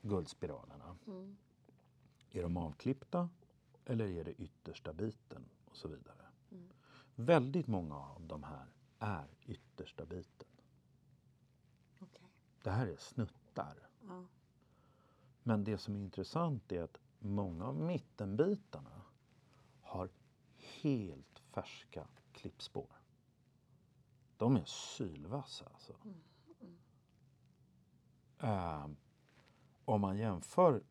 guldspiralerna. 0.03 0.97
Mm. 1.07 1.37
Är 2.31 2.43
de 2.43 2.57
avklippta 2.57 3.29
eller 3.85 4.07
är 4.07 4.25
det 4.25 4.33
yttersta 4.33 4.93
biten 4.93 5.45
och 5.65 5.77
så 5.77 5.89
vidare. 5.89 6.27
Mm. 6.51 6.69
Väldigt 7.15 7.67
många 7.67 7.97
av 7.97 8.27
de 8.27 8.43
här 8.43 8.67
är 8.99 9.27
yttersta 9.47 10.05
biten. 10.05 10.49
Okej. 11.99 12.27
Det 12.63 12.71
här 12.71 12.87
är 12.87 12.97
snuttar. 12.97 13.89
Ja. 14.09 14.25
Men 15.43 15.65
det 15.65 15.79
som 15.79 15.97
är 15.97 16.01
intressant 16.01 16.73
är 16.73 16.83
att 16.83 17.01
många 17.19 17.67
av 17.67 17.77
mittenbitarna 17.77 19.03
har 19.83 20.09
helt 20.83 21.39
färska 21.39 22.07
klippspår. 22.33 22.98
De 24.39 24.57
är 24.57 24.65
sylvassa 24.65 25.65
alltså. 25.75 25.93
Ehm, 28.39 28.97
om 29.85 30.01
man 30.01 30.19
jämför 30.19 30.83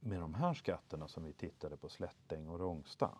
med 0.00 0.20
de 0.20 0.34
här 0.34 0.54
skatterna 0.54 1.08
som 1.08 1.24
vi 1.24 1.32
tittade 1.32 1.76
på 1.76 1.88
Slättäng 1.88 2.48
och 2.48 2.58
Rångsta. 2.58 3.18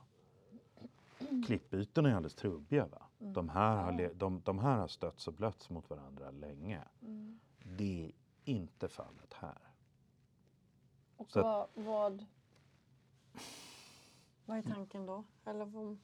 Klippytorna 1.46 2.10
är 2.10 2.14
alldeles 2.14 2.34
trubbiga. 2.34 2.86
Va? 2.86 3.02
De, 3.18 3.48
här 3.48 3.76
har 3.76 4.14
de, 4.14 4.40
de 4.44 4.58
här 4.58 4.78
har 4.78 4.88
stötts 4.88 5.28
och 5.28 5.34
blötts 5.34 5.70
mot 5.70 5.90
varandra 5.90 6.30
länge. 6.30 6.82
Mm. 7.02 7.40
Det 7.58 8.04
är 8.04 8.12
inte 8.44 8.88
fallet 8.88 9.34
här. 9.34 9.58
Och 11.16 11.30
Så 11.30 11.42
vad, 11.42 11.68
vad, 11.74 12.26
vad 14.44 14.58
är 14.58 14.62
tanken 14.62 15.06
då? 15.06 15.24
Eller 15.44 15.64
vad, 15.64 15.98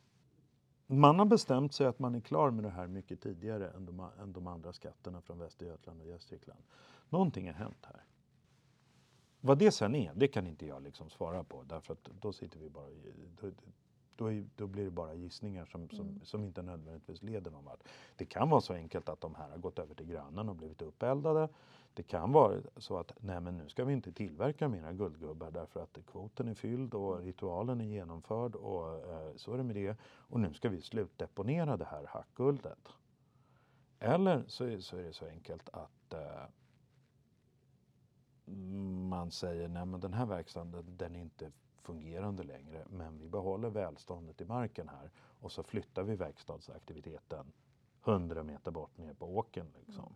man 0.96 1.18
har 1.18 1.26
bestämt 1.26 1.74
sig 1.74 1.86
att 1.86 1.98
man 1.98 2.14
är 2.14 2.20
klar 2.20 2.50
med 2.50 2.64
det 2.64 2.70
här 2.70 2.86
mycket 2.86 3.20
tidigare 3.20 3.70
än 3.70 3.86
de, 3.86 4.08
än 4.22 4.32
de 4.32 4.46
andra 4.46 4.72
skatterna 4.72 5.20
från 5.20 5.38
Västergötland 5.38 6.00
och 6.00 6.06
Gästrikland. 6.06 6.60
Någonting 7.08 7.46
har 7.46 7.54
hänt 7.54 7.86
här. 7.86 8.04
Vad 9.40 9.58
det 9.58 9.70
sen 9.72 9.94
är, 9.94 10.12
det 10.14 10.28
kan 10.28 10.46
inte 10.46 10.66
jag 10.66 10.82
liksom 10.82 11.10
svara 11.10 11.44
på 11.44 11.62
därför 11.62 11.92
att 11.92 12.10
då 12.20 12.32
sitter 12.32 12.58
vi 12.58 12.70
bara 12.70 12.86
då, 13.40 13.50
då, 14.16 14.42
då 14.56 14.66
blir 14.66 14.84
det 14.84 14.90
bara 14.90 15.14
gissningar 15.14 15.64
som, 15.64 15.88
som, 15.88 16.08
Mm. 16.08 16.20
som 16.24 16.44
inte 16.44 16.62
nödvändigtvis 16.62 17.22
leder 17.22 17.50
någon 17.50 17.64
vart. 17.64 17.80
Det 18.16 18.24
kan 18.24 18.50
vara 18.50 18.60
så 18.60 18.74
enkelt 18.74 19.08
att 19.08 19.20
de 19.20 19.34
här 19.34 19.50
har 19.50 19.58
gått 19.58 19.78
över 19.78 19.94
till 19.94 20.06
grannen 20.06 20.48
och 20.48 20.56
blivit 20.56 20.82
uppeldade. 20.82 21.48
Det 21.94 22.02
kan 22.02 22.32
vara 22.32 22.60
så 22.76 22.98
att 22.98 23.12
nej 23.20 23.40
men 23.40 23.56
nu 23.58 23.68
ska 23.68 23.84
vi 23.84 23.92
inte 23.92 24.12
tillverka 24.12 24.68
mera 24.68 24.92
guldgubbar 24.92 25.50
därför 25.50 25.82
att 25.82 25.98
kvoten 26.06 26.48
är 26.48 26.54
fylld 26.54 26.94
och 26.94 27.18
ritualen 27.18 27.80
är 27.80 27.84
genomförd 27.84 28.54
och 28.54 29.12
eh, 29.12 29.36
så 29.36 29.52
är 29.52 29.56
det 29.56 29.64
med 29.64 29.76
det. 29.76 29.96
Och 30.02 30.40
nu 30.40 30.54
ska 30.54 30.68
vi 30.68 30.80
slutdeponera 30.80 31.76
det 31.76 31.84
här 31.84 32.06
hackguldet. 32.06 32.88
Eller 33.98 34.44
så 34.46 34.64
är, 34.64 35.02
det 35.02 35.12
så 35.12 35.26
enkelt 35.26 35.68
att 35.72 36.12
eh, 36.12 36.44
man 39.08 39.30
säger 39.30 39.68
nej 39.68 39.86
men 39.86 40.00
den 40.00 40.12
här 40.12 40.26
verkstaden 40.26 40.96
den 40.96 41.16
är 41.16 41.20
inte 41.20 41.52
fungerande 41.82 42.42
längre 42.42 42.84
men 42.90 43.18
vi 43.18 43.28
behåller 43.28 43.70
välståndet 43.70 44.40
i 44.40 44.44
marken 44.44 44.88
här 44.88 45.10
och 45.40 45.52
så 45.52 45.62
flyttar 45.62 46.02
vi 46.02 46.16
verkstadsaktiviteten 46.16 47.52
100 48.04 48.42
meter 48.42 48.70
bort 48.70 48.98
ner 48.98 49.14
på 49.14 49.36
åken. 49.36 49.66
Liksom. 49.78 50.14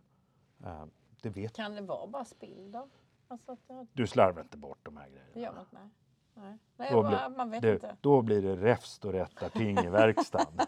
Eh, 0.63 0.85
det 1.25 1.31
vet 1.41 1.55
Kan 1.55 1.75
det 1.75 1.81
vara 1.81 2.07
bara 2.07 2.25
spill 2.25 2.71
då? 2.71 2.87
Alltså 3.27 3.57
det, 3.67 3.87
du 3.93 4.07
slarvar 4.07 4.41
inte 4.41 4.57
bort 4.57 4.79
de 4.83 4.97
här 4.97 5.05
det 5.09 5.11
gör 5.15 5.23
grejerna. 5.33 5.53
man 5.71 5.83
inte? 5.83 5.95
Nej. 6.33 6.47
Nej, 6.47 6.57
Nej 6.77 6.89
Då 6.91 7.03
bara, 7.03 7.29
blir- 7.29 7.37
man 7.37 7.49
vet 7.51 7.61
Du, 7.61 7.73
inte. 7.73 7.97
då 8.01 8.21
blir 8.21 8.41
det 8.41 8.55
räfst 8.55 9.05
och 9.05 9.11
rättarting 9.11 9.77
i 9.77 9.89
verkstaden. 9.89 10.67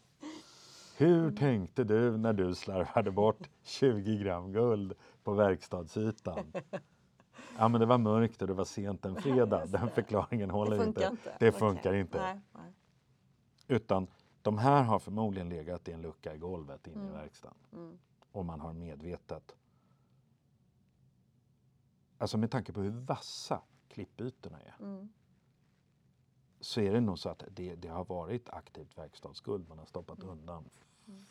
Hur 0.96 1.36
tänkte 1.36 1.84
du 1.84 2.16
när 2.16 2.32
du 2.32 2.54
slarvade 2.54 3.10
bort 3.10 3.48
20 3.62 4.16
gram 4.18 4.52
guld 4.52 4.92
på 5.24 5.32
verkstadsytan? 5.34 6.52
Ja, 7.58 7.68
men 7.68 7.80
det 7.80 7.86
var 7.86 7.98
mörkt 7.98 8.42
och 8.42 8.48
det 8.48 8.54
var 8.54 8.64
sent 8.64 9.04
en 9.04 9.16
fredag. 9.16 9.66
Den 9.66 9.90
förklaringen 9.90 10.50
håller 10.50 10.78
Det 10.78 10.84
inte. 10.84 11.04
inte. 11.10 11.36
Det 11.38 11.52
funkar 11.52 11.94
inte. 11.94 12.18
Nej, 12.22 12.40
nej. 12.52 12.72
Utan 13.68 14.06
de 14.42 14.58
här 14.58 14.82
har 14.82 14.98
förmodligen 14.98 15.48
legat 15.48 15.88
i 15.88 15.92
en 15.92 16.02
lucka 16.02 16.34
i 16.34 16.38
golvet 16.38 16.86
inne 16.86 16.96
i 16.96 17.00
Mm. 17.08 17.12
verkstaden. 17.12 17.56
Mm. 17.72 17.98
Och 18.36 18.44
man 18.44 18.60
har 18.60 18.72
medvetet. 18.72 19.56
Alltså 22.18 22.38
med 22.38 22.50
tanke 22.50 22.72
på 22.72 22.80
hur 22.80 22.90
vassa 22.90 23.62
klippytorna 23.88 24.60
är. 24.60 24.76
Mm. 24.80 25.08
så 26.60 26.80
är 26.80 26.92
det 26.92 27.00
nog 27.00 27.18
så 27.18 27.28
att 27.28 27.44
det, 27.50 27.74
det 27.74 27.88
har 27.88 28.04
varit 28.04 28.48
aktivt 28.48 28.98
verkstadsguld 28.98 29.68
man 29.68 29.78
har 29.78 29.86
stoppat 29.86 30.22
undan 30.22 30.70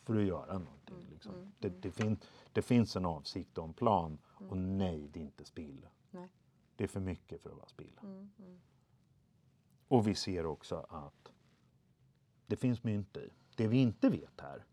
för 0.04 0.16
att 0.16 0.26
göra 0.26 0.58
någonting. 0.58 0.96
Mm, 0.96 1.10
Liksom. 1.10 1.36
mm, 1.36 1.52
Det, 1.60 1.68
mm. 1.68 1.82
det, 1.82 1.92
fin, 1.92 2.18
det 2.54 2.62
finns 2.62 2.96
en 2.96 3.06
avsikt 3.06 3.58
och 3.58 3.64
en 3.64 3.74
plan 3.74 4.18
och 4.26 4.58
nej, 4.58 5.08
det 5.08 5.20
är 5.20 5.24
inte 5.24 5.46
spill. 5.46 5.88
Nej. 6.12 6.30
Det 6.76 6.84
är 6.84 6.88
för 6.88 7.00
mycket 7.00 7.42
för 7.42 7.50
att 7.50 7.56
vara 7.58 7.68
spill. 7.68 8.00
Mm. 8.04 8.32
Mm. 8.40 8.60
Och 9.88 10.08
vi 10.08 10.16
ser 10.16 10.46
också 10.46 10.76
att 10.90 11.32
det 12.46 12.56
finns 12.56 12.84
mynt 12.84 13.18
i. 13.18 13.30
Det 13.56 13.68
vi 13.68 13.78
inte 13.78 14.10
vet 14.10 14.42
här, 14.42 14.66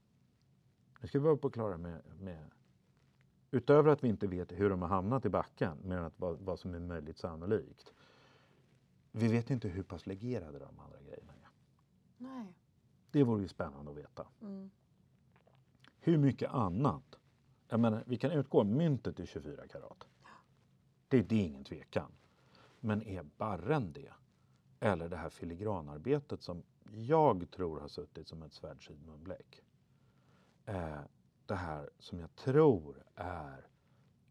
nu 1.02 1.08
ska 1.08 1.18
vi 1.18 1.24
vara 1.24 1.36
på 1.36 1.50
klara 1.50 1.78
med, 1.78 2.02
med 2.20 2.50
utöver 3.50 3.90
att 3.90 4.04
vi 4.04 4.08
inte 4.08 4.26
vet 4.26 4.52
hur 4.52 4.70
de 4.70 4.82
har 4.82 4.88
hamnat 4.88 5.24
i 5.24 5.28
backen, 5.28 5.78
men 5.84 6.04
att 6.04 6.12
vad, 6.16 6.38
vad 6.38 6.58
som 6.58 6.74
är 6.74 6.78
möjligt 6.78 7.18
sannolikt. 7.18 7.92
Vi 9.12 9.28
vet 9.28 9.50
inte 9.50 9.68
hur 9.68 9.82
pass 9.82 10.06
legerade 10.06 10.58
de 10.58 10.78
andra 10.78 11.00
grejerna 11.00 11.32
är. 11.32 11.48
Nej. 12.16 12.54
Det 13.10 13.22
vore 13.22 13.42
ju 13.42 13.48
spännande 13.48 13.90
att 13.90 13.96
veta. 13.96 14.26
Mm. 14.40 14.70
Hur 15.98 16.18
mycket 16.18 16.50
annat? 16.50 17.18
Jag 17.68 17.80
menar, 17.80 18.04
vi 18.06 18.16
kan 18.16 18.30
utgå 18.30 18.64
myntet 18.64 19.20
i 19.20 19.26
24 19.26 19.66
karat. 19.66 20.06
Det, 21.08 21.22
det 21.22 21.34
är 21.34 21.46
ingen 21.46 21.64
tvekan. 21.64 22.12
Men 22.80 23.02
är 23.02 23.22
barren 23.22 23.92
det? 23.92 24.12
Eller 24.80 25.08
det 25.08 25.16
här 25.16 25.30
filigranarbetet 25.30 26.42
som 26.42 26.62
jag 26.90 27.50
tror 27.50 27.80
har 27.80 27.88
suttit 27.88 28.28
som 28.28 28.42
ett 28.42 28.52
svärdsidmunbläck. 28.52 29.62
Eh, 30.66 31.00
det 31.46 31.54
här 31.54 31.90
som 31.98 32.18
jag 32.18 32.34
tror 32.34 33.02
är 33.14 33.66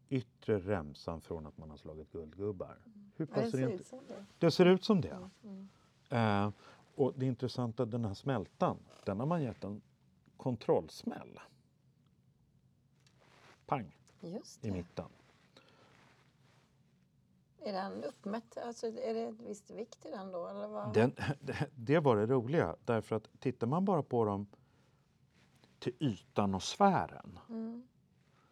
yttre 0.08 0.58
remsan 0.58 1.20
från 1.20 1.46
att 1.46 1.58
man 1.58 1.70
har 1.70 1.76
slagit 1.76 2.12
guldgubbar. 2.12 2.78
Hur 3.16 3.28
Ja, 3.34 3.40
det 3.42 3.50
ser 3.50 3.58
rent? 3.58 3.80
ut 3.80 3.86
som 3.86 4.06
det. 4.08 4.24
Det 4.38 4.50
ser 4.50 4.66
ut 4.66 4.84
som 4.84 5.00
det. 5.00 5.28
Mm. 5.42 5.68
Mm. 6.10 6.46
Eh, 6.46 6.52
och 6.94 7.12
det 7.16 7.26
intressanta, 7.26 7.84
den 7.84 8.04
här 8.04 8.14
smältan, 8.14 8.78
den 9.04 9.20
har 9.20 9.26
man 9.26 9.42
gett 9.42 9.64
en 9.64 9.82
kontrollsmäll. 10.36 11.40
Pang 13.66 13.96
Just 14.20 14.64
i 14.64 14.68
det. 14.68 14.74
mitten. 14.76 15.08
Är 17.58 17.72
den 17.72 18.04
uppmätt? 18.04 18.58
Alltså, 18.58 18.86
är 18.86 19.14
det 19.14 19.20
ett 19.22 19.40
visst 19.40 19.70
vikt 19.70 20.06
i 20.06 20.10
den 20.10 20.32
då? 20.32 20.48
Eller 20.48 20.68
vad? 20.68 20.94
Den, 20.94 21.12
det 21.74 21.98
var 22.00 22.16
det 22.16 22.26
roliga, 22.26 22.76
därför 22.84 23.16
att 23.16 23.28
tittar 23.40 23.66
man 23.66 23.84
bara 23.84 24.02
på 24.02 24.24
dem 24.24 24.46
till 25.82 25.94
ytan 25.98 26.54
och 26.54 26.62
sfären 26.62 27.38
Mm. 27.48 27.82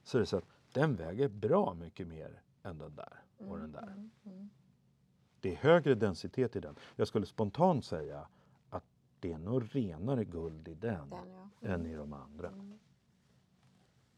så 0.03 0.19
är 0.19 0.21
det 0.21 0.27
så 0.27 0.37
att 0.37 0.49
den 0.73 0.97
väger 0.97 1.29
bra 1.29 1.75
mycket 1.75 2.09
mer 2.09 2.43
än 2.63 2.79
den 2.79 2.95
där 2.97 3.23
och 3.37 3.59
den 3.59 3.73
där. 3.73 3.83
Mm. 3.83 4.11
Mm. 4.25 4.51
Det 5.41 5.53
är 5.53 5.57
högre 5.57 5.95
densitet 5.95 6.57
i 6.57 6.61
den. 6.61 6.77
Jag 6.97 7.09
skulle 7.09 7.27
spontant 7.27 7.85
säga 7.85 8.29
att 8.71 8.85
det 9.21 9.33
är 9.33 9.39
nog 9.39 9.77
renare 9.77 10.25
guld 10.25 10.69
i 10.69 10.75
den, 10.75 11.11
Den 11.11 11.51
ja. 11.61 11.69
än 11.69 11.87
i 11.87 11.95
de 11.95 12.13
andra. 12.13 12.49
Mm. 12.49 12.79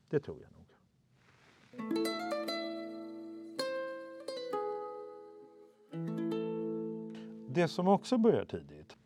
Det 0.09 0.21
tror 0.21 0.43
jag 0.43 0.53
nog. 0.53 0.67
Det 7.55 7.69
som 7.69 7.89
också 7.89 8.19
börjar 8.19 8.45
tidigt, 8.45 8.97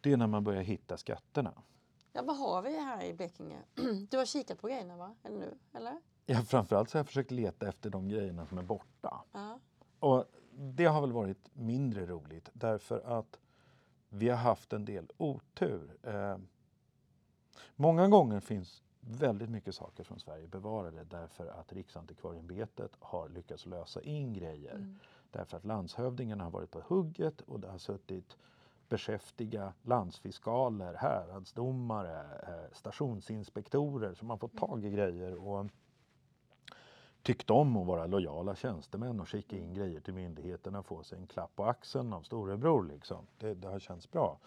det 0.00 0.12
är 0.12 0.16
när 0.16 0.26
man 0.26 0.44
börjar 0.44 0.62
hitta 0.62 0.96
skatterna. 0.96 1.62
Ja, 2.16 2.22
vad 2.22 2.36
har 2.36 2.62
vi 2.62 2.80
här 2.80 3.04
i 3.04 3.14
Blekinge? 3.14 3.58
Du 4.10 4.16
har 4.16 4.24
kikat 4.24 4.58
på 4.58 4.66
grejerna 4.66 4.96
va? 4.96 5.14
Eller 5.22 5.38
nu? 5.38 5.58
Eller? 5.72 6.00
Ja, 6.26 6.42
framförallt 6.42 6.90
så 6.90 6.96
har 6.96 7.00
jag 7.00 7.06
försökt 7.06 7.30
leta 7.30 7.68
efter 7.68 7.90
de 7.90 8.08
grejerna 8.08 8.46
som 8.46 8.58
är 8.58 8.62
borta. 8.62 9.24
Ja. 9.32 9.58
Och 9.98 10.24
det 10.52 10.84
har 10.84 11.00
väl 11.00 11.12
varit 11.12 11.50
mindre 11.52 12.06
roligt 12.06 12.50
därför 12.52 13.18
att 13.18 13.38
vi 14.08 14.28
har 14.28 14.36
haft 14.36 14.72
en 14.72 14.84
del 14.84 15.10
otur. 15.16 15.96
Eh, 16.02 16.38
många 17.76 18.08
gånger 18.08 18.40
finns 18.40 18.82
väldigt 19.00 19.50
mycket 19.50 19.74
saker 19.74 20.04
från 20.04 20.20
Sverige 20.20 20.46
bevarade 20.46 21.04
därför 21.04 21.46
att 21.46 21.72
Riksantikvarieämbetet 21.72 22.92
har 22.98 23.28
lyckats 23.28 23.66
lösa 23.66 24.02
in 24.02 24.32
grejer. 24.32 24.74
Mm. 24.74 24.98
Därför 25.30 25.56
att 25.56 25.64
landshövdingarna 25.64 26.44
har 26.44 26.50
varit 26.50 26.70
på 26.70 26.80
hugget 26.80 27.40
och 27.40 27.60
det 27.60 27.68
har 27.68 27.78
suttit 27.78 28.36
beskäftiga 28.88 29.72
landsfiskaler, 29.82 30.94
häradsdomare, 30.94 32.20
eh, 32.48 32.72
stationsinspektorer 32.72 34.14
som 34.14 34.30
har 34.30 34.36
fått 34.36 34.56
tag 34.56 34.84
i 34.84 34.90
grejer 34.90 35.34
och 35.34 35.66
tyckt 37.22 37.50
om 37.50 37.76
att 37.76 37.86
vara 37.86 38.06
lojala 38.06 38.56
tjänstemän 38.56 39.20
och 39.20 39.28
skicka 39.28 39.56
in 39.56 39.74
grejer 39.74 40.00
till 40.00 40.14
myndigheterna 40.14 40.78
och 40.78 40.86
få 40.86 41.02
sig 41.02 41.18
en 41.18 41.26
klapp 41.26 41.56
på 41.56 41.64
axeln 41.64 42.12
av 42.12 42.22
storebror. 42.22 42.84
Liksom. 42.84 43.26
Det, 43.38 43.54
det 43.54 43.68
har 43.68 43.78
känts 43.78 44.10
bra. 44.10 44.38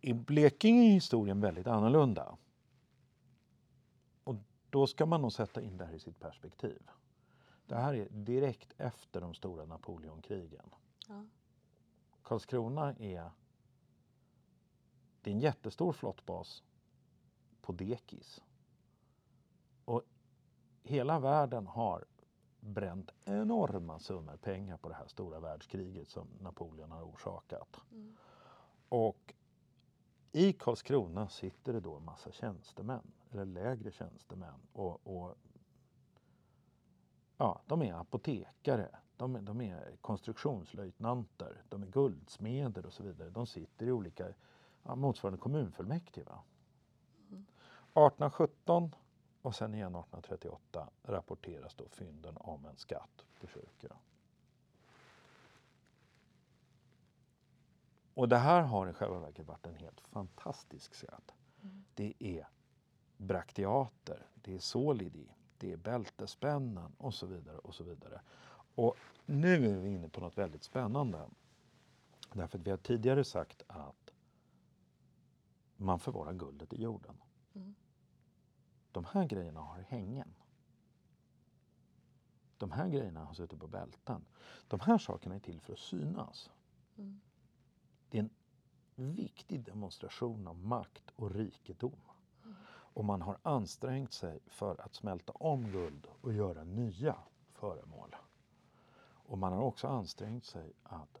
I 0.00 0.12
Blekinge 0.12 0.82
är 0.82 0.92
historien 0.92 1.40
väldigt 1.40 1.66
annorlunda. 1.66 2.36
Och 4.24 4.36
då 4.70 4.86
ska 4.86 5.06
man 5.06 5.22
nog 5.22 5.32
sätta 5.32 5.62
in 5.62 5.76
det 5.76 5.84
här 5.84 5.94
i 5.94 5.98
sitt 5.98 6.20
perspektiv. 6.20 6.82
Det 7.66 7.76
här 7.76 7.94
är 7.94 8.08
direkt 8.10 8.72
efter 8.76 9.20
de 9.20 9.34
stora 9.34 9.64
Napoleonkrigen. 9.64 10.70
Ja. 11.08 11.24
Karlskrona 12.30 12.94
är, 12.98 13.30
det 15.20 15.30
är 15.30 15.34
en 15.34 15.40
jättestor 15.40 15.92
flottbas 15.92 16.62
på 17.60 17.72
dekis. 17.72 18.44
Och 19.84 20.02
hela 20.82 21.20
världen 21.20 21.66
har 21.66 22.04
bränt 22.60 23.10
enorma 23.24 23.98
summor 23.98 24.36
pengar 24.36 24.76
på 24.76 24.88
det 24.88 24.94
här 24.94 25.06
stora 25.06 25.40
världskriget 25.40 26.08
som 26.08 26.28
Napoleon 26.40 26.90
har 26.90 27.02
orsakat. 27.02 27.80
Mm. 27.92 28.16
Och 28.88 29.34
i 30.32 30.52
Karlskrona 30.52 31.28
sitter 31.28 31.72
det 31.72 31.80
då 31.80 31.96
en 31.96 32.04
massa 32.04 32.32
tjänstemän, 32.32 33.12
eller 33.30 33.44
lägre 33.44 33.90
tjänstemän. 33.90 34.60
Och, 34.72 35.06
och 35.06 35.34
ja, 37.36 37.62
de 37.66 37.82
är 37.82 37.94
apotekare, 37.94 38.98
de, 39.20 39.36
är- 39.36 39.40
de 39.40 39.60
är 39.60 39.96
konstruktionslöjtnanter, 40.00 41.62
de 41.68 41.82
är 41.82 41.86
guldsmeder 41.86 42.86
och 42.86 42.92
så 42.92 43.02
vidare. 43.02 43.30
De 43.30 43.46
sitter 43.46 43.86
i 43.86 43.92
olika, 43.92 44.28
ja, 44.82 44.94
motsvarande 44.94 45.38
kommunfullmäktige. 45.40 46.24
Va? 46.24 46.42
1817 47.28 48.94
och 49.42 49.54
sen 49.54 49.74
igen 49.74 49.94
1838 49.94 50.88
rapporteras 51.02 51.74
då 51.74 51.88
fynden 51.88 52.36
om 52.36 52.64
en 52.66 52.76
skatt 52.76 53.24
på 53.40 53.46
kyrkorna. 53.46 53.96
Och 58.14 58.28
det 58.28 58.36
här 58.38 58.62
har 58.62 58.88
i 58.88 58.92
själva 58.92 59.18
verket 59.18 59.46
varit 59.46 59.66
en 59.66 59.74
helt 59.74 60.00
fantastisk 60.00 60.94
skatt. 60.94 61.34
Det 61.94 62.14
är 62.18 62.48
brakteater, 63.16 64.26
det 64.34 64.54
är 64.54 64.58
solidi, 64.58 65.28
det 65.58 65.72
är 65.72 65.76
bältespännen 65.76 66.92
och 66.98 67.14
så 67.14 67.26
vidare. 67.26 67.58
Och 67.58 67.74
så 67.74 67.84
vidare. 67.84 68.20
Och 68.80 68.96
nu 69.26 69.66
är 69.66 69.80
vi 69.80 69.88
inne 69.88 70.08
på 70.08 70.20
något 70.20 70.38
väldigt 70.38 70.64
spännande. 70.64 71.28
Därför 72.32 72.58
att 72.58 72.66
vi 72.66 72.70
har 72.70 72.78
tidigare 72.78 73.24
sagt 73.24 73.62
att 73.66 74.10
man 75.76 76.00
förvarar 76.00 76.32
guldet 76.32 76.72
i 76.72 76.82
jorden. 76.82 77.14
Mm. 77.54 77.74
De 78.92 79.04
här 79.04 79.26
grejerna 79.26 79.60
har 79.60 79.78
hängen. 79.80 80.34
De 82.58 82.70
här 82.70 82.88
grejerna 82.88 83.24
har 83.24 83.34
suttit 83.34 83.60
på 83.60 83.66
bälten. 83.66 84.24
De 84.68 84.80
här 84.80 84.98
sakerna 84.98 85.34
är 85.34 85.40
till 85.40 85.60
för 85.60 85.72
att 85.72 85.78
synas. 85.78 86.50
Mm. 86.96 87.20
Det 88.10 88.18
är 88.18 88.22
en 88.22 88.30
viktig 89.14 89.64
demonstration 89.64 90.48
av 90.48 90.58
makt 90.58 91.10
och 91.16 91.30
rikedom. 91.30 92.00
Och 92.92 93.04
man 93.04 93.22
har 93.22 93.38
ansträngt 93.42 94.12
sig 94.12 94.40
för 94.46 94.80
att 94.80 94.94
smälta 94.94 95.32
om 95.32 95.70
guld 95.70 96.06
och 96.20 96.32
göra 96.32 96.64
nya 96.64 97.16
föremål. 97.52 98.16
Och 99.30 99.38
man 99.38 99.52
har 99.52 99.62
också 99.62 99.88
ansträngt 99.88 100.44
sig 100.44 100.72
att 100.82 101.20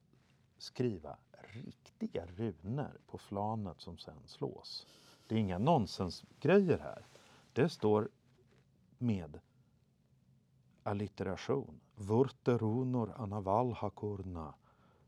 skriva 0.58 1.16
riktiga 1.32 2.26
runor 2.26 3.00
på 3.06 3.18
flanet 3.18 3.80
som 3.80 3.98
sen 3.98 4.26
slås. 4.26 4.86
Det 5.26 5.34
är 5.34 5.38
inga 5.38 5.58
nonsensgrejer 5.58 6.78
här. 6.78 7.06
Det 7.52 7.68
står 7.68 8.08
med 8.98 9.40
allitteration. 10.82 11.80
Vurte 11.94 12.58
runor 12.58 13.12
anaval 13.16 13.72
hakurna 13.72 14.54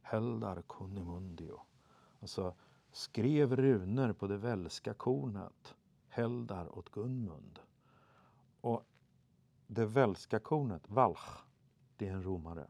heldar 0.02 0.62
kunnimundio. 0.68 1.60
Alltså 2.20 2.54
skrev 2.92 3.56
runor 3.56 4.12
på 4.12 4.26
det 4.26 4.36
välska 4.36 4.94
kornet 4.94 5.74
heldar 6.08 6.78
åt 6.78 6.90
Gunmund. 6.90 7.58
Och 8.60 8.84
det 9.66 9.86
välska 9.86 10.38
kornet, 10.38 10.88
Valch, 10.88 11.44
det 11.96 12.08
är 12.08 12.12
en 12.12 12.22
romare. 12.22 12.66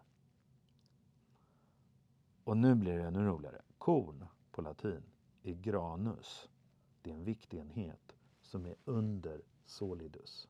Och 2.44 2.56
nu 2.56 2.74
blir 2.74 2.98
det 2.98 3.04
ännu 3.04 3.24
roligare. 3.24 3.62
Korn 3.78 4.26
på 4.50 4.62
latin 4.62 5.02
är 5.42 5.52
granus. 5.52 6.48
Det 7.02 7.10
är 7.10 7.14
en 7.14 7.24
viktig 7.24 7.58
enhet 7.58 8.16
som 8.42 8.66
är 8.66 8.74
under 8.84 9.42
solidus. 9.64 10.48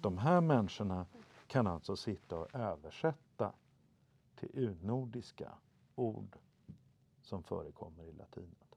De 0.00 0.18
här 0.18 0.40
människorna 0.40 1.06
kan 1.46 1.66
alltså 1.66 1.96
sitta 1.96 2.38
och 2.38 2.54
översätta 2.54 3.52
till 4.36 4.50
urnordiska 4.52 5.52
ord 5.94 6.36
som 7.22 7.42
förekommer 7.42 8.04
i 8.04 8.12
latinet. 8.12 8.76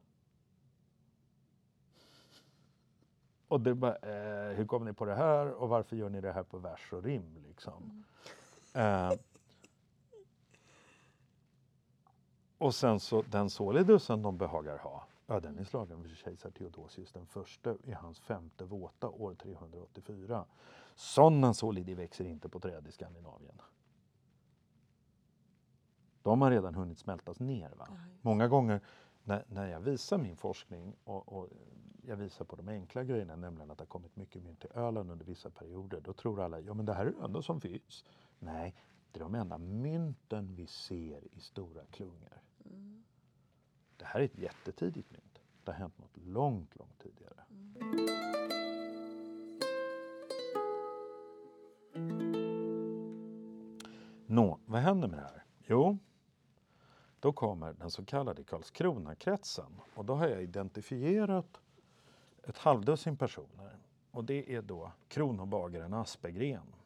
Och 3.47 3.61
det 3.61 3.69
är 3.69 3.73
bara, 3.73 3.95
eh, 3.95 4.55
hur 4.55 4.65
kom 4.65 4.85
ni 4.85 4.93
på 4.93 5.05
det 5.05 5.15
här 5.15 5.51
och 5.51 5.69
varför 5.69 5.95
gör 5.95 6.09
ni 6.09 6.21
det 6.21 6.31
här 6.31 6.43
på 6.43 6.57
vers 6.57 6.93
och 6.93 7.03
rim? 7.03 7.37
Liksom? 7.47 8.03
Eh, 8.73 9.11
och 12.57 12.75
sen 12.75 12.99
så 12.99 13.21
den 13.21 13.49
solidusen 13.49 14.21
de 14.21 14.37
behagar 14.37 14.77
ha, 14.77 15.07
ja, 15.27 15.39
den 15.39 15.57
är 15.57 15.63
slagen 15.63 16.03
för 16.03 16.09
kejsar 16.09 16.51
Theodosius 16.51 17.11
den 17.11 17.25
första 17.25 17.75
i 17.83 17.91
hans 17.91 18.19
femte 18.19 18.65
våta 18.65 19.09
år 19.09 19.35
384. 19.35 20.45
Sådana 20.95 21.53
solidi 21.53 21.93
växer 21.93 22.25
inte 22.25 22.49
på 22.49 22.59
träd 22.59 22.87
i 22.87 22.91
Skandinavien. 22.91 23.61
De 26.21 26.41
har 26.41 26.51
redan 26.51 26.75
hunnit 26.75 26.99
smältas 26.99 27.39
ner. 27.39 27.69
Va? 27.69 27.87
Många 28.21 28.47
gånger 28.47 28.81
när, 29.23 29.45
när 29.47 29.67
jag 29.67 29.79
visar 29.79 30.17
min 30.17 30.35
forskning 30.35 30.95
och, 31.03 31.33
och 31.33 31.49
jag 32.01 32.15
visar 32.15 32.45
på 32.45 32.55
de 32.55 32.67
enkla 32.67 33.03
grejerna, 33.03 33.35
nämligen 33.35 33.71
att 33.71 33.77
det 33.77 33.81
har 33.81 33.87
kommit 33.87 34.15
mycket 34.15 34.43
mynt 34.43 34.59
till 34.59 34.71
Öland 34.73 35.11
under 35.11 35.25
vissa 35.25 35.49
perioder, 35.49 36.01
då 36.01 36.13
tror 36.13 36.41
alla 36.41 36.59
ja 36.59 36.73
men 36.73 36.85
det 36.85 36.93
här 36.93 37.05
är 37.05 37.25
enda 37.25 37.41
som 37.41 37.61
finns. 37.61 38.05
Nej, 38.39 38.75
det 39.17 39.21
är 39.21 39.23
de 39.23 39.35
enda 39.35 39.57
mynten 39.57 40.55
vi 40.55 40.67
ser 40.67 41.21
i 41.35 41.39
stora 41.39 41.85
klungor. 41.91 42.41
Det 43.97 44.05
här 44.05 44.19
är 44.19 44.23
ett 44.23 44.37
jättetidigt 44.37 45.11
mynt. 45.11 45.39
Det 45.63 45.71
har 45.71 45.79
hänt 45.79 45.97
något 45.97 46.17
långt, 46.17 46.75
långt 46.75 46.99
tidigare. 46.99 47.43
Nå, 54.25 54.59
vad 54.65 54.81
händer 54.81 55.07
med 55.07 55.19
det 55.19 55.23
här? 55.23 55.43
Jo, 55.67 55.97
då 57.19 57.33
kommer 57.33 57.73
den 57.73 57.91
så 57.91 58.05
kallade 58.05 58.43
Karlskronakretsen 58.43 59.79
och 59.93 60.05
då 60.05 60.15
har 60.15 60.27
jag 60.27 60.43
identifierat 60.43 61.61
ett 62.43 62.57
halvdussin 62.57 63.17
personer. 63.17 63.77
Och 64.11 64.23
det 64.23 64.55
är 64.55 64.61
då 64.61 64.91
kronobagaren 65.07 65.93
Aspegren. 65.93 66.76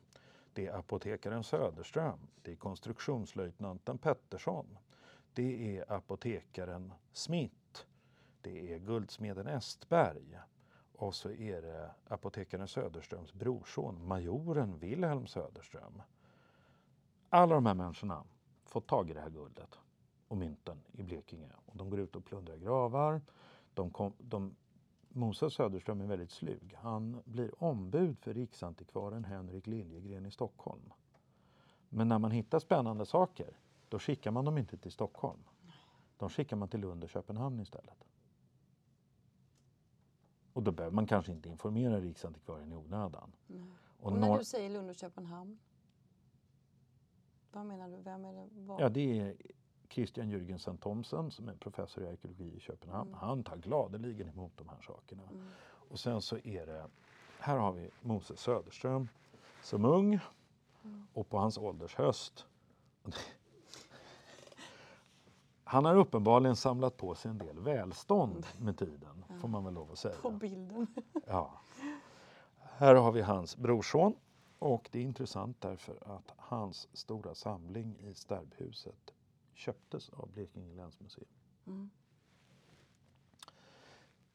Det 0.53 0.67
är 0.67 0.77
apotekaren 0.77 1.43
Söderström. 1.43 2.19
Det 2.41 2.51
är 2.51 2.55
konstruktionslöjtnanten 2.55 3.97
Pettersson. 3.97 4.77
Det 5.33 5.77
är 5.77 5.91
apotekaren 5.91 6.93
Smith. 7.11 7.85
Det 8.41 8.73
är 8.73 8.79
guldsmeden 8.79 9.47
Estberg. 9.47 10.39
Och 10.93 11.15
så 11.15 11.29
är 11.29 11.61
det 11.61 11.91
apotekaren 12.07 12.67
Söderströms 12.67 13.33
brorson, 13.33 14.07
majoren 14.07 14.79
Wilhelm 14.79 15.27
Söderström. 15.27 16.01
Alla 17.29 17.55
de 17.55 17.65
här 17.65 17.73
människorna 17.73 18.23
får 18.65 18.81
tag 18.81 19.09
i 19.09 19.13
det 19.13 19.21
här 19.21 19.29
guldet 19.29 19.79
och 20.27 20.37
mynten 20.37 20.83
i 20.91 21.03
Blekinge. 21.03 21.49
Och 21.65 21.77
de 21.77 21.89
går 21.89 21.99
ut 21.99 22.15
och 22.15 22.25
plundrar 22.25 22.55
gravar. 22.55 23.21
De, 23.73 23.91
kom, 23.91 24.13
de 24.17 24.55
Moses 25.13 25.53
Söderström 25.53 26.01
är 26.01 26.05
väldigt 26.05 26.31
slug. 26.31 26.75
Han 26.77 27.21
blir 27.25 27.63
ombud 27.63 28.19
för 28.19 28.33
riksantikvaren 28.33 29.25
Henrik 29.25 29.67
Liljegren 29.67 30.25
i 30.25 30.31
Stockholm. 30.31 30.93
Men 31.89 32.07
när 32.07 32.19
man 32.19 32.31
hittar 32.31 32.59
spännande 32.59 33.05
saker, 33.05 33.59
då 33.89 33.99
skickar 33.99 34.31
man 34.31 34.45
dem 34.45 34.57
inte 34.57 34.77
till 34.77 34.91
Stockholm. 34.91 35.39
De 36.17 36.29
skickar 36.29 36.55
man 36.57 36.69
till 36.69 36.79
Lund 36.79 37.03
och 37.03 37.09
Köpenhamn 37.09 37.59
istället. 37.59 38.03
Och 40.53 40.63
då 40.63 40.71
behöver 40.71 40.95
man 40.95 41.07
kanske 41.07 41.31
inte 41.31 41.49
informera 41.49 41.99
riksantikvarien 41.99 42.71
i 42.71 42.75
onödan. 42.75 43.31
Och, 43.99 44.11
Och 44.11 44.19
när 44.19 44.37
du 44.37 44.43
säger 44.45 44.69
Lund 44.69 44.89
och 44.89 44.95
Köpenhamn, 44.95 45.59
vad 47.51 47.65
menar 47.65 47.89
du? 47.89 47.97
Vem 47.97 48.25
är 48.25 48.33
det? 48.33 48.47
Vad? 48.51 48.81
Ja, 48.81 48.89
det 48.89 49.19
är 49.19 49.35
Christian 49.91 50.29
Jürgensen 50.29 50.77
Thomsen 50.77 51.31
som 51.31 51.49
är 51.49 51.53
professor 51.53 52.03
i 52.03 52.07
arkeologi 52.07 52.55
i 52.57 52.59
Köpenhamn. 52.59 53.13
Han 53.13 53.43
tar 53.43 53.57
gladeligen 53.57 54.29
emot 54.29 54.51
de 54.57 54.69
här 54.69 54.81
sakerna. 54.81 55.23
Och 55.89 55.99
sen 55.99 56.21
så 56.21 56.37
är 56.37 56.65
det, 56.65 56.87
här 57.39 57.57
har 57.57 57.71
vi 57.71 57.89
Moses 58.01 58.39
Söderström 58.39 59.07
som 59.63 59.85
ung 59.85 60.19
och 61.13 61.29
på 61.29 61.37
hans 61.37 61.57
ålders 61.57 61.95
höst. 61.95 62.45
Han 65.63 65.85
har 65.85 65.95
uppenbarligen 65.95 66.55
samlat 66.55 66.97
på 66.97 67.15
sig 67.15 67.31
en 67.31 67.37
del 67.37 67.59
välstånd 67.59 68.45
med 68.57 68.77
tiden, 68.77 69.25
får 69.41 69.47
man 69.47 69.65
väl 69.65 69.73
lov 69.73 69.91
att 69.91 69.99
säga. 69.99 70.15
På 70.21 70.31
bilden. 70.31 70.87
Ja. 71.27 71.61
Här 72.57 72.95
har 72.95 73.11
vi 73.11 73.21
hans 73.21 73.57
brorson 73.57 74.15
och 74.59 74.89
det 74.91 74.99
är 74.99 75.03
intressant 75.03 75.61
därför 75.61 76.15
att 76.15 76.33
hans 76.37 76.87
stora 76.93 77.35
samling 77.35 77.95
i 77.99 78.13
Stärbhuset 78.13 79.13
köptes 79.61 80.09
av 80.09 80.29
Blekinge 80.31 80.73
länsmuseum. 80.73 81.27
Mm. 81.67 81.89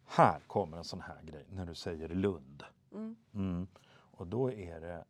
Här 0.04 0.40
kommer 0.40 0.76
en 0.76 0.84
sån 0.84 1.00
här 1.00 1.22
grej 1.22 1.46
när 1.50 1.66
du 1.66 1.74
säger 1.74 2.08
Lund. 2.08 2.64
Mm. 2.92 3.16
Mm. 3.34 3.66
Och 3.88 4.26
då 4.26 4.52
är 4.52 4.80
det 4.80 5.04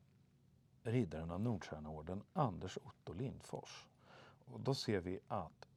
riddaren 0.83 1.31
av 1.31 1.41
Nordstjärneorden 1.41 2.23
Anders 2.33 2.79
Otto 2.83 3.13
Lindfors. 3.13 3.87
Och 4.45 4.61
då 4.61 4.75
ser 4.75 5.01
vi 5.01 5.21
att 5.29 5.69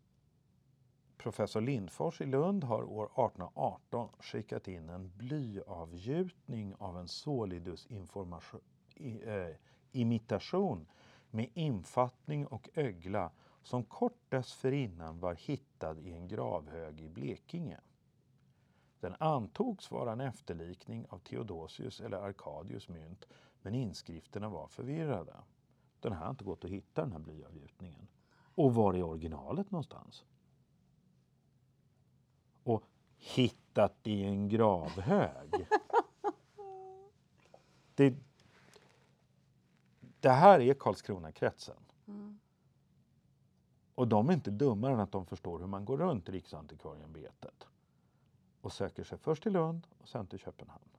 professor 1.17 1.61
Lindfors 1.61 2.21
i 2.21 2.25
Lund 2.25 2.63
har 2.63 2.83
år 2.83 3.05
1818 3.05 4.09
skickat 4.19 4.67
in 4.67 4.89
en 4.89 5.11
blyavgjutning 5.17 6.75
av 6.77 6.97
en 6.97 7.07
solidus 7.07 7.87
i, 8.95 9.29
eh, 9.29 9.55
imitation 9.91 10.87
med 11.31 11.49
infattning 11.53 12.47
och 12.47 12.69
ögla 12.73 13.31
som 13.63 13.83
kort 13.83 14.29
dessförinnan 14.29 15.19
var 15.19 15.33
hittad 15.35 15.99
i 15.99 16.13
en 16.13 16.27
gravhög 16.27 17.01
i 17.01 17.09
Blekinge. 17.09 17.79
Den 18.99 19.15
antogs 19.19 19.91
vara 19.91 20.11
en 20.11 20.21
efterlikning 20.21 21.05
av 21.09 21.19
Theodosius 21.19 22.01
eller 22.01 22.17
Arkadius 22.17 22.89
mynt, 22.89 23.25
men 23.61 23.75
inskrifterna 23.75 24.49
var 24.49 24.67
förvirrade. 24.67 25.35
Den 25.99 26.13
här 26.13 26.23
har 26.23 26.29
inte 26.29 26.43
gått 26.43 26.65
att 26.65 26.71
hitta, 26.71 27.01
den 27.01 27.11
här 27.11 27.19
blyavgjutningen. 27.19 28.07
Och 28.55 28.73
var 28.73 28.93
är 28.93 29.03
originalet 29.03 29.71
någonstans? 29.71 30.25
Och 32.63 32.83
hittat 33.17 34.07
i 34.07 34.23
en 34.23 34.49
gravhög. 34.49 35.67
Det, 37.95 38.15
det 40.19 40.29
här 40.29 40.59
är 40.59 40.73
Karlskronakretsen. 40.73 41.77
Mm. 42.07 42.39
Och 43.99 44.07
de 44.07 44.29
är 44.29 44.33
inte 44.33 44.51
dummare 44.51 44.93
än 44.93 44.99
att 44.99 45.11
de 45.11 45.25
förstår 45.25 45.59
hur 45.59 45.67
man 45.67 45.85
går 45.85 45.97
runt 45.97 46.29
Riksantikvarieämbetet 46.29 47.67
och 48.61 48.73
söker 48.73 49.03
sig 49.03 49.17
först 49.17 49.43
till 49.43 49.53
Lund 49.53 49.87
och 49.97 50.07
sen 50.07 50.27
till 50.27 50.39
Köpenhamn. 50.39 50.89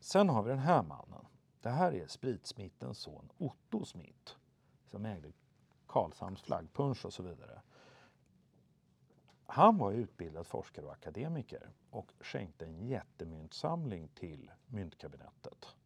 Sen 0.00 0.28
har 0.28 0.42
vi 0.42 0.50
den 0.50 0.58
här 0.58 0.82
mannen. 0.82 1.26
Det 1.60 1.68
här 1.68 1.92
är 1.92 2.06
spritsmittens 2.06 2.98
son 2.98 3.28
Otto 3.38 3.84
Smith 3.84 4.32
som 4.86 5.06
ägde 5.06 5.32
Karlshamns 5.86 6.42
flaggpunsch 6.42 7.04
och 7.04 7.12
så 7.12 7.22
vidare. 7.22 7.62
Han 9.46 9.78
var 9.78 9.92
utbildad 9.92 10.46
forskare 10.46 10.86
och 10.86 10.92
akademiker 10.92 11.70
och 11.90 12.12
skänkte 12.20 12.66
en 12.66 12.88
jättemyntsamling 12.88 14.08
till 14.08 14.50
myntkabinettet. 14.66 15.77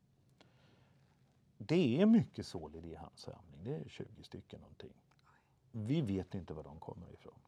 Det 1.66 2.00
är 2.00 2.06
mycket 2.06 2.46
sålid 2.46 2.86
i 2.86 2.94
hans 2.94 3.20
samling, 3.20 3.64
det 3.64 3.74
är 3.74 3.88
20 3.88 4.22
stycken 4.22 4.60
någonting. 4.60 4.92
Vi 5.70 6.00
vet 6.00 6.34
inte 6.34 6.54
var 6.54 6.62
de 6.62 6.80
kommer 6.80 7.12
ifrån. 7.12 7.38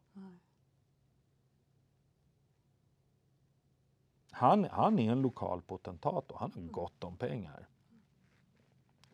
Han, 4.31 4.63
han 4.63 4.99
är 4.99 5.11
en 5.11 5.21
lokal 5.21 5.61
potentat 5.61 6.31
och 6.31 6.39
han 6.39 6.51
har 6.53 6.61
gott 6.61 7.03
om 7.03 7.17
pengar. 7.17 7.67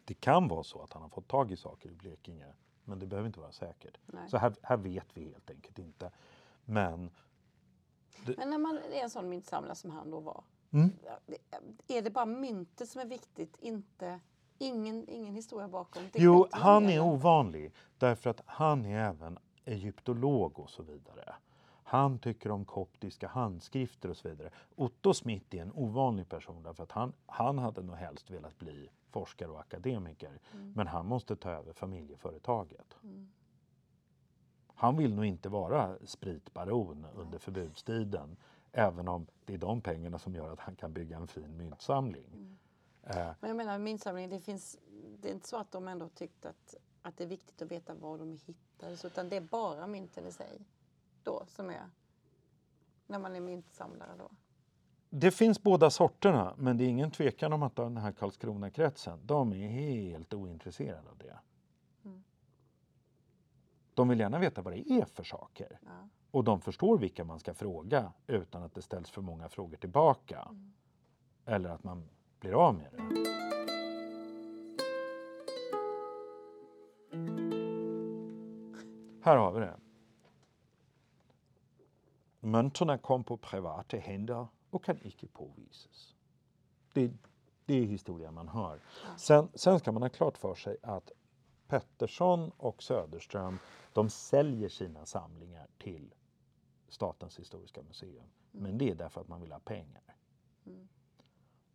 Det 0.05 0.13
kan 0.13 0.47
vara 0.47 0.63
så 0.63 0.81
att 0.81 0.93
han 0.93 1.01
har 1.01 1.09
fått 1.09 1.27
tag 1.27 1.51
i 1.51 1.57
saker 1.57 1.89
i 1.89 1.93
Blekinge, 1.93 2.53
men 2.83 2.99
det 2.99 3.07
behöver 3.07 3.27
inte 3.27 3.39
vara 3.39 3.51
säkert. 3.51 3.97
Nej. 4.05 4.29
Så 4.29 4.37
här, 4.37 4.55
här 4.61 4.77
vet 4.77 5.17
vi 5.17 5.29
helt 5.29 5.49
enkelt 5.49 5.79
inte. 5.79 6.11
Men 6.65 7.11
Men 8.37 8.49
när 8.49 8.57
man 8.57 8.77
är 8.77 9.03
en 9.03 9.09
sån 9.09 9.29
myntsamlare 9.29 9.75
som 9.75 9.91
han 9.91 10.11
då 10.11 10.19
var. 10.19 10.43
Mm. 10.71 10.89
Är 11.87 12.01
det 12.01 12.09
bara 12.09 12.25
myntet 12.25 12.89
som 12.89 13.01
är 13.01 13.05
viktigt? 13.05 13.57
Inte, 13.59 14.19
ingen, 14.61 15.09
ingen 15.09 15.35
historia 15.35 15.67
bakom? 15.67 16.03
Det 16.13 16.19
Jo, 16.21 16.47
han 16.51 16.89
är 16.89 16.99
ovanlig 16.99 17.71
därför 17.97 18.29
att 18.29 18.41
han 18.45 18.85
är 18.85 19.09
även 19.09 19.37
egyptolog 19.65 20.59
och 20.59 20.69
så 20.69 20.83
vidare. 20.83 21.35
Han 21.83 22.19
tycker 22.19 22.51
om 22.51 22.65
koptiska 22.65 23.27
handskrifter 23.27 24.09
och 24.09 24.17
så 24.17 24.29
vidare. 24.29 24.49
Otto 24.75 25.13
Smith 25.13 25.55
är 25.55 25.61
en 25.61 25.71
ovanlig 25.75 26.29
person 26.29 26.63
därför 26.63 26.83
att 26.83 26.91
han, 26.91 27.13
han 27.25 27.57
hade 27.57 27.81
nog 27.81 27.95
helst 27.95 28.31
velat 28.31 28.59
bli 28.59 28.89
forskare 29.09 29.49
och 29.49 29.59
akademiker. 29.59 30.39
Men 30.75 30.87
han 30.87 31.05
måste 31.05 31.35
ta 31.35 31.49
över 31.49 31.73
familjeföretaget. 31.73 32.95
Han 34.75 34.97
vill 34.97 35.15
nog 35.15 35.25
inte 35.25 35.49
vara 35.49 35.97
spritbaron 36.05 37.05
under 37.15 37.37
förbudstiden. 37.39 38.37
Även 38.71 39.07
om 39.07 39.27
det 39.45 39.53
är 39.53 39.57
de 39.57 39.81
pengarna 39.81 40.19
som 40.19 40.35
gör 40.35 40.53
att 40.53 40.59
han 40.59 40.75
kan 40.75 40.93
bygga 40.93 41.17
en 41.17 41.27
fin 41.27 41.57
myntsamling. 41.57 42.25
Eh, 42.33 42.39
Men 43.03 43.35
jag 43.49 43.55
menar 43.55 43.77
myntsamlingen, 43.77 44.29
det 44.29 44.39
finns, 44.39 44.77
det 45.19 45.29
är 45.29 45.33
inte 45.33 45.47
så 45.47 45.57
att 45.57 45.71
de 45.71 45.87
ändå 45.87 46.09
tyckt 46.09 46.45
att, 46.45 46.75
att 47.01 47.17
det 47.17 47.23
är 47.23 47.27
viktigt 47.27 47.61
att 47.61 47.71
veta 47.71 47.93
var 47.93 48.17
de 48.17 48.37
hittades 48.45 49.05
utan 49.05 49.29
det 49.29 49.35
är 49.35 49.41
bara 49.41 49.87
mynten 49.87 50.27
i 50.27 50.31
sig 50.31 50.59
då 51.23 51.43
som 51.47 51.69
är 51.69 51.89
när 53.07 53.19
man 53.19 53.35
är 53.35 53.41
myntsamlare 53.41 54.11
då. 54.17 54.29
Det 55.09 55.31
finns 55.31 55.63
båda 55.63 55.89
sorterna, 55.89 56.53
men 56.57 56.77
det 56.77 56.83
är 56.83 56.87
ingen 56.87 57.11
tvekan 57.11 57.53
om 57.53 57.63
att 57.63 57.75
den 57.75 57.97
här 57.97 58.11
Karlskrona-kretsen, 58.11 59.19
de 59.25 59.53
är 59.53 59.67
helt 59.67 60.33
ointresserade 60.33 61.09
av 61.09 61.17
det. 61.17 61.39
Mm. 62.05 62.23
De 63.93 64.09
vill 64.09 64.19
gärna 64.19 64.39
veta 64.39 64.61
vad 64.61 64.73
det 64.73 64.91
är 64.91 65.05
för 65.05 65.23
saker. 65.23 65.79
Ja. 65.85 66.09
Och 66.31 66.43
de 66.43 66.61
förstår 66.61 66.97
vilka 66.97 67.23
man 67.23 67.39
ska 67.39 67.53
fråga 67.53 68.13
utan 68.27 68.63
att 68.63 68.73
det 68.73 68.81
ställs 68.81 69.09
för 69.09 69.21
många 69.21 69.49
frågor 69.49 69.77
tillbaka. 69.77 70.47
Mm. 70.49 70.73
Eller 71.45 71.69
att 71.69 71.83
man 71.83 72.09
blir 72.41 72.53
av 72.67 72.75
med 72.75 72.91
det. 72.91 73.01
Här 79.23 79.37
har 79.37 79.51
vi 79.51 79.59
det. 79.59 79.77
Mynterna 82.39 82.97
kom 82.97 83.23
på 83.23 83.37
privata 83.37 83.97
händer 83.97 84.47
och 84.69 84.83
kan 84.83 84.97
icke 85.01 85.27
påvisas. 85.27 86.15
Det, 86.93 87.11
det 87.65 87.73
är 87.73 87.85
historia 87.85 88.31
man 88.31 88.47
hör. 88.47 88.79
Sen, 89.17 89.49
sen 89.53 89.79
ska 89.79 89.91
man 89.91 90.01
ha 90.01 90.09
klart 90.09 90.37
för 90.37 90.55
sig 90.55 90.77
att 90.83 91.11
Pettersson 91.67 92.51
och 92.57 92.83
Söderström 92.83 93.59
de 93.93 94.09
säljer 94.09 94.69
sina 94.69 95.05
samlingar 95.05 95.67
till 95.77 96.13
Statens 96.89 97.39
historiska 97.39 97.81
museum. 97.83 98.25
Men 98.51 98.77
det 98.77 98.89
är 98.89 98.95
därför 98.95 99.21
att 99.21 99.27
man 99.27 99.41
vill 99.41 99.51
ha 99.51 99.59
pengar. 99.59 100.03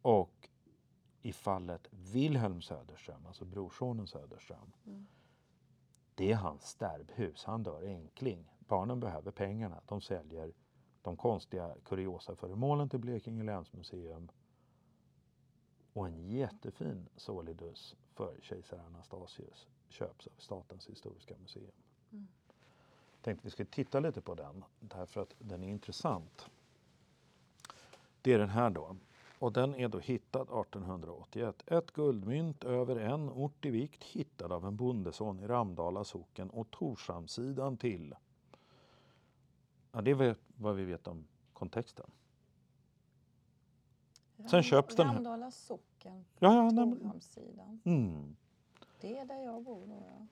Och 0.03 0.49
i 1.27 1.33
fallet 1.33 1.89
Wilhelm 1.91 2.63
Söderström, 2.63 3.27
alltså 3.27 3.45
brorsonen 3.45 4.07
Söderström, 4.07 4.73
det 6.15 6.33
är 6.33 6.37
hans 6.37 6.63
stärbhus. 6.69 7.45
Han 7.45 7.63
dör 7.63 7.83
enkling. 7.83 8.53
Barnen 8.59 9.01
behöver 9.01 9.31
pengarna. 9.31 9.81
De 9.87 10.01
säljer 10.01 10.53
de 11.03 11.17
konstiga 11.17 11.75
kuriosaföremålen 11.85 12.89
till 12.89 12.99
Blekinge 12.99 13.45
länsmuseum 13.45 14.29
och 15.93 16.07
en 16.07 16.31
jättefin 16.31 17.09
solidus 17.17 17.97
för 18.15 18.39
kejsar 18.43 18.79
Anastasius 18.79 19.69
köps 19.89 20.27
av 20.27 20.33
Statens 20.39 20.87
historiska 20.87 21.35
museum. 21.39 21.73
Tänkte 23.23 23.47
vi 23.47 23.51
skulle 23.51 23.67
titta 23.67 24.01
lite 24.01 24.21
på 24.21 24.35
den 24.35 24.65
därför 24.81 25.21
att 25.21 25.35
den 25.39 25.65
är 25.65 25.69
intressant. 25.69 26.51
Det 28.23 28.33
är 28.33 28.39
den 28.39 28.51
här 28.51 28.71
då. 28.71 28.97
Och 29.39 29.53
den 29.53 29.75
är 29.75 29.89
då 29.89 29.99
hittad 29.99 30.43
1881. 30.43 31.63
Ett 31.67 31.93
guldmynt 31.93 32.65
över 32.65 32.97
en 32.97 33.31
ort 33.31 33.65
i 33.65 33.71
vikt 33.71 34.05
hittad 34.05 34.53
av 34.53 34.65
en 34.67 34.77
bondeson 34.77 35.41
i 35.41 35.47
Ramdala 35.47 36.05
socken 36.05 36.51
och 36.51 36.71
Torshamnsidan 36.71 37.77
till. 37.77 38.15
Ja, 39.93 40.01
det 40.01 40.11
är 40.11 40.37
vad 40.57 40.75
vi 40.77 40.85
vet 40.85 41.07
om 41.07 41.27
kontexten. 41.53 42.11
Sen 44.51 44.63
köps 44.63 44.97
den 44.97 45.07
här- 45.07 45.15
Ramdala 45.15 45.51
socken, 45.51 46.25
Ja, 46.39 46.55
ja, 46.65 46.71
Torhamnssidan. 46.71 47.81
mm. 47.85 48.37
Det 49.01 49.19
är 49.19 49.25
där 49.25 49.45
jag 49.45 49.63
bor 49.63 49.87
då 49.87 50.03
ja. 50.07 50.27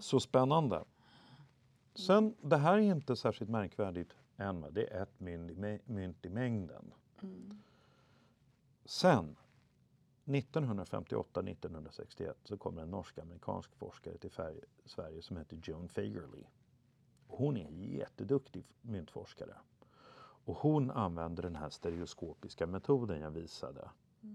Så 0.00 0.20
spännande. 0.20 0.84
Sen, 1.94 2.34
det 2.40 2.56
här 2.56 2.74
är 2.74 2.78
inte 2.80 3.16
särskilt 3.16 3.50
märkvärdigt 3.50 4.14
än. 4.36 4.66
Det 4.70 4.92
är 4.92 5.02
ett 5.02 5.20
mynt 5.86 6.26
i, 6.26 6.28
mängden. 6.28 6.92
Sen 8.84 9.36
1958-1961 10.24 12.34
så 12.44 12.56
kommer 12.56 12.82
en 12.82 12.90
norsk-amerikansk 12.90 13.74
forskare 13.74 14.18
till 14.18 14.30
Sverige 14.84 15.22
som 15.22 15.36
heter 15.36 15.60
Joan 15.62 15.88
Fagerly. 15.88 16.44
Hon 17.26 17.56
är 17.56 17.66
en 17.66 17.82
jätteduktig 17.82 18.64
myntforskare. 18.80 19.54
Och 20.44 20.56
hon 20.56 20.90
använder 20.90 21.42
den 21.42 21.56
här 21.56 21.70
stereoskopiska 21.70 22.66
metoden 22.66 23.20
jag 23.20 23.30
visade. 23.30 23.90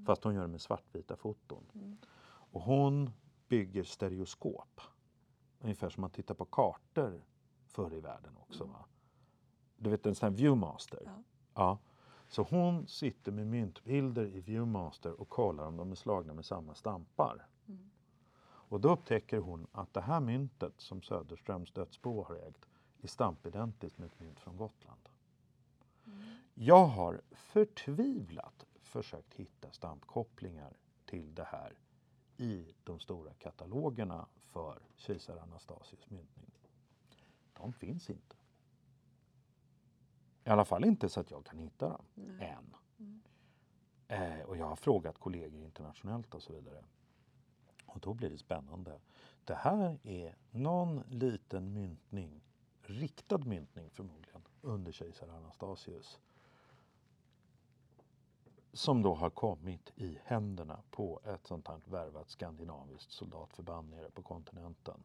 Fast 0.06 0.24
hon 0.24 0.36
gör 0.36 0.41
det 0.41 0.48
med 0.48 0.62
svartvita 0.62 1.16
foton. 1.16 1.64
Och 2.52 2.62
hon 2.62 3.12
bygger 3.48 3.84
stereoskop. 3.84 4.82
Ungefär 5.60 5.89
som 5.89 6.02
man 6.02 6.10
tittar 6.10 6.36
på 6.36 6.45
kartor 6.45 7.22
förr 7.68 7.93
i 7.93 8.00
världen 8.00 8.38
också. 8.38 8.66
Va? 8.66 8.86
Du 9.78 9.89
vet 9.89 10.05
en 10.05 10.15
sån 10.15 10.30
här 10.30 10.38
viewmaster. 10.38 11.01
Ja. 11.05 11.23
Ja. 11.53 11.78
Så 12.30 12.43
hon 12.43 12.88
sitter 12.88 13.32
med 13.32 13.47
myntbilder 13.47 14.25
i 14.25 14.39
Viewmaster 14.39 15.21
och 15.21 15.30
kollar 15.30 15.65
om 15.65 15.78
de 15.78 15.91
är 15.91 15.95
slagna 15.95 16.34
med 16.34 16.45
samma 16.45 16.75
stampar. 16.75 17.47
Och 18.69 18.82
då 18.82 18.91
upptäcker 18.91 19.38
hon 19.38 19.67
att 19.71 19.93
det 19.93 20.01
här 20.01 20.19
myntet 20.19 20.73
som 20.78 21.01
Söderströms 21.01 21.71
dödsbo 21.71 22.23
har 22.23 22.36
ägt 22.36 22.65
är 23.01 23.07
stampidentiskt 23.07 23.97
med 23.97 24.05
ett 24.05 24.19
mynt 24.19 24.39
från 24.39 24.57
Gotland. 24.57 25.09
Jag 26.53 26.86
har 26.86 27.21
förtvivlat 27.32 28.65
försökt 28.82 29.34
hitta 29.34 29.71
stampkopplingar 29.71 30.78
till 31.05 31.36
det 31.36 31.43
här 31.43 31.78
i 32.38 32.73
de 32.84 32.99
stora 32.99 33.34
katalogerna 33.34 34.28
för 34.38 34.80
kejsar 34.95 35.38
Anastasius 35.38 36.09
myntning. 36.09 36.51
De 37.53 37.73
finns 37.73 38.09
inte. 38.09 38.36
I 40.48 40.50
alla 40.50 40.66
fall 40.66 40.86
inte 40.86 41.10
så 41.10 41.20
att 41.20 41.32
jag 41.32 41.45
kan 41.45 41.60
hitta 41.60 41.89
dem 41.89 42.06
än. 42.39 42.76
Eh, 44.08 44.41
och 44.41 44.58
jag 44.58 44.66
har 44.66 44.76
frågat 44.76 45.18
kollegor 45.18 45.62
internationellt 45.62 46.34
och 46.36 46.43
så 46.43 46.54
vidare. 46.54 46.84
Och 47.86 48.00
då 48.00 48.14
blir 48.14 48.30
det 48.30 48.38
spännande. 48.38 49.00
Det 49.45 49.56
här 49.56 50.00
är 50.04 50.36
någon 50.52 51.04
liten 51.10 51.74
myntning, 51.74 52.41
riktad 52.82 53.38
myntning 53.38 53.89
förmodligen, 53.89 54.41
under 54.62 54.91
kejsar 54.91 55.28
Anastasius. 55.28 56.20
Som 58.74 59.02
då 59.02 59.16
har 59.16 59.30
kommit 59.30 59.91
i 59.95 60.20
händerna 60.24 60.80
på 60.91 61.22
ett 61.24 61.48
sånt 61.48 61.68
här 61.68 61.82
värvat 61.86 62.30
skandinaviskt 62.30 63.12
soldatförband 63.12 63.89
nere 63.89 64.12
på 64.12 64.22
kontinenten. 64.22 65.04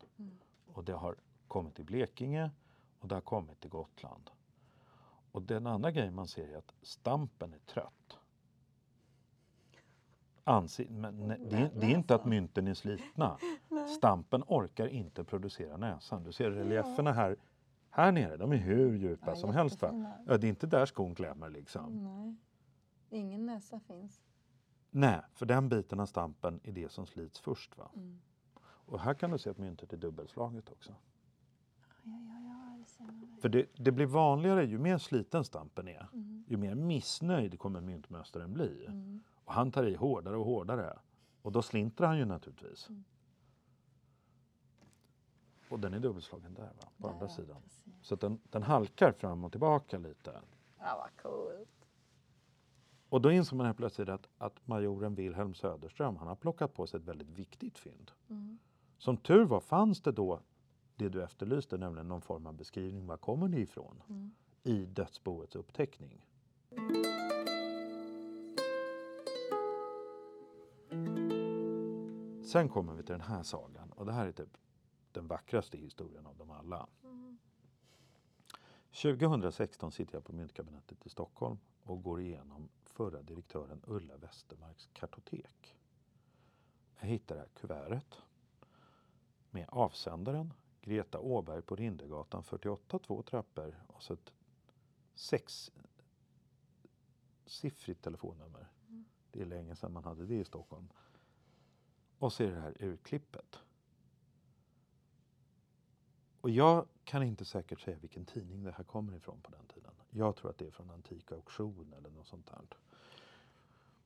Och 0.72 0.84
det 0.84 0.92
har 0.92 1.16
kommit 1.48 1.74
till 1.74 1.84
Blekinge 1.84 2.50
och 2.98 3.08
det 3.08 3.14
har 3.14 3.22
kommit 3.22 3.60
till 3.60 3.70
Gotland. 3.70 4.30
Och 5.32 5.42
den 5.42 5.66
andra 5.66 5.90
grejen 5.90 6.14
man 6.14 6.28
ser 6.28 6.48
är 6.48 6.56
att 6.58 6.74
stampen 6.82 7.52
är 7.54 7.58
trött. 7.58 8.18
Anse, 10.44 10.86
men 10.90 11.14
ne- 11.32 11.48
det, 11.50 11.56
är- 11.56 11.70
det 11.80 11.86
är 11.86 11.90
inte 11.96 12.14
att 12.14 12.24
mynten 12.24 12.68
är 12.68 12.74
slitna. 12.74 13.38
Stampen 13.96 14.42
orkar 14.46 14.86
inte 14.86 15.24
producera 15.24 15.76
näsan. 15.76 16.24
Du 16.24 16.32
ser 16.32 16.50
relieferna 16.50 17.12
här, 17.12 17.36
här 17.90 18.12
nere, 18.12 18.36
de 18.36 18.52
är 18.52 18.56
hur 18.56 18.96
djupa 18.96 19.26
Ja, 19.30 19.36
som 19.36 19.50
helst. 19.50 19.82
Va? 19.82 20.12
Ja, 20.26 20.38
det 20.38 20.46
är 20.46 20.48
inte 20.48 20.66
där 20.66 20.86
skon 20.86 21.14
klämmer 21.14 21.50
liksom. 21.50 22.04
Nej. 22.04 22.36
Ingen 23.20 23.46
näsa 23.46 23.80
finns. 23.80 24.20
Nej, 24.90 25.20
för 25.34 25.46
den 25.46 25.68
biten 25.68 26.00
av 26.00 26.06
stampen 26.06 26.60
är 26.62 26.72
det 26.72 26.92
som 26.92 27.06
slits 27.06 27.40
först. 27.40 27.78
Va? 27.78 27.90
Mm. 27.94 28.20
Och 28.64 29.00
här 29.00 29.14
kan 29.14 29.30
du 29.30 29.38
se 29.38 29.50
att 29.50 29.58
myntet 29.58 29.92
är 29.92 29.96
dubbelslaget 29.96 30.70
också. 30.70 30.94
Ja, 32.02 32.12
ja, 32.12 32.51
För 33.40 33.48
det, 33.48 33.66
det 33.76 33.92
blir 33.92 34.06
vanligare 34.06 34.64
ju 34.64 34.78
mer 34.78 34.98
sliten 34.98 35.44
stampen 35.44 35.88
är, 35.88 36.08
Mm. 36.12 36.44
ju 36.48 36.56
mer 36.56 36.74
missnöjd 36.74 37.58
kommer 37.58 37.80
myntmästaren 37.80 38.52
bli. 38.52 38.84
Mm. 38.86 39.20
Och 39.44 39.52
han 39.52 39.72
tar 39.72 39.84
i 39.84 39.94
hårdare 39.94 40.36
och 40.36 40.44
hårdare. 40.46 40.98
Och 41.42 41.52
då 41.52 41.62
slintrar 41.62 42.06
han 42.08 42.18
ju 42.18 42.24
naturligtvis. 42.24 42.88
Mm. 42.88 43.04
Och 45.68 45.80
den 45.80 45.94
är 45.94 46.00
dubbelslagen 46.00 46.54
där 46.54 46.62
va? 46.62 46.88
på 46.98 47.06
Där, 47.06 47.14
andra 47.14 47.26
ja, 47.26 47.28
sidan. 47.34 47.62
precis. 47.62 47.92
Så 48.02 48.16
den, 48.16 48.40
den 48.50 48.62
halkar 48.62 49.12
fram 49.12 49.44
och 49.44 49.50
tillbaka 49.52 49.98
lite. 49.98 50.40
Ja, 50.78 50.96
vad 50.98 51.22
coolt. 51.32 51.68
Och 53.08 53.20
då 53.20 53.32
inser 53.32 53.56
man 53.56 53.66
helt 53.66 53.78
plötsligt 53.78 54.08
att, 54.08 54.28
att 54.38 54.66
majoren 54.66 55.14
Wilhelm 55.14 55.54
Söderström 55.54 56.16
han 56.16 56.28
har 56.28 56.36
plockat 56.36 56.74
på 56.74 56.86
sig 56.86 57.00
ett 57.00 57.06
väldigt 57.06 57.28
viktigt 57.30 57.78
fynd. 57.78 58.10
Mm. 58.28 58.58
Som 58.98 59.16
tur 59.16 59.44
var 59.44 59.60
fanns 59.60 60.00
det 60.02 60.12
då 60.12 60.40
det 61.02 61.08
du 61.08 61.22
efterlyste, 61.22 61.78
nämligen 61.78 62.08
någon 62.08 62.22
form 62.22 62.46
av 62.46 62.54
beskrivning. 62.54 63.06
Var 63.06 63.16
kommer 63.16 63.48
ni 63.48 63.60
ifrån? 63.60 64.02
Mm. 64.08 64.30
I 64.62 64.84
dödsboets 64.84 65.56
uppteckning. 65.56 66.26
Sen 72.44 72.68
kommer 72.68 72.94
vi 72.94 73.02
till 73.02 73.12
den 73.12 73.20
här 73.20 73.42
sagan 73.42 73.92
och 73.92 74.06
det 74.06 74.12
här 74.12 74.26
är 74.26 74.32
typ 74.32 74.56
den 75.12 75.26
vackraste 75.26 75.78
historien 75.78 76.26
av 76.26 76.36
dem 76.36 76.50
alla. 76.50 76.86
Mm. 77.04 77.38
2016 79.02 79.92
sitter 79.92 80.14
jag 80.14 80.24
på 80.24 80.32
Myntkabinettet 80.32 81.06
i 81.06 81.08
Stockholm 81.08 81.58
och 81.82 82.02
går 82.02 82.20
igenom 82.20 82.68
förra 82.84 83.22
direktören 83.22 83.80
Ulla 83.86 84.16
Westermarks 84.16 84.88
kartotek. 84.92 85.76
Jag 87.00 87.06
hittar 87.06 87.34
det 87.34 87.40
här 87.40 87.48
kuvertet 87.48 88.22
med 89.50 89.66
avsändaren 89.68 90.52
Greta 90.82 91.18
Åberg 91.18 91.62
på 91.62 91.76
Rindergatan 91.76 92.44
48, 92.44 92.98
två 92.98 93.22
trappor 93.22 93.82
och 93.86 94.02
så 94.02 94.12
ett 94.12 94.32
sexsiffrigt 95.14 98.02
telefonnummer. 98.02 98.68
Det 99.30 99.40
är 99.40 99.46
länge 99.46 99.76
sedan 99.76 99.92
man 99.92 100.04
hade 100.04 100.26
det 100.26 100.34
i 100.34 100.44
Stockholm. 100.44 100.88
Och 102.18 102.32
så 102.32 102.42
är 102.42 102.50
det 102.50 102.60
här 102.60 102.76
urklippet. 102.80 103.58
Och 106.40 106.50
jag 106.50 106.86
kan 107.04 107.22
inte 107.22 107.44
säkert 107.44 107.80
säga 107.80 107.98
vilken 107.98 108.24
tidning 108.24 108.62
det 108.62 108.72
här 108.72 108.84
kommer 108.84 109.16
ifrån 109.16 109.40
på 109.40 109.50
den 109.50 109.66
tiden. 109.66 109.92
Jag 110.10 110.36
tror 110.36 110.50
att 110.50 110.58
det 110.58 110.66
är 110.66 110.70
från 110.70 110.90
Antika 110.90 111.34
Auktion 111.34 111.92
eller 111.92 112.10
något 112.10 112.26
sånt 112.26 112.46
där. 112.46 112.66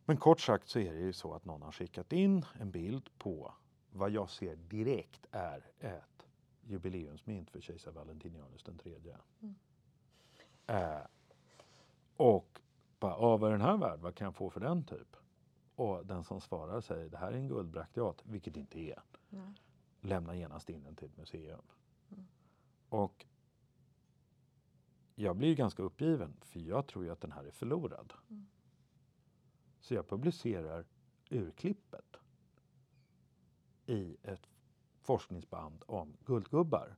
Men 0.04 0.16
kort 0.16 0.40
sagt 0.40 0.68
så 0.68 0.78
är 0.78 0.92
det 0.92 1.00
ju 1.00 1.12
så 1.12 1.34
att 1.34 1.44
någon 1.44 1.62
har 1.62 1.72
skickat 1.72 2.12
in 2.12 2.44
en 2.60 2.70
bild 2.70 3.18
på 3.18 3.54
vad 3.90 4.10
jag 4.10 4.30
ser 4.30 4.56
direkt 4.56 5.26
är 5.30 5.70
ett 5.78 6.25
jubileumsmynt 6.66 7.50
för 7.50 7.60
kejsar 7.60 7.92
Valentinianus 7.92 8.62
den 8.62 8.78
tredje. 8.78 9.18
Eh, 10.66 11.00
och 12.16 12.60
bara, 13.00 13.12
"Ja, 13.12 13.36
vad 13.36 13.48
är 13.48 13.52
den 13.52 13.60
här 13.66 13.76
värd? 13.76 14.00
Vad 14.00 14.14
kan 14.14 14.24
jag 14.24 14.34
få 14.34 14.50
för 14.50 14.60
den 14.60 14.84
typ? 14.84 15.16
Och 15.74 16.06
den 16.06 16.24
som 16.24 16.40
svarar 16.40 16.80
säger 16.80 17.08
det 17.08 17.16
här 17.16 17.32
är 17.32 17.36
en 17.36 17.48
guldbrakteat, 17.48 18.22
vilket 18.24 18.54
det 18.54 18.60
inte 18.60 18.80
är. 18.80 19.02
Nej. 19.28 19.52
Lämna 20.00 20.36
genast 20.36 20.70
in 20.70 20.82
den 20.82 20.96
till 20.96 21.06
ett 21.06 21.16
museum. 21.16 21.62
Och 22.88 23.26
jag 25.14 25.36
blir 25.36 25.48
ju 25.48 25.54
ganska 25.54 25.82
uppgiven 25.82 26.36
för 26.40 26.60
jag 26.60 26.86
tror 26.86 27.04
ju 27.04 27.10
att 27.10 27.20
den 27.20 27.32
här 27.32 27.44
är 27.44 27.50
förlorad. 27.50 28.12
Mm. 28.30 28.46
Så 29.80 29.94
jag 29.94 30.08
publicerar 30.08 30.84
urklippet 31.30 32.16
i 33.86 34.16
ett 34.22 34.48
forskningsband 35.06 35.84
om 35.86 36.16
guldgubbar. 36.24 36.96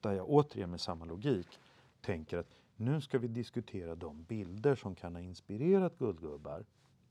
Där 0.00 0.12
jag 0.12 0.30
återigen 0.30 0.70
med 0.70 0.80
samma 0.80 1.04
logik 1.04 1.58
tänker 2.00 2.38
att 2.38 2.50
nu 2.76 3.00
ska 3.00 3.18
vi 3.18 3.28
diskutera 3.28 3.94
de 3.94 4.22
bilder 4.22 4.74
som 4.74 4.94
kan 4.94 5.14
ha 5.14 5.22
inspirerat 5.22 5.98
guldgubbar 5.98 6.64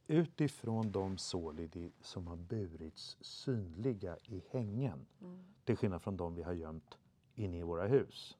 utifrån 0.08 0.92
de 0.92 1.18
solidi 1.18 1.92
som 2.02 2.28
har 2.28 2.36
burits 2.36 3.18
synliga 3.22 4.18
i 4.24 4.44
hängen. 4.52 5.06
Mm. 5.22 5.44
Till 5.64 5.78
skillnad 5.78 6.02
från 6.02 6.18
de 6.18 6.36
vi 6.36 6.44
har 6.44 6.54
gömt 6.54 6.98
inne 7.36 7.58
i 7.58 7.64
våra 7.64 7.88
hus. 7.88 8.38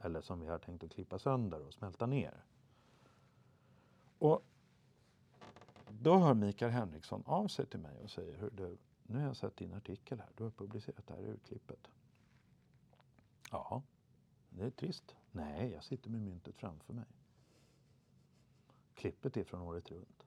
Eller 0.00 0.20
som 0.20 0.40
vi 0.40 0.46
har 0.46 0.58
tänkt 0.58 0.84
att 0.84 0.90
klippa 0.90 1.18
sönder 1.18 1.66
och 1.66 1.74
smälta 1.74 2.06
ner. 2.06 2.44
Och 4.18 4.42
då 5.88 6.16
hör 6.16 6.34
Mikael 6.34 6.70
Henriksson 6.70 7.22
av 7.26 7.48
sig 7.48 7.66
till 7.66 7.80
mig 7.80 8.00
och 8.02 8.10
säger 8.10 8.38
Hör 8.38 8.50
du, 8.50 8.76
nu 9.10 9.18
har 9.18 9.26
jag 9.26 9.36
sett 9.36 9.56
din 9.56 9.74
artikel 9.74 10.20
här. 10.20 10.28
Du 10.36 10.44
har 10.44 10.50
publicerat 10.50 11.06
det 11.06 11.14
här 11.14 11.22
urklippet. 11.22 11.90
Ja, 13.50 13.82
det 14.48 14.64
är 14.64 14.70
trist. 14.70 15.16
Nej, 15.30 15.70
jag 15.70 15.84
sitter 15.84 16.10
med 16.10 16.22
myntet 16.22 16.56
framför 16.56 16.92
mig. 16.92 17.04
Klippet 18.94 19.36
är 19.36 19.44
från 19.44 19.60
året 19.60 19.90
runt. 19.90 20.26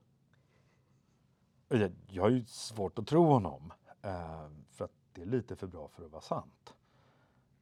Jag, 1.67 1.91
jag 2.07 2.23
har 2.23 2.29
ju 2.29 2.45
svårt 2.45 2.99
att 2.99 3.07
tro 3.07 3.25
honom. 3.25 3.73
Eh, 4.01 4.49
för 4.69 4.85
att 4.85 4.93
det 5.13 5.21
är 5.21 5.25
lite 5.25 5.55
för 5.55 5.67
bra 5.67 5.87
för 5.87 6.05
att 6.05 6.11
vara 6.11 6.21
sant. 6.21 6.75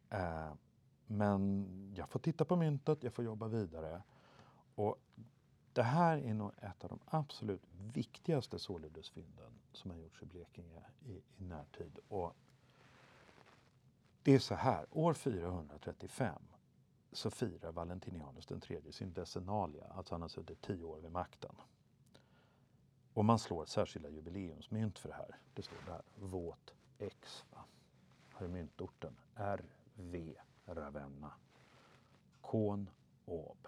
Eh, 0.10 0.54
men 1.06 1.94
jag 1.96 2.10
får 2.10 2.20
titta 2.20 2.46
på 2.46 2.56
myntet, 2.56 3.04
jag 3.04 3.14
får 3.14 3.26
jobba 3.26 3.48
vidare. 3.48 4.04
Och 4.76 5.02
det 5.74 5.84
här 5.84 6.18
är 6.18 6.34
nog 6.34 6.52
ett 6.62 6.84
av 6.84 6.90
de 6.90 7.00
absolut 7.06 7.62
viktigaste 7.94 8.60
såledesfynden 8.60 9.52
som 9.72 9.92
har 9.92 9.98
gjorts 9.98 10.22
i 10.22 10.26
Blekinge 10.26 10.84
i, 11.06 11.12
i 11.12 11.44
närtid. 11.44 12.00
Och 12.08 12.36
det 14.24 14.32
är 14.32 14.40
så 14.40 14.56
här, 14.56 14.86
år 14.92 15.14
435 15.14 16.42
så 17.12 17.32
firar 17.32 17.72
Valentinianus 17.72 18.46
den 18.46 18.62
tredje 18.62 18.92
sin 18.92 19.14
decennalia, 19.14 19.88
alltså 19.88 20.14
han 20.14 20.22
har 20.22 20.30
suttit 20.30 20.62
tio 20.62 20.84
år 20.84 21.00
vid 21.00 21.12
makten. 21.12 21.56
Och 23.14 23.26
man 23.26 23.40
slår 23.40 23.66
särskilda 23.66 24.10
jubileumsmynt 24.10 25.00
för 25.00 25.10
det 25.10 25.16
här. 25.16 25.40
Det 25.54 25.62
står 25.62 25.78
där, 25.86 26.02
våt 26.16 26.74
X. 26.98 27.46
Va? 27.52 27.64
Här 28.34 28.46
är 28.46 28.50
myntorten, 28.50 29.18
RV 29.36 30.36
Ravenna. 30.66 31.32
Kon 32.42 32.90
Åb 33.26 33.68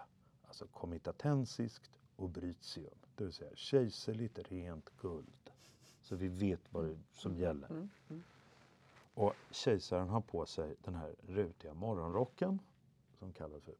alltså 0.54 0.78
komitatensiskt 0.78 1.90
obritium, 2.16 2.94
det 3.16 3.24
vill 3.24 3.32
säga 3.32 3.50
kejserligt 3.54 4.38
rent 4.38 4.90
guld. 5.00 5.50
Så 6.00 6.16
vi 6.16 6.28
vet 6.28 6.72
vad 6.72 6.84
det 6.84 6.98
som 7.12 7.36
gäller. 7.36 7.70
Mm. 7.70 7.90
Mm. 8.08 8.22
Och 9.14 9.32
kejsaren 9.50 10.08
har 10.08 10.20
på 10.20 10.46
sig 10.46 10.76
den 10.84 10.94
här 10.94 11.14
rutiga 11.26 11.74
morgonrocken 11.74 12.58
som 13.18 13.32
kallas 13.32 13.62
för 13.62 13.74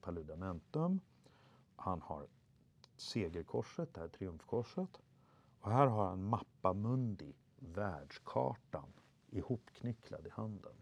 paludamentum. 0.00 1.00
Han 1.76 2.02
har 2.02 2.26
segerkorset, 2.96 3.94
det 3.94 4.00
här 4.00 4.08
triumfkorset. 4.08 5.00
Och 5.60 5.70
här 5.70 5.86
har 5.86 6.06
han 6.06 6.24
Mappa 6.24 6.72
Mundi, 6.72 7.34
världskartan, 7.56 8.92
ihopknycklad 9.30 10.26
i 10.26 10.30
handen. 10.30 10.74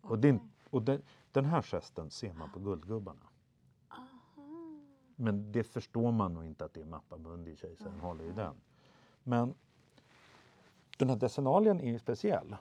Och, 0.00 0.18
din, 0.18 0.52
och 0.72 0.82
den, 0.82 1.02
den 1.32 1.44
här 1.44 1.62
gesten 1.62 2.10
ser 2.10 2.32
man 2.32 2.52
på 2.52 2.58
guldgubbarna. 2.58 3.26
Men 5.16 5.52
det 5.52 5.64
förstår 5.64 6.12
man 6.12 6.34
nog 6.34 6.44
inte 6.44 6.64
att 6.64 6.74
det 6.74 6.80
är 6.80 6.84
Mappa 6.84 7.16
Mundi 7.16 7.56
kejsaren 7.56 8.00
håller 8.00 8.24
i 8.24 8.32
den. 8.32 8.54
Men 9.22 9.54
den 10.98 11.08
här 11.08 11.16
decenalien 11.16 11.80
är 11.80 11.92
ju 11.92 11.98
speciell. 11.98 12.56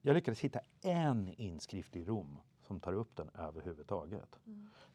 Jag 0.00 0.14
lyckades 0.14 0.40
hitta 0.40 0.60
en 0.80 1.28
inskrift 1.28 1.96
i 1.96 2.04
Rom 2.04 2.38
som 2.60 2.80
tar 2.80 2.92
upp 2.92 3.16
den 3.16 3.30
överhuvudtaget. 3.34 4.38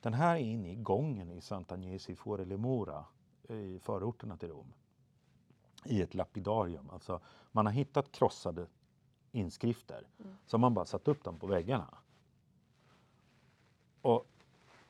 Den 0.01 0.13
här 0.13 0.35
är 0.35 0.39
inne 0.39 0.71
i 0.71 0.75
gången 0.75 1.31
i 1.31 1.39
Sant'Agnesi 1.39 2.15
Fuori 2.15 2.45
le 2.45 2.57
Mura 2.57 3.05
i 3.49 3.79
förorterna 3.79 4.37
till 4.37 4.49
Rom. 4.49 4.73
I 5.85 6.01
ett 6.01 6.13
lapidarium. 6.13 6.89
Alltså 6.89 7.21
man 7.51 7.65
har 7.65 7.73
hittat 7.73 8.11
krossade 8.11 8.67
inskrifter. 9.31 10.07
Så 10.45 10.57
har 10.57 10.59
man 10.59 10.73
bara 10.73 10.85
satt 10.85 11.07
upp 11.07 11.23
dem 11.23 11.39
på 11.39 11.47
väggarna. 11.47 11.97
Och 14.07 14.27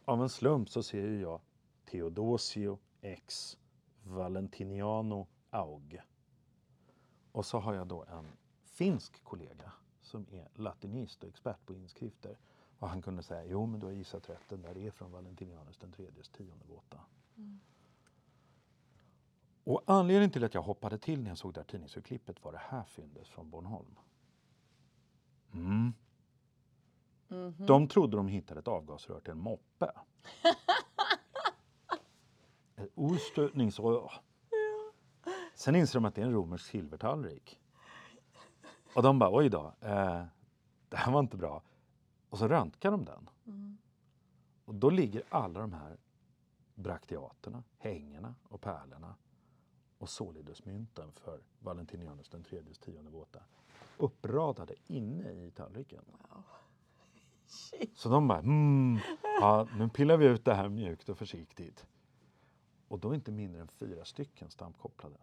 av 0.05 0.22
en 0.22 0.30
slump 0.30 0.70
så 0.70 0.84
ser 0.84 1.07
ju 1.07 1.22
jag 1.22 1.41
Theodosio 1.86 2.80
X 3.01 3.57
Valentiniano 4.03 5.28
Aug. 5.49 6.01
Och 7.32 7.45
så 7.45 7.59
har 7.59 7.74
jag 7.74 7.88
då 7.88 8.03
en 8.03 8.26
finsk 8.63 9.24
kollega 9.24 9.72
som 10.01 10.26
är 10.32 10.47
latinist 10.53 11.24
och 11.24 11.30
expert 11.30 11.65
på 11.65 11.74
inskrifter. 11.74 12.38
Och 12.80 12.89
han 12.89 13.01
kunde 13.01 13.24
säga, 13.24 13.45
jo 13.45 13.65
men 13.65 13.80
du 13.80 13.86
har 13.86 13.93
gissat 13.93 14.30
rätt, 14.30 14.49
den 14.49 14.61
där 14.61 14.78
är 14.78 14.91
från 14.91 15.11
Valentinianus 15.11 15.78
den 15.78 15.91
tredjes 15.91 16.30
tionde 16.30 16.65
våta. 16.65 16.99
Och 19.63 19.84
anledningen 19.86 20.32
till 20.32 20.43
att 20.43 20.53
jag 20.53 20.61
hoppade 20.61 20.97
till 20.97 21.22
när 21.22 21.30
jag 21.30 21.38
såg 21.38 21.53
det 21.53 21.59
här 21.59 21.68
tidningsurklippet 21.68 22.43
var 22.43 22.51
det 22.51 22.61
här 22.61 22.84
fyndet 22.84 23.28
från 23.28 23.49
Bornholm. 23.49 23.95
Mm. 25.53 25.93
Mhm. 27.28 27.65
De 27.65 27.88
trodde 27.88 28.17
de 28.17 28.28
hittade 28.28 28.59
ett 28.59 28.67
avgasrör 28.67 29.19
till 29.19 29.32
en 29.32 29.39
moppe. 29.39 29.91
ett 32.75 32.91
ostötningsrör. 32.95 34.11
Sen 35.55 35.75
inser 35.75 35.99
de 35.99 36.05
att 36.05 36.15
det 36.15 36.21
är 36.21 36.25
en 36.25 36.34
romersk 36.34 36.65
silvertallrik. 36.65 37.59
Och 38.95 39.03
de 39.03 39.19
bara, 39.19 39.36
oj 39.36 39.49
då, 39.49 39.73
eh, 39.82 40.25
det 40.89 40.97
här 40.97 41.11
var 41.11 41.19
inte 41.19 41.38
bra. 41.38 41.63
Och 42.30 42.38
så 42.38 42.47
röntgar 42.47 42.91
de 42.91 43.05
den. 43.05 43.30
Mm. 43.45 43.78
Och 44.65 44.75
då 44.75 44.89
ligger 44.89 45.23
alla 45.30 45.59
de 45.59 45.73
här 45.73 45.97
brakteaterna, 46.75 47.63
hängena 47.78 48.36
och 48.43 48.61
pärlorna 48.61 49.15
och 49.97 50.09
solidusmynten 50.09 51.11
för 51.11 51.41
Valentinianus 51.59 52.30
den 52.30 52.43
tredjes 52.43 52.80
tionde 52.80 53.11
våta 53.11 53.39
uppradade 53.97 54.75
inne 54.88 55.32
i 55.32 55.51
tallriken. 55.51 56.05
Shit. 57.48 57.98
Så 57.98 58.10
de 58.10 58.28
bara, 58.28 58.39
mm, 58.39 59.00
ja, 59.24 59.68
nu 59.78 59.89
pillar 59.89 60.18
vi 60.18 60.26
ut 60.26 60.45
det 60.45 60.54
här 60.54 60.70
mjukt 60.70 61.10
och 61.10 61.18
försiktigt. 61.18 61.86
Och 62.88 63.00
då 63.00 63.12
är 63.12 63.16
inte 63.16 63.32
mindre 63.32 63.62
än 63.62 63.68
fyra 63.68 64.06
stycken 64.06 64.50
stampkopplade. 64.50 65.18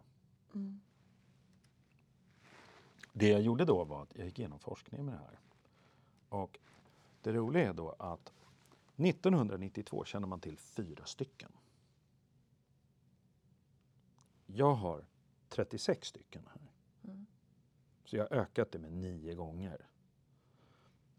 Mm. 0.53 0.81
Det 3.13 3.27
jag 3.27 3.41
gjorde 3.41 3.65
då 3.65 3.83
var 3.83 4.03
att 4.03 4.15
jag 4.15 4.25
gick 4.25 4.39
igenom 4.39 4.59
forskningen 4.59 5.05
med 5.05 5.15
det 5.15 5.19
här. 5.19 5.39
Och 6.29 6.59
det 7.21 7.33
roliga 7.33 7.69
är 7.69 7.73
då 7.73 7.89
att 7.99 8.33
1992 8.95 10.05
känner 10.05 10.27
man 10.27 10.39
till 10.39 10.57
fyra 10.57 11.05
stycken. 11.05 11.51
Jag 14.45 14.73
har 14.73 15.05
36 15.49 16.07
stycken 16.07 16.47
här. 16.47 16.71
Mm. 17.03 17.25
Så 18.05 18.15
jag 18.15 18.23
har 18.23 18.37
ökat 18.37 18.71
det 18.71 18.79
med 18.79 18.93
nio 18.93 19.35
gånger. 19.35 19.87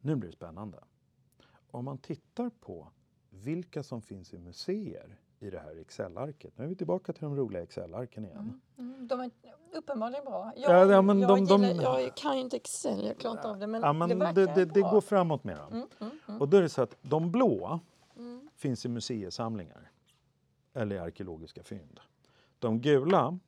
Nu 0.01 0.17
blir 0.17 0.31
det 0.31 0.37
spännande. 0.37 0.85
Om 1.71 1.85
man 1.85 1.99
tittar 1.99 2.51
på 2.61 2.89
vilka 3.31 3.83
som 3.83 4.03
finns 4.03 4.35
i 4.35 4.39
museer 4.39 5.19
i 5.39 5.51
det 5.51 5.59
här 5.59 5.77
Excel-arket. 5.81 6.59
Nu 6.59 6.65
är 6.65 6.69
vi 6.69 6.75
tillbaka 6.77 7.13
till 7.13 7.23
de 7.23 7.37
roliga 7.37 7.63
Excel-arken 7.63 8.25
igen. 8.25 8.61
Mm. 8.79 8.95
Mm. 8.95 9.09
De 9.09 9.21
är 9.21 9.31
uppenbarligen 9.73 10.25
bra. 10.25 10.53
Ja, 10.57 10.73
Jag, 10.73 10.91
ja, 10.91 11.03
men 11.03 11.21
jag, 11.21 11.29
de- 11.31 11.45
de- 11.47 11.63
gillar, 11.65 11.99
jag 12.01 12.17
kan 12.17 12.35
ju 12.37 12.41
inte 12.43 12.57
Excel, 12.57 13.07
jag 13.07 13.19
klarar 13.19 13.37
inte 13.37 13.49
av 13.49 13.59
det. 13.59 13.67
Men, 13.67 13.83
Ja, 13.83 13.93
men 13.93 14.09
det 14.09 14.15
det, 14.15 14.19
verkar 14.25 14.55
det, 14.55 14.65
det 14.65 14.81
bra. 14.81 14.91
går 14.91 15.01
framåt 15.01 15.45
med 15.45 15.57
dem. 15.57 15.73
Mm, 15.73 15.87
mm, 16.01 16.19
mm. 16.29 16.41
Och 16.41 16.49
då 16.49 16.57
är 16.57 16.63
det 16.63 16.69
så 16.69 16.83
att 16.83 16.97
de 17.03 17.33
blå 17.33 17.81
Mm. 18.17 18.49
finns 18.57 18.85
i 18.87 18.89
museisamlingar 18.89 19.91
eller 20.75 20.97
i 20.97 20.99
arkeologiska 20.99 21.63
fynd. 21.63 22.01
De 22.59 22.81
gula 22.81 23.39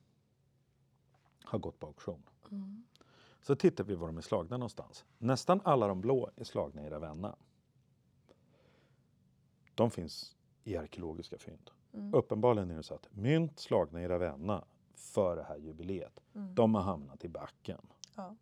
har 1.43 1.59
gått 1.59 1.79
på 1.79 1.87
auktion. 1.87 2.23
Så 3.41 3.55
tittar 3.55 3.83
vi 3.83 3.95
var 3.95 4.07
de 4.07 4.17
är 4.17 4.21
slagna 4.21 4.57
någonstans. 4.57 5.05
Nästan 5.17 5.61
alla 5.63 5.87
de 5.87 6.01
blå 6.01 6.29
är 6.35 6.43
slagna 6.43 6.81
i 6.87 6.89
Ravenna. 6.89 7.35
De 9.79 9.91
finns 9.91 10.35
i 10.63 10.77
arkeologiska 10.77 11.37
fynd. 11.37 11.71
Mm. 11.93 12.13
Uppenbarligen 12.13 12.71
är 12.71 12.75
det 12.77 12.83
så 12.83 12.93
att 12.93 13.07
mynt 13.15 13.59
slagna 13.59 14.01
i 14.01 14.07
Ravenna 14.07 14.65
för 14.95 15.35
det 15.35 15.43
här 15.43 15.57
jubileet, 15.57 16.19
Mm. 16.35 16.55
de 16.55 16.75
har 16.75 16.81
hamnat 16.81 17.23
i 17.25 17.27
backen. 17.29 17.81
Ja. 18.15 18.35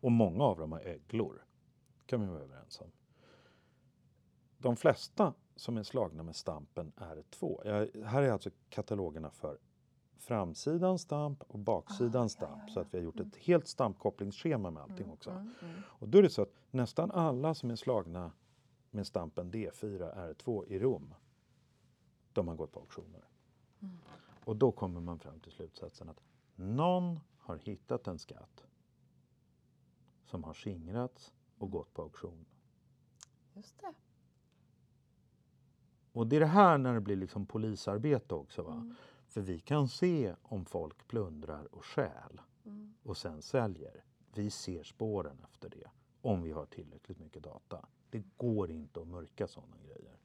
Och 0.00 0.12
många 0.12 0.44
av 0.44 0.58
dem 0.58 0.72
har 0.72 0.80
öglor. 0.80 1.42
kan 2.06 2.20
vi 2.20 2.26
vara 2.26 2.40
överens 2.40 2.80
om. 2.80 2.90
De 4.58 4.76
flesta 4.76 5.34
som 5.56 5.76
är 5.76 5.82
slagna 5.82 6.22
med 6.22 6.36
stampen 6.36 6.92
R2. 6.96 7.60
Jag, 7.64 8.04
här 8.06 8.22
är 8.22 8.30
alltså 8.32 8.50
katalogerna 8.68 9.30
för 9.30 9.58
framsidan 10.16 10.98
stamp 10.98 11.42
och 11.48 11.58
baksidan 11.58 12.20
Ah, 12.22 12.24
ja, 12.24 12.28
stamp. 12.28 12.62
ja, 12.66 12.72
Så 12.72 12.78
ja. 12.78 12.82
att 12.84 12.94
vi 12.94 12.98
har 12.98 13.04
gjort 13.04 13.20
ett 13.20 13.36
helt 13.36 13.66
stampkopplingsschema 13.68 14.70
med 14.70 14.82
allting 14.82 14.98
Mm, 15.06 15.10
också. 15.12 15.30
mm, 15.30 15.52
mm. 15.62 15.74
Och 15.86 16.08
då 16.08 16.18
är 16.18 16.22
det 16.22 16.30
så 16.30 16.42
att 16.42 16.52
nästan 16.70 17.10
alla 17.10 17.54
som 17.54 17.70
är 17.70 17.76
slagna 17.76 18.32
med 18.96 19.06
stampen 19.06 19.52
D4 19.52 20.34
R2 20.34 20.66
i 20.66 20.78
Rom, 20.78 21.14
de 22.32 22.48
har 22.48 22.56
gått 22.56 22.72
på 22.72 22.80
auktioner. 22.80 23.24
Mm. 23.80 23.96
Och 24.44 24.56
då 24.56 24.72
kommer 24.72 25.00
man 25.00 25.18
fram 25.18 25.40
till 25.40 25.52
slutsatsen 25.52 26.08
att 26.08 26.20
någon 26.54 27.20
har 27.38 27.56
hittat 27.56 28.06
en 28.06 28.18
skatt 28.18 28.64
som 30.24 30.44
har 30.44 30.54
skingrats 30.54 31.34
och 31.58 31.70
gått 31.70 31.94
på 31.94 32.02
auktion. 32.02 32.46
Just 33.52 33.78
det. 33.78 33.94
Och 36.12 36.26
det 36.26 36.36
är 36.36 36.40
det 36.40 36.46
här 36.46 36.78
när 36.78 36.94
det 36.94 37.00
blir 37.00 37.16
liksom 37.16 37.46
polisarbete 37.46 38.34
också. 38.34 38.62
Va? 38.62 38.72
Mm. 38.72 38.94
För 39.26 39.40
vi 39.40 39.60
kan 39.60 39.88
se 39.88 40.34
om 40.42 40.64
folk 40.64 41.08
plundrar 41.08 41.74
och 41.74 41.84
stjäl 41.84 42.40
Mm. 42.66 42.94
och 43.02 43.16
sen 43.16 43.42
säljer. 43.42 44.04
Vi 44.34 44.50
ser 44.50 44.82
spåren 44.82 45.40
efter 45.44 45.68
det 45.68 45.90
om 46.20 46.42
vi 46.42 46.52
har 46.52 46.66
tillräckligt 46.66 47.18
mycket 47.18 47.42
data. 47.42 47.88
Det 48.16 48.24
går 48.36 48.70
inte 48.70 49.00
att 49.00 49.08
mörka 49.08 49.48
sådana 49.48 49.76
grejer. 49.76 50.16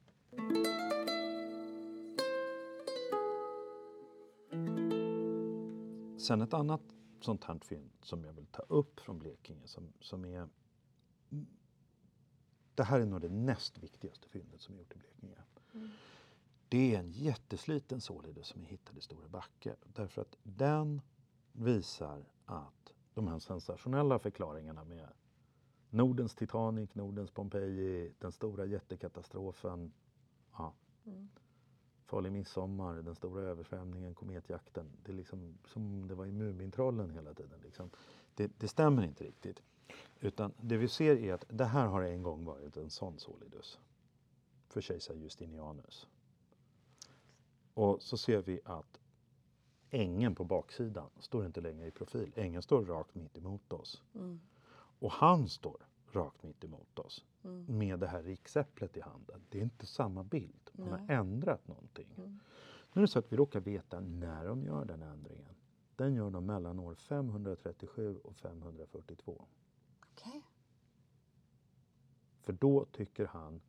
Sen 6.18 6.42
ett 6.42 6.54
annat 6.54 6.80
sånt 7.20 7.44
här 7.44 7.58
fynd 7.58 7.90
som 8.02 8.24
jag 8.24 8.32
vill 8.32 8.46
ta 8.46 8.62
upp 8.62 9.00
från 9.00 9.18
Blekinge 9.18 9.66
som, 9.66 9.92
som 10.00 10.24
är 10.24 10.48
det 12.74 12.82
här 12.82 13.00
är 13.00 13.06
nog 13.06 13.20
det 13.20 13.28
näst 13.28 13.78
viktigaste 13.78 14.28
fyndet 14.28 14.60
som 14.60 14.74
är 14.74 14.78
gjort 14.78 14.94
i 14.94 14.98
Blekinge. 14.98 15.42
Mm. 15.74 15.90
Det 16.68 16.94
är 16.94 16.98
en 16.98 17.10
jättesliten 17.10 18.00
således 18.00 18.46
som 18.46 18.62
är 18.62 18.66
hittad 18.66 18.98
i 18.98 19.00
Stora 19.00 19.28
Backe. 19.28 19.76
Därför 19.84 20.22
att 20.22 20.36
den 20.42 21.00
visar 21.52 22.24
att 22.44 22.94
de 23.14 23.28
här 23.28 23.38
sensationella 23.38 24.18
förklaringarna 24.18 24.84
med 24.84 25.08
Nordens 25.92 26.34
Titanic, 26.34 26.94
Nordens 26.94 27.30
Pompeji, 27.30 28.12
den 28.18 28.32
stora 28.32 28.64
jättekatastrofen, 28.64 29.92
ja, 30.52 30.72
Mm. 31.04 31.28
farlig 32.06 32.32
midsommar, 32.32 32.94
den 32.94 33.14
stora 33.14 33.42
översvämningen, 33.42 34.14
kometjakten. 34.14 34.86
Det 35.04 35.12
är 35.12 35.16
liksom 35.16 35.58
som 35.64 36.08
det 36.08 36.14
var 36.14 36.26
i 36.26 36.32
Mumintrollen 36.32 37.10
hela 37.10 37.34
tiden. 37.34 37.60
Liksom. 37.62 37.90
Det, 38.34 38.52
det 38.58 38.68
stämmer 38.68 39.02
inte 39.04 39.24
riktigt. 39.24 39.62
Utan 40.20 40.52
det 40.60 40.76
vi 40.76 40.88
ser 40.88 41.16
är 41.16 41.34
att 41.34 41.44
det 41.48 41.64
här 41.64 41.86
har 41.86 42.02
en 42.02 42.22
gång 42.22 42.44
varit 42.44 42.76
en 42.76 42.90
sån 42.90 43.18
solidus 43.18 43.78
för 44.68 44.80
kejsar 44.80 45.14
Justinianus. 45.14 46.08
Och 47.74 48.02
så 48.02 48.16
ser 48.16 48.42
vi 48.42 48.60
att 48.64 49.00
ängen 49.90 50.34
på 50.34 50.44
baksidan 50.44 51.10
står 51.18 51.46
inte 51.46 51.60
längre 51.60 51.86
i 51.86 51.90
profil. 51.90 52.32
Ängen 52.36 52.62
står 52.62 52.84
rakt 52.84 53.14
mitt 53.14 53.38
emot 53.38 53.72
oss. 53.72 54.02
Mm. 54.14 54.40
Och 55.02 55.12
han 55.12 55.48
står 55.48 55.86
rakt 56.12 56.42
mitt 56.42 56.64
emot 56.64 56.98
oss 56.98 57.24
Mm. 57.44 57.78
med 57.78 57.98
det 57.98 58.06
här 58.06 58.22
riksäpplet 58.22 58.96
i 58.96 59.00
handen. 59.00 59.42
Det 59.48 59.58
är 59.58 59.62
inte 59.62 59.86
samma 59.86 60.24
bild. 60.24 60.70
Man 60.72 60.88
har 60.88 60.98
Nej. 60.98 61.16
ändrat 61.16 61.68
någonting. 61.68 62.14
Mm. 62.16 62.40
Nu 62.92 63.00
är 63.00 63.02
det 63.02 63.08
så 63.08 63.18
att 63.18 63.32
vi 63.32 63.36
råkar 63.36 63.60
veta 63.60 64.00
när 64.00 64.44
de 64.44 64.64
gör 64.64 64.84
den 64.84 65.02
ändringen. 65.02 65.54
Den 65.96 66.14
gör 66.14 66.30
de 66.30 66.46
mellan 66.46 66.78
år 66.78 66.94
537 66.94 68.18
och 68.18 68.36
542. 68.36 69.44
Okej. 70.12 70.46
För 72.40 72.52
då 72.52 72.84
tycker 72.84 73.26
han 73.26 73.60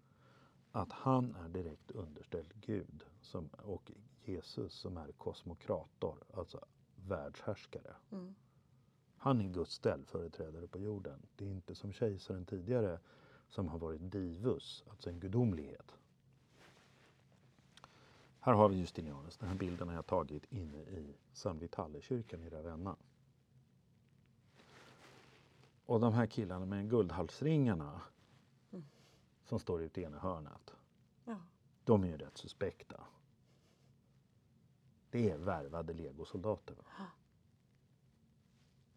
att 0.71 0.91
han 0.91 1.35
är 1.35 1.49
direkt 1.49 1.91
underställd 1.91 2.53
Gud 2.61 3.03
som, 3.21 3.47
och 3.47 3.91
Jesus 4.23 4.73
som 4.73 4.97
är 4.97 5.11
kosmokrator, 5.11 6.23
alltså 6.33 6.65
världshärskare. 6.95 7.95
Mm. 8.11 8.35
Han 9.23 9.41
är 9.41 9.49
Guds 9.49 9.71
ställföreträdare 9.73 10.67
på 10.67 10.79
jorden. 10.79 11.19
Det 11.35 11.45
är 11.45 11.49
inte 11.49 11.75
som 11.75 11.93
kejsaren 11.93 12.45
tidigare 12.45 12.99
som 13.49 13.67
har 13.67 13.79
varit 13.79 14.11
divus, 14.11 14.83
alltså 14.89 15.09
en 15.09 15.19
gudomlighet. 15.19 15.95
Här 18.39 18.53
har 18.53 18.69
vi 18.69 18.75
Justinianus. 18.75 19.37
Den 19.37 19.49
här 19.49 19.55
bilden 19.55 19.87
har 19.87 19.95
jag 19.95 20.05
tagit 20.05 20.45
inne 20.51 20.77
i 20.77 21.15
San 21.33 21.59
Vitalle-kyrkan 21.59 22.43
i 22.43 22.49
Ravenna. 22.49 22.95
Och 25.85 25.99
de 25.99 26.13
här 26.13 26.25
killarna 26.25 26.65
med 26.65 26.89
guldhalsringarna 26.89 28.01
Mm. 28.71 28.85
som 29.45 29.59
står 29.59 29.81
ute 29.81 30.01
i 30.01 30.03
ena 30.03 30.19
hörnet, 30.19 30.73
Ja. 31.25 31.37
de 31.83 32.03
är 32.03 32.07
ju 32.07 32.17
rätt 32.17 32.37
suspekta. 32.37 33.03
Det 35.09 35.31
är 35.31 35.37
värvade 35.37 35.93
legosoldater. 35.93 36.75
Va? 36.75 37.05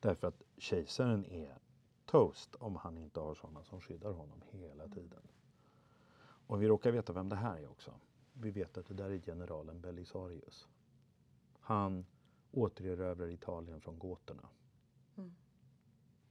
Därför 0.01 0.29
att 0.29 0.43
kejsaren 0.57 1.25
är 1.25 1.59
toast 2.07 2.55
om 2.55 2.77
han 2.77 2.99
inte 2.99 3.21
har 3.21 3.35
sådana 3.35 3.65
som 3.65 3.81
skyddar 3.81 4.13
honom 4.13 4.43
hela 4.51 4.89
tiden. 4.89 5.23
Och 6.47 6.63
vi 6.63 6.69
råkar 6.69 6.91
veta 6.91 7.13
vem 7.13 7.29
det 7.29 7.37
här 7.37 7.57
är 7.57 7.71
också. 7.71 7.95
Vi 8.33 8.51
vet 8.51 8.79
att 8.79 8.87
det 8.87 8.95
där 8.95 9.11
är 9.11 9.19
generalen 9.19 9.81
Belisarius. 9.81 10.69
Han 11.61 12.07
återerövrar 12.53 13.29
Italien 13.29 13.81
från 13.81 13.99
goterna. 13.99 14.49
Mm. 15.17 15.35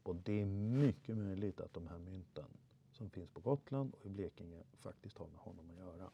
Och 0.03 0.15
det 0.15 0.41
är 0.41 0.45
mycket 0.45 1.17
möjligt 1.17 1.59
att 1.59 1.73
de 1.73 1.87
här 1.87 1.97
mynten 1.97 2.57
som 2.91 3.09
finns 3.09 3.29
på 3.29 3.39
Gotland 3.39 3.93
och 3.93 4.05
i 4.05 4.09
Blekinge 4.09 4.63
faktiskt 4.73 5.17
har 5.17 5.27
med 5.27 5.39
honom 5.39 5.69
att 5.69 5.77
göra. 5.77 6.09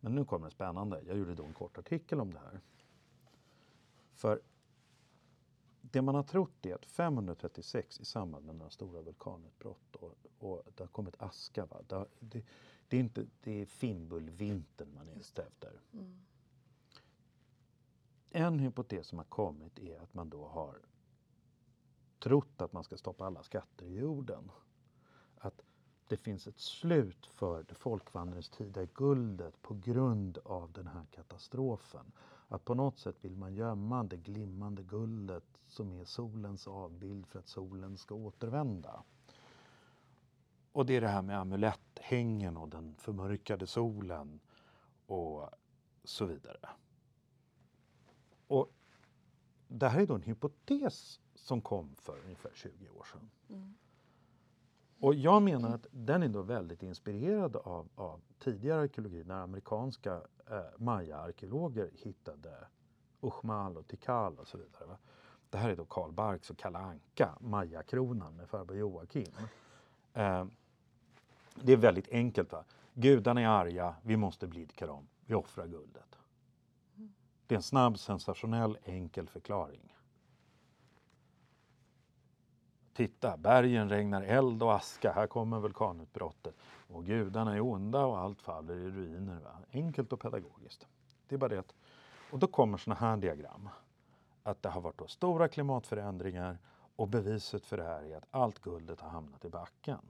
Men 0.00 0.14
nu 0.14 0.24
kommer 0.24 0.46
det 0.46 0.50
spännande. 0.50 1.02
Jag 1.06 1.18
gjorde 1.18 1.34
då 1.34 1.44
en 1.44 1.54
kort 1.54 1.78
artikel 1.78 2.20
om 2.20 2.32
det 2.32 2.38
här. 2.38 2.60
För 4.14 4.40
det 5.96 6.02
man 6.02 6.14
har 6.14 6.22
trott 6.22 6.66
är 6.66 6.74
att 6.74 6.86
536 6.86 8.00
i 8.00 8.04
samband 8.04 8.46
med 8.46 8.54
några 8.56 8.70
stora 8.70 9.02
vulkanutbrott 9.02 9.96
och, 9.96 10.14
och 10.38 10.62
det 10.74 10.82
har 10.82 10.88
kommit 10.88 11.22
aska. 11.22 11.66
Va? 11.66 11.82
Det, 11.88 12.06
det, 12.20 12.44
det 12.88 12.96
är 12.96 13.00
inte 13.00 13.26
det 13.40 13.62
är 13.62 13.66
Fimbulvintern 13.66 14.94
man 14.94 15.08
är 15.08 15.16
ute 15.16 15.42
efter. 15.42 15.80
Mm. 15.92 16.20
En 18.30 18.58
hypotes 18.58 19.06
som 19.06 19.18
har 19.18 19.24
kommit 19.24 19.78
är 19.78 20.00
att 20.00 20.14
man 20.14 20.30
då 20.30 20.46
har 20.46 20.78
trott 22.18 22.60
att 22.60 22.72
man 22.72 22.84
ska 22.84 22.96
stoppa 22.96 23.26
alla 23.26 23.42
skatter 23.42 23.86
i 23.86 23.98
jorden. 23.98 24.50
Att 25.38 25.62
det 26.08 26.16
finns 26.16 26.46
ett 26.46 26.60
slut 26.60 27.26
för 27.26 27.62
det 27.62 27.74
folkvandringstida 27.74 28.84
guldet 28.84 29.62
på 29.62 29.74
grund 29.74 30.38
av 30.44 30.72
den 30.72 30.86
här 30.86 31.04
katastrofen. 31.10 32.12
Att 32.48 32.64
på 32.64 32.74
något 32.74 32.98
sätt 32.98 33.16
vill 33.20 33.36
man 33.36 33.54
gömma 33.54 34.04
det 34.04 34.16
glimmande 34.16 34.82
guldet 34.82 35.60
som 35.66 35.92
är 35.92 36.04
solens 36.04 36.68
avbild 36.68 37.26
för 37.26 37.38
att 37.38 37.48
solen 37.48 37.96
ska 37.96 38.14
återvända. 38.14 39.02
Och 40.72 40.86
det 40.86 40.96
är 40.96 41.00
det 41.00 41.08
här 41.08 41.22
med 41.22 41.40
amuletthängen 41.40 42.56
och 42.56 42.68
den 42.68 42.94
förmörkade 42.98 43.66
solen 43.66 44.40
och 45.06 45.48
så 46.04 46.24
vidare. 46.24 46.68
Och 48.46 48.72
det 49.68 49.88
här 49.88 50.00
är 50.00 50.06
då 50.06 50.14
en 50.14 50.22
hypotes 50.22 51.20
som 51.34 51.60
kom 51.60 51.94
för 51.96 52.18
ungefär 52.24 52.50
20 52.54 52.88
år 52.88 53.04
sedan. 53.12 53.30
Mm. 53.48 53.74
Och 55.00 55.14
jag 55.14 55.42
menar 55.42 55.74
att 55.74 55.86
den 55.90 56.22
är 56.22 56.28
då 56.28 56.42
väldigt 56.42 56.82
inspirerad 56.82 57.56
av, 57.56 57.88
av 57.94 58.20
tidigare 58.38 58.80
arkeologi 58.80 59.24
när 59.24 59.34
amerikanska 59.34 60.20
eh, 60.50 60.60
maya-arkeologer 60.76 61.90
hittade 61.92 62.66
Uxmal 63.20 63.76
och 63.76 63.86
Tikal 63.86 64.38
och 64.38 64.48
så 64.48 64.58
vidare. 64.58 64.86
Va? 64.86 64.98
Det 65.50 65.58
här 65.58 65.70
är 65.70 65.76
då 65.76 65.84
Karl 65.84 66.12
Barks 66.12 66.50
och 66.50 66.58
Kalle 66.58 66.78
Anka, 66.78 67.38
Maya-kronan 67.40 68.36
med 68.36 68.48
farbror 68.48 68.78
Joakim. 68.78 69.32
Eh, 70.12 70.46
det 71.54 71.72
är 71.72 71.76
väldigt 71.76 72.08
enkelt. 72.08 72.52
Va? 72.52 72.64
Gudarna 72.94 73.40
är 73.40 73.48
arga, 73.48 73.94
vi 74.02 74.16
måste 74.16 74.46
blidka 74.46 74.86
dem, 74.86 75.06
vi 75.26 75.34
offrar 75.34 75.66
guldet. 75.66 76.18
Det 77.46 77.54
är 77.54 77.56
en 77.56 77.62
snabb, 77.62 77.98
sensationell, 77.98 78.78
enkel 78.84 79.28
förklaring. 79.28 79.95
Titta, 82.96 83.36
bergen 83.36 83.88
regnar 83.88 84.22
eld 84.22 84.62
och 84.62 84.74
aska, 84.74 85.12
här 85.12 85.26
kommer 85.26 85.60
vulkanutbrottet. 85.60 86.54
Och 86.88 87.04
gudarna 87.04 87.54
är 87.54 87.60
onda 87.60 88.06
och 88.06 88.18
allt 88.18 88.42
faller 88.42 88.74
i 88.74 88.90
ruiner. 88.90 89.40
Va? 89.40 89.56
Enkelt 89.72 90.12
och 90.12 90.20
pedagogiskt. 90.20 90.86
Det 91.28 91.34
är 91.34 91.38
bara 91.38 91.48
det 91.48 91.58
att, 91.58 91.74
och 92.30 92.38
då 92.38 92.46
kommer 92.46 92.78
sådana 92.78 93.00
här 93.00 93.16
diagram. 93.16 93.68
Att 94.42 94.62
det 94.62 94.68
har 94.68 94.80
varit 94.80 94.98
då 94.98 95.06
stora 95.06 95.48
klimatförändringar 95.48 96.58
och 96.96 97.08
beviset 97.08 97.66
för 97.66 97.76
det 97.76 97.84
här 97.84 98.02
är 98.02 98.16
att 98.16 98.26
allt 98.30 98.58
guldet 98.58 99.00
har 99.00 99.08
hamnat 99.08 99.44
i 99.44 99.48
backen. 99.48 100.00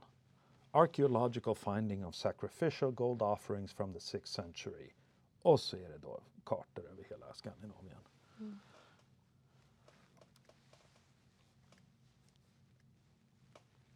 Archaeological 0.71 1.55
finding 1.55 2.05
of 2.05 2.15
sacrificial 2.15 2.91
gold 2.91 3.21
offerings 3.21 3.73
from 3.73 3.93
the 3.93 3.99
6th 3.99 4.25
century. 4.25 4.89
Och 5.41 5.59
så 5.59 5.77
är 5.77 5.89
det 5.89 5.97
då 5.97 6.19
kartor 6.45 6.85
över 6.91 7.03
hela 7.09 7.33
Skandinavien. 7.33 8.01
Mm. 8.39 8.59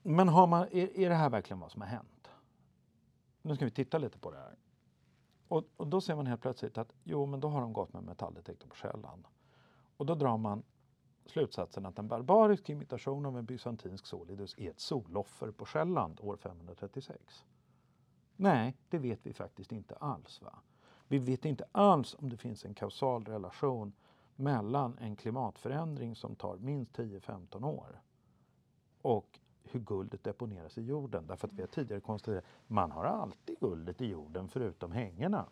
Men 0.04 0.30
har 0.30 0.48
man, 0.48 0.62
är, 0.62 1.00
är 1.00 1.10
det 1.10 1.16
här 1.16 1.30
verkligen 1.30 1.60
vad 1.60 1.72
som 1.72 1.82
har 1.82 1.88
hänt? 1.88 2.32
Nu 3.42 3.56
ska 3.56 3.66
vi 3.66 3.72
titta 3.72 3.98
lite 3.98 4.20
på 4.20 4.32
det 4.32 4.38
här. 4.38 4.56
Och, 5.48 5.64
och 5.78 5.88
då 5.88 6.02
ser 6.02 6.16
man 6.16 6.28
helt 6.28 6.42
plötsligt 6.42 6.78
att 6.78 6.94
jo, 7.04 7.26
men 7.26 7.40
då 7.40 7.48
har 7.48 7.62
de 7.62 7.74
gått 7.74 7.94
med 7.94 8.04
metalldetektor 8.04 8.70
på 8.70 8.76
Själland. 8.76 9.28
Och 9.98 10.06
då 10.06 10.16
drar 10.16 10.38
man 10.38 10.64
slutsatsen 11.26 11.86
att 11.86 12.00
en 12.00 12.08
barbarisk 12.08 12.70
imitation 12.70 13.26
av 13.26 13.38
en 13.38 13.46
bysantinsk 13.46 14.06
solidus 14.06 14.56
är 14.58 14.70
ett 14.70 14.80
soloffer 14.80 15.52
på 15.52 15.66
Själland 15.66 16.20
år 16.22 16.38
536. 16.38 17.46
Nej, 18.36 18.78
det 18.90 18.98
vet 18.98 19.26
vi 19.26 19.34
faktiskt 19.34 19.72
inte 19.72 19.96
alls. 19.96 20.42
Va? 20.42 20.60
Vi 21.08 21.20
vet 21.20 21.46
inte 21.46 21.66
alls 21.72 22.16
om 22.20 22.30
det 22.30 22.38
finns 22.38 22.66
en 22.66 22.74
kausal 22.74 23.26
relation 23.26 23.94
mellan 24.36 24.98
en 24.98 25.16
klimatförändring 25.16 26.16
som 26.16 26.36
tar 26.36 26.58
minst 26.58 26.98
10-15 26.98 27.66
år 27.66 28.02
och 29.02 29.40
hur 29.72 29.80
guldet 29.80 30.24
deponeras 30.24 30.78
i 30.78 30.82
jorden. 30.82 31.28
Därför 31.28 31.48
att 31.48 31.54
vi 31.54 31.62
har 31.62 31.68
tidigare 31.68 32.02
konstaterat 32.02 32.44
att 32.44 32.70
man 32.70 32.92
har 32.92 33.06
alltid 33.06 33.60
guldet 33.60 34.02
i 34.02 34.06
jorden 34.06 34.48
förutom 34.48 34.92
hängena. 34.92 35.46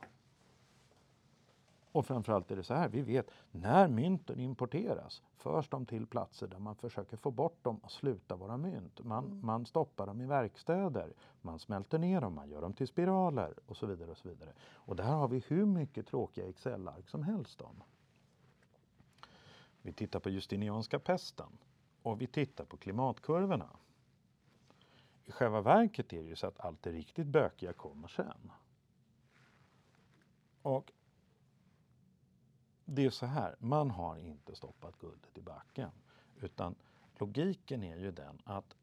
Och 1.91 2.06
framförallt 2.06 2.52
är 2.52 2.56
det 2.56 2.64
så 2.64 2.74
här, 2.74 2.90
vi 2.90 3.02
vet 3.02 3.32
när 3.52 3.88
mynten 3.88 4.40
importeras 4.40 5.22
förs 5.36 5.70
de 5.70 5.86
till 5.86 6.08
platser 6.08 6.48
där 6.48 6.60
man 6.60 6.76
försöker 6.76 7.18
få 7.18 7.32
bort 7.32 7.64
dem 7.64 7.78
och 7.78 7.91
sluta 7.91 8.36
vara 8.36 8.58
mynt. 8.58 9.04
Man, 9.04 9.26
Mm. 9.26 9.46
man 9.46 9.66
stoppar 9.66 10.08
dem 10.08 10.22
i 10.22 10.26
verkstäder, 10.26 11.14
man 11.41 11.60
smälter 11.60 12.00
ner 12.00 12.22
dem, 12.22 12.34
man 12.34 12.50
gör 12.50 12.62
dem 12.62 12.74
till 12.74 12.88
spiraler 12.88 13.54
och 13.66 13.78
så 13.78 13.86
vidare. 13.86 14.12
Och 14.12 14.18
så 14.18 14.30
vidare. 14.30 14.54
Och 14.74 14.96
där 14.96 15.04
har 15.04 15.28
vi 15.28 15.44
hur 15.48 15.66
mycket 15.66 16.08
tråkiga 16.08 16.48
Excel-ark 16.50 17.10
som 17.10 17.24
helst 17.24 17.62
om. 17.62 17.84
Vi 19.82 19.94
tittar 19.94 20.20
på 20.20 20.30
Justinianska 20.30 21.00
pesten 21.00 21.58
och 22.04 22.22
vi 22.22 22.28
tittar 22.28 22.66
på 22.66 22.78
klimatkurvorna. 22.78 23.70
I 25.30 25.31
själva 25.31 25.61
verket 25.61 26.14
är 26.14 26.22
det 26.22 26.30
ju 26.30 26.35
så 26.35 26.47
att 26.47 26.60
allt 26.60 26.84
det 26.84 26.91
riktigt 26.91 27.27
bökiga 27.27 27.73
kommer 27.73 28.07
sen. 28.07 28.51
Och 30.61 30.91
det 32.85 33.06
är 33.06 33.10
så 33.10 33.26
här, 33.26 33.56
man 33.60 33.91
har 33.91 34.18
inte 34.18 34.56
stoppat 34.56 34.99
guldet 34.99 35.38
i 35.38 35.41
backen. 35.41 35.91
Utan 36.41 36.76
logiken 37.19 37.84
är 37.84 37.97
ju 37.97 38.11
den 38.11 38.41
att 38.43 38.76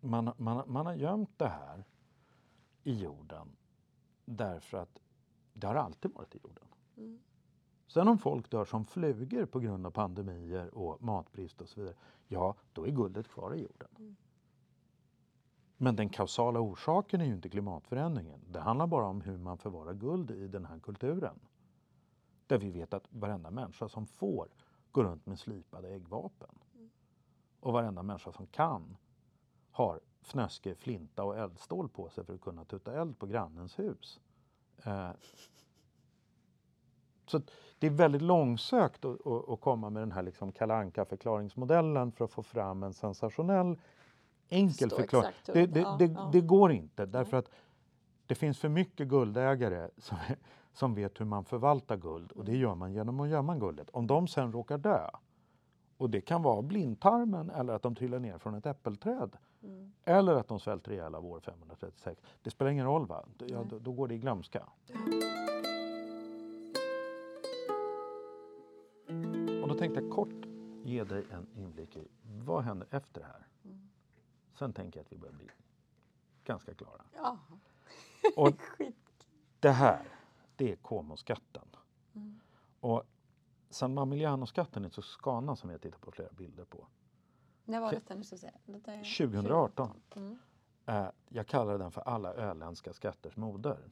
man, 0.00 0.32
man, 0.36 0.72
man 0.72 0.86
har 0.86 0.94
gömt 0.94 1.38
det 1.38 1.48
här 1.48 1.84
i 2.82 2.94
jorden 2.94 3.56
därför 4.24 4.78
att 4.78 4.98
det 5.52 5.66
har 5.66 5.74
alltid 5.74 6.12
varit 6.12 6.34
i 6.34 6.38
jorden. 6.42 6.66
Mm. 6.96 7.20
Sen 7.92 8.08
om 8.08 8.18
folk 8.18 8.50
dör 8.50 8.64
som 8.64 8.84
flugor 8.84 9.46
på 9.46 9.60
grund 9.60 9.86
av 9.86 9.90
pandemier 9.90 10.74
och 10.74 11.02
matbrist 11.02 11.60
och 11.60 11.68
så 11.68 11.80
vidare, 11.80 11.96
ja, 12.28 12.54
då 12.72 12.86
är 12.86 12.90
guldet 12.90 13.28
kvar 13.28 13.54
i 13.54 13.62
jorden. 13.62 13.88
Mm. 13.98 14.16
Men 15.76 15.96
den 15.96 16.08
kausala 16.08 16.60
orsaken 16.60 17.20
är 17.20 17.24
ju 17.24 17.34
inte 17.34 17.48
klimatförändringen. 17.48 18.40
Det 18.50 18.60
handlar 18.60 18.86
bara 18.86 19.06
om 19.06 19.20
hur 19.20 19.38
man 19.38 19.58
förvarar 19.58 19.94
guld 19.94 20.30
i 20.30 20.48
den 20.48 20.64
här 20.64 20.78
kulturen. 20.78 21.40
Där 22.46 22.58
vi 22.58 22.70
vet 22.70 22.94
att 22.94 23.06
varenda 23.10 23.50
människa 23.50 23.88
som 23.88 24.06
får 24.06 24.48
går 24.92 25.04
runt 25.04 25.26
med 25.26 25.38
slipade 25.38 25.88
äggvapen. 25.88 26.58
Och 27.60 27.72
varenda 27.72 28.02
människa 28.02 28.32
som 28.32 28.46
kan 28.46 28.96
har 29.70 30.00
fnöske, 30.22 30.74
flinta 30.74 31.24
och 31.24 31.38
eldstål 31.38 31.88
på 31.88 32.08
sig 32.08 32.24
för 32.24 32.34
att 32.34 32.40
kunna 32.40 32.64
tutta 32.64 33.00
eld 33.00 33.18
på 33.18 33.26
grannens 33.26 33.78
hus. 33.78 34.20
Eh, 34.84 35.10
så 37.26 37.40
det 37.78 37.86
är 37.86 37.90
väldigt 37.90 38.22
långsökt 38.22 39.04
att, 39.04 39.26
att, 39.26 39.48
att 39.48 39.60
komma 39.60 39.90
med 39.90 40.02
den 40.02 40.12
här 40.12 40.22
liksom 40.22 40.52
kalanka 40.52 41.04
förklaringsmodellen 41.04 42.12
för 42.12 42.24
att 42.24 42.30
få 42.30 42.42
fram 42.42 42.82
en 42.82 42.92
sensationell 42.92 43.78
enkel 44.48 44.90
förklaring. 44.90 45.32
Det, 45.46 45.66
det, 45.66 45.80
ja, 45.80 45.96
det, 45.98 46.04
ja. 46.04 46.30
det 46.32 46.40
går 46.40 46.72
inte 46.72 47.06
därför 47.06 47.36
att 47.36 47.50
det 48.26 48.34
finns 48.34 48.58
för 48.58 48.68
mycket 48.68 49.08
guldägare 49.08 49.88
som, 49.98 50.16
som 50.72 50.94
vet 50.94 51.20
hur 51.20 51.24
man 51.24 51.44
förvaltar 51.44 51.96
guld 51.96 52.32
och 52.32 52.44
det 52.44 52.56
gör 52.56 52.74
man 52.74 52.92
genom 52.92 53.20
att 53.20 53.28
gömma 53.28 53.56
guldet. 53.56 53.90
Om 53.90 54.06
de 54.06 54.28
sen 54.28 54.52
råkar 54.52 54.78
dö 54.78 55.10
och 55.96 56.10
det 56.10 56.20
kan 56.20 56.42
vara 56.42 56.62
blindtarmen 56.62 57.50
eller 57.50 57.72
att 57.72 57.82
de 57.82 57.94
trillar 57.94 58.18
ner 58.18 58.38
från 58.38 58.54
ett 58.54 58.66
äppelträd 58.66 59.36
Mm. 59.64 59.92
eller 60.04 60.34
att 60.34 60.48
de 60.48 60.60
svälter 60.60 60.92
ihjäl 60.92 61.14
av 61.14 61.26
år 61.26 61.40
536. 61.40 62.22
Det 62.42 62.50
spelar 62.50 62.70
ingen 62.70 62.86
roll, 62.86 63.06
va? 63.06 63.24
Ja, 63.38 63.64
då, 63.70 63.78
då 63.78 63.92
går 63.92 64.08
det 64.08 64.14
i 64.14 64.18
glömska. 64.18 64.62
Och 64.88 65.61
tänkte 69.82 70.10
kort 70.10 70.46
ge 70.84 71.04
dig 71.04 71.26
en 71.30 71.46
inblick 71.54 71.96
i 71.96 72.08
vad 72.22 72.64
händer 72.64 72.88
efter 72.90 73.20
det 73.20 73.26
här. 73.26 73.46
Mm. 73.64 73.88
Sen 74.54 74.72
tänker 74.72 74.98
jag 74.98 75.04
att 75.04 75.12
vi 75.12 75.18
börjar 75.18 75.34
bli 75.34 75.50
ganska 76.44 76.74
klara. 76.74 77.04
Ja, 77.14 77.38
Och 78.36 78.52
det 79.60 79.70
här, 79.70 80.08
det 80.56 80.72
är 80.72 80.76
Como-skatten. 80.76 81.68
Mm. 82.14 82.40
Och 82.80 83.02
San 83.70 83.94
Mamiliano-skatten 83.94 84.84
i 84.84 84.90
Toscana 84.90 85.56
som 85.56 85.70
jag 85.70 85.80
tittar 85.80 85.98
på 85.98 86.10
flera 86.10 86.32
bilder 86.32 86.64
på. 86.64 86.86
När 87.64 87.80
var 87.80 87.90
detta 87.90 88.14
nu? 88.14 88.22
Detta 88.66 88.92
är 88.92 89.28
2018. 89.28 90.02
Mm. 90.14 90.38
Eh, 90.86 91.08
jag 91.28 91.46
kallar 91.46 91.78
den 91.78 91.90
för 91.90 92.00
alla 92.00 92.34
öländska 92.34 92.92
skatters 92.92 93.36
moder. 93.36 93.90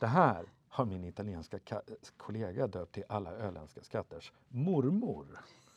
Det 0.00 0.06
här 0.06 0.52
har 0.74 0.84
min 0.84 1.04
italienska 1.04 1.58
ka- 1.58 2.10
kollega 2.16 2.66
döpt 2.66 2.92
till 2.94 3.04
alla 3.08 3.30
öländska 3.32 3.82
skatters 3.82 4.32
mormor. 4.48 5.26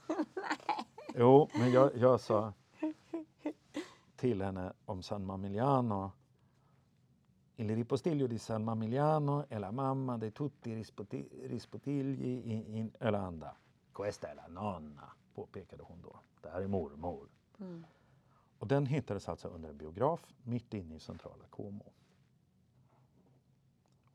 Jo, 1.15 1.49
men 1.53 1.72
jag, 1.72 1.98
jag 1.98 2.19
sa 2.19 2.53
till 4.15 4.41
henne 4.41 4.74
om 4.86 5.03
San 5.03 5.26
Mamiliano 5.26 6.11
Il 7.56 7.76
ripostiglio 7.76 8.28
di 8.28 8.38
San 8.38 8.64
Mamiliano 8.64 9.48
è 9.48 9.57
la 9.57 9.72
mamma 9.72 10.18
di 10.18 10.32
tutti 10.32 10.69
i 10.69 10.76
rispoti- 10.76 11.30
rispotigli 11.48 12.52
in, 12.52 12.76
in 12.76 12.91
Ölanda. 12.99 13.56
Questa 13.91 14.30
è 14.30 14.34
la 14.34 14.48
nonna, 14.48 15.15
påpekade 15.34 15.84
hon 15.84 16.02
då. 16.02 16.19
Det 16.41 16.49
här 16.49 16.61
är 16.61 16.68
mormor. 16.68 17.30
Mm. 17.60 17.86
Och 18.60 18.68
den 18.68 18.86
hittades 18.86 19.30
alltså 19.30 19.48
under 19.48 19.69
en 19.69 19.78
biograf 19.78 20.28
mitt 20.44 20.74
inne 20.74 20.95
i 20.95 20.99
centrala 20.99 21.44
Como. 21.49 21.94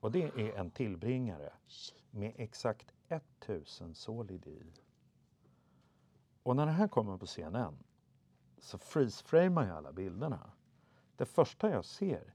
Och 0.03 0.13
det 0.13 0.23
är 0.23 0.59
en 0.59 0.71
tillbringare 0.71 1.53
med 2.11 2.33
exakt 2.37 2.95
1000 3.09 3.95
solidi 3.95 4.51
i. 4.51 4.73
Och 6.43 6.57
när 6.57 6.67
det 6.67 6.73
här 6.73 6.89
kommer 6.89 7.19
på 7.19 7.27
CNN 7.27 7.79
så 8.59 8.79
freeze-framar 8.79 9.67
jag 9.67 9.77
alla 9.77 9.93
bilderna. 9.93 10.51
Det 11.17 11.25
första 11.27 11.71
jag 11.71 11.85
ser 11.85 12.35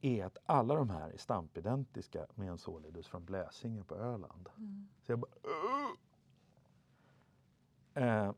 är 0.00 0.24
att 0.24 0.38
alla 0.46 0.74
de 0.74 0.90
här 0.90 1.10
är 1.10 1.16
stampidentiska 1.16 2.26
med 2.34 2.48
en 2.48 2.58
solidus 2.58 3.06
från 3.06 3.24
Bläsinge 3.24 3.84
på 3.84 3.94
Öland. 3.94 4.48
Så 5.00 5.12
jag 5.12 5.18
bara... 5.18 5.30
Eh, 7.94 8.34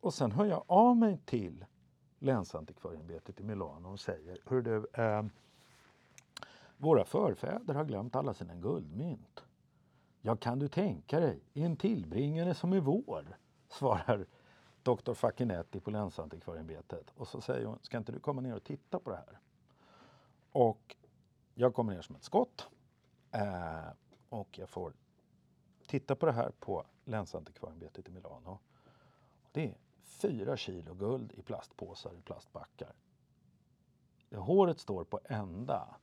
och 0.00 0.14
sen 0.14 0.32
hör 0.32 0.44
jag 0.44 0.64
av 0.66 0.96
mig 0.96 1.18
till 1.24 1.64
länsantikvarieämbetet 2.18 3.40
i 3.40 3.42
Milano 3.42 3.88
och 3.88 4.00
säger 4.00 4.38
Hör 4.44 4.62
du, 4.62 4.86
eh, 4.92 5.24
våra 6.82 7.04
förfäder 7.04 7.74
har 7.74 7.84
glömt 7.84 8.16
alla 8.16 8.34
sina 8.34 8.54
guldmynt. 8.54 9.44
Ja, 10.20 10.36
kan 10.36 10.58
du 10.58 10.68
tänka 10.68 11.20
dig, 11.20 11.40
i 11.52 11.62
en 11.62 11.76
tillbringare 11.76 12.54
som 12.54 12.72
är 12.72 12.80
vår, 12.80 13.38
svarar 13.68 14.26
doktor 14.82 15.14
Facchinetti 15.14 15.80
på 15.80 15.90
länsantikvarieämbetet. 15.90 17.10
Och 17.16 17.28
så 17.28 17.40
säger 17.40 17.66
hon, 17.66 17.78
ska 17.82 17.98
inte 17.98 18.12
du 18.12 18.20
komma 18.20 18.40
ner 18.40 18.56
och 18.56 18.64
titta 18.64 18.98
på 18.98 19.10
det 19.10 19.16
här? 19.16 19.38
Och 20.52 20.96
jag 21.54 21.74
kommer 21.74 21.94
ner 21.94 22.02
som 22.02 22.16
ett 22.16 22.24
skott 22.24 22.68
eh, 23.30 23.88
och 24.28 24.58
jag 24.58 24.68
får 24.68 24.92
titta 25.86 26.16
på 26.16 26.26
det 26.26 26.32
här 26.32 26.52
på 26.60 26.84
länsantikvarieämbetet 27.04 28.08
i 28.08 28.10
Milano. 28.10 28.58
Det 29.52 29.64
är 29.64 29.74
fyra 30.02 30.56
kilo 30.56 30.94
guld 30.94 31.32
i 31.32 31.42
plastpåsar 31.42 32.14
i 32.14 32.22
plastbackar. 32.22 32.94
Håret 34.34 34.80
står 34.80 35.04
på 35.04 35.20
ända. 35.24 35.96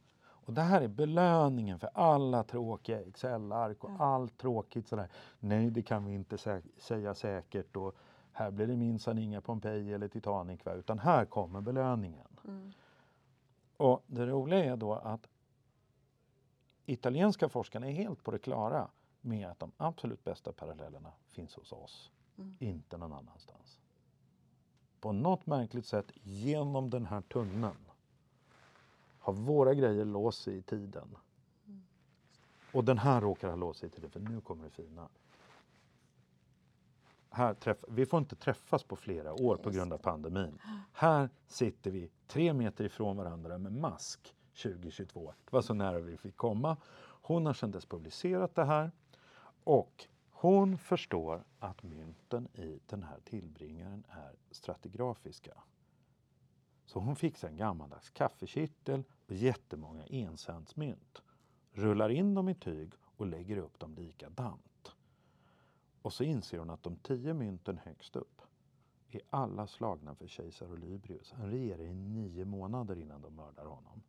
Och 0.50 0.56
det 0.56 0.62
här 0.62 0.82
är 0.82 0.88
belöningen 0.88 1.80
för 1.80 1.90
alla 1.94 2.44
tråkiga 2.44 3.02
Excel-ark 3.02 3.84
och 3.84 3.92
allt 4.00 4.38
tråkigt 4.38 4.88
sådär. 4.88 5.10
Nej, 5.40 5.70
det 5.70 5.82
kan 5.82 6.06
vi 6.06 6.14
inte 6.14 6.38
sä 6.38 6.62
säga 6.78 7.16
säkert 7.16 7.76
och 7.76 7.96
här 8.32 8.52
blir 8.52 8.68
det 8.68 8.76
minsann 8.76 9.18
inga 9.18 9.42
Pompeji 9.42 9.94
eller 9.94 10.08
Titanic, 10.08 10.66
va? 10.66 10.74
utan 10.74 11.00
här 11.00 11.26
kommer 11.26 11.62
belöningen. 11.62 12.28
Mm. 12.48 12.72
Och 13.78 14.04
det 14.08 14.26
roliga 14.26 14.66
är 14.66 14.78
då 14.78 14.94
att 14.94 15.28
italienska 16.86 17.50
forskarna 17.50 17.88
är 17.88 17.92
helt 17.92 18.24
på 18.24 18.32
det 18.32 18.40
klara 18.40 18.88
med 19.22 19.48
att 19.48 19.60
de 19.60 19.72
absolut 19.78 20.24
bästa 20.24 20.54
parallellerna 20.54 21.12
finns 21.28 21.56
hos 21.56 21.72
oss, 21.72 22.12
Mm. 22.38 22.56
inte 22.60 22.98
någon 22.98 23.14
annanstans. 23.14 23.80
På 25.00 25.12
något 25.12 25.46
märkligt 25.46 25.86
sätt 25.86 26.12
genom 26.24 26.90
den 26.90 27.06
här 27.06 27.22
tunneln 27.22 27.89
har 29.30 29.42
våra 29.44 29.74
grejer 29.74 30.06
sig 30.44 30.58
i 30.58 30.62
tiden. 30.62 31.16
Och 32.74 32.84
den 32.84 32.98
här 32.98 33.22
råkar 33.22 33.50
ha 33.50 33.56
låst 33.56 33.80
sig 33.80 33.88
i 33.88 33.90
tiden, 33.90 34.10
för 34.10 34.20
nu 34.20 34.42
kommer 34.42 34.64
det 34.64 34.70
fina. 34.70 35.10
Här 37.30 37.54
träff, 37.54 37.78
vi 37.88 38.06
får 38.06 38.20
inte 38.20 38.36
träffas 38.36 38.84
på 38.84 38.96
flera 38.96 39.34
år 39.34 39.56
på 39.56 39.70
grund 39.70 39.94
av 39.94 39.98
pandemin. 39.98 40.60
Här 40.94 41.30
sitter 41.48 41.92
vi 41.92 42.10
tre 42.28 42.54
meter 42.54 42.84
ifrån 42.84 43.18
varandra 43.18 43.58
med 43.58 43.74
mask 43.74 44.36
2022. 44.64 45.34
Det 45.46 45.52
var 45.52 45.62
så 45.62 45.74
nära 45.74 46.00
vi 46.00 46.18
fick 46.18 46.38
komma. 46.38 46.78
Hon 47.22 47.46
har 47.46 47.54
sedan 47.54 47.72
dess 47.72 47.86
publicerat 47.86 48.56
det 48.56 48.66
här 48.66 48.92
och 49.64 50.08
hon 50.30 50.78
förstår 50.78 51.44
att 51.60 51.84
mynten 51.84 52.48
i 52.54 52.80
den 52.86 53.04
här 53.04 53.20
tillbringaren 53.24 54.04
är 54.10 54.36
stratigrafiska. 54.52 55.54
Så 56.86 57.00
hon 57.00 57.16
fixar 57.16 57.48
en 57.48 57.58
gammaldags 57.58 58.10
kaffekittel 58.10 59.04
jättemånga 59.36 60.06
encentsmynt. 60.06 61.22
Rullar 61.72 62.10
in 62.10 62.34
dem 62.34 62.50
i 62.50 62.56
tyg 62.56 62.94
och 63.02 63.26
lägger 63.26 63.58
upp 63.58 63.80
dem 63.80 63.96
likadant. 63.96 64.96
Och 66.02 66.14
så 66.14 66.24
inser 66.24 66.60
hon 66.60 66.70
att 66.70 66.84
de 66.84 66.96
tio 66.96 67.34
mynten 67.34 67.78
högst 67.78 68.16
upp 68.16 68.42
är 69.12 69.22
alla 69.30 69.68
slagna 69.68 70.16
för 70.16 70.28
kejsar 70.28 70.72
Olybrius. 70.72 71.32
Han 71.32 71.52
regerar 71.52 71.84
i 71.84 71.94
nio 71.94 72.46
månader 72.46 73.00
innan 73.00 73.22
de 73.22 73.36
mördar 73.36 73.66
honom. 73.66 74.04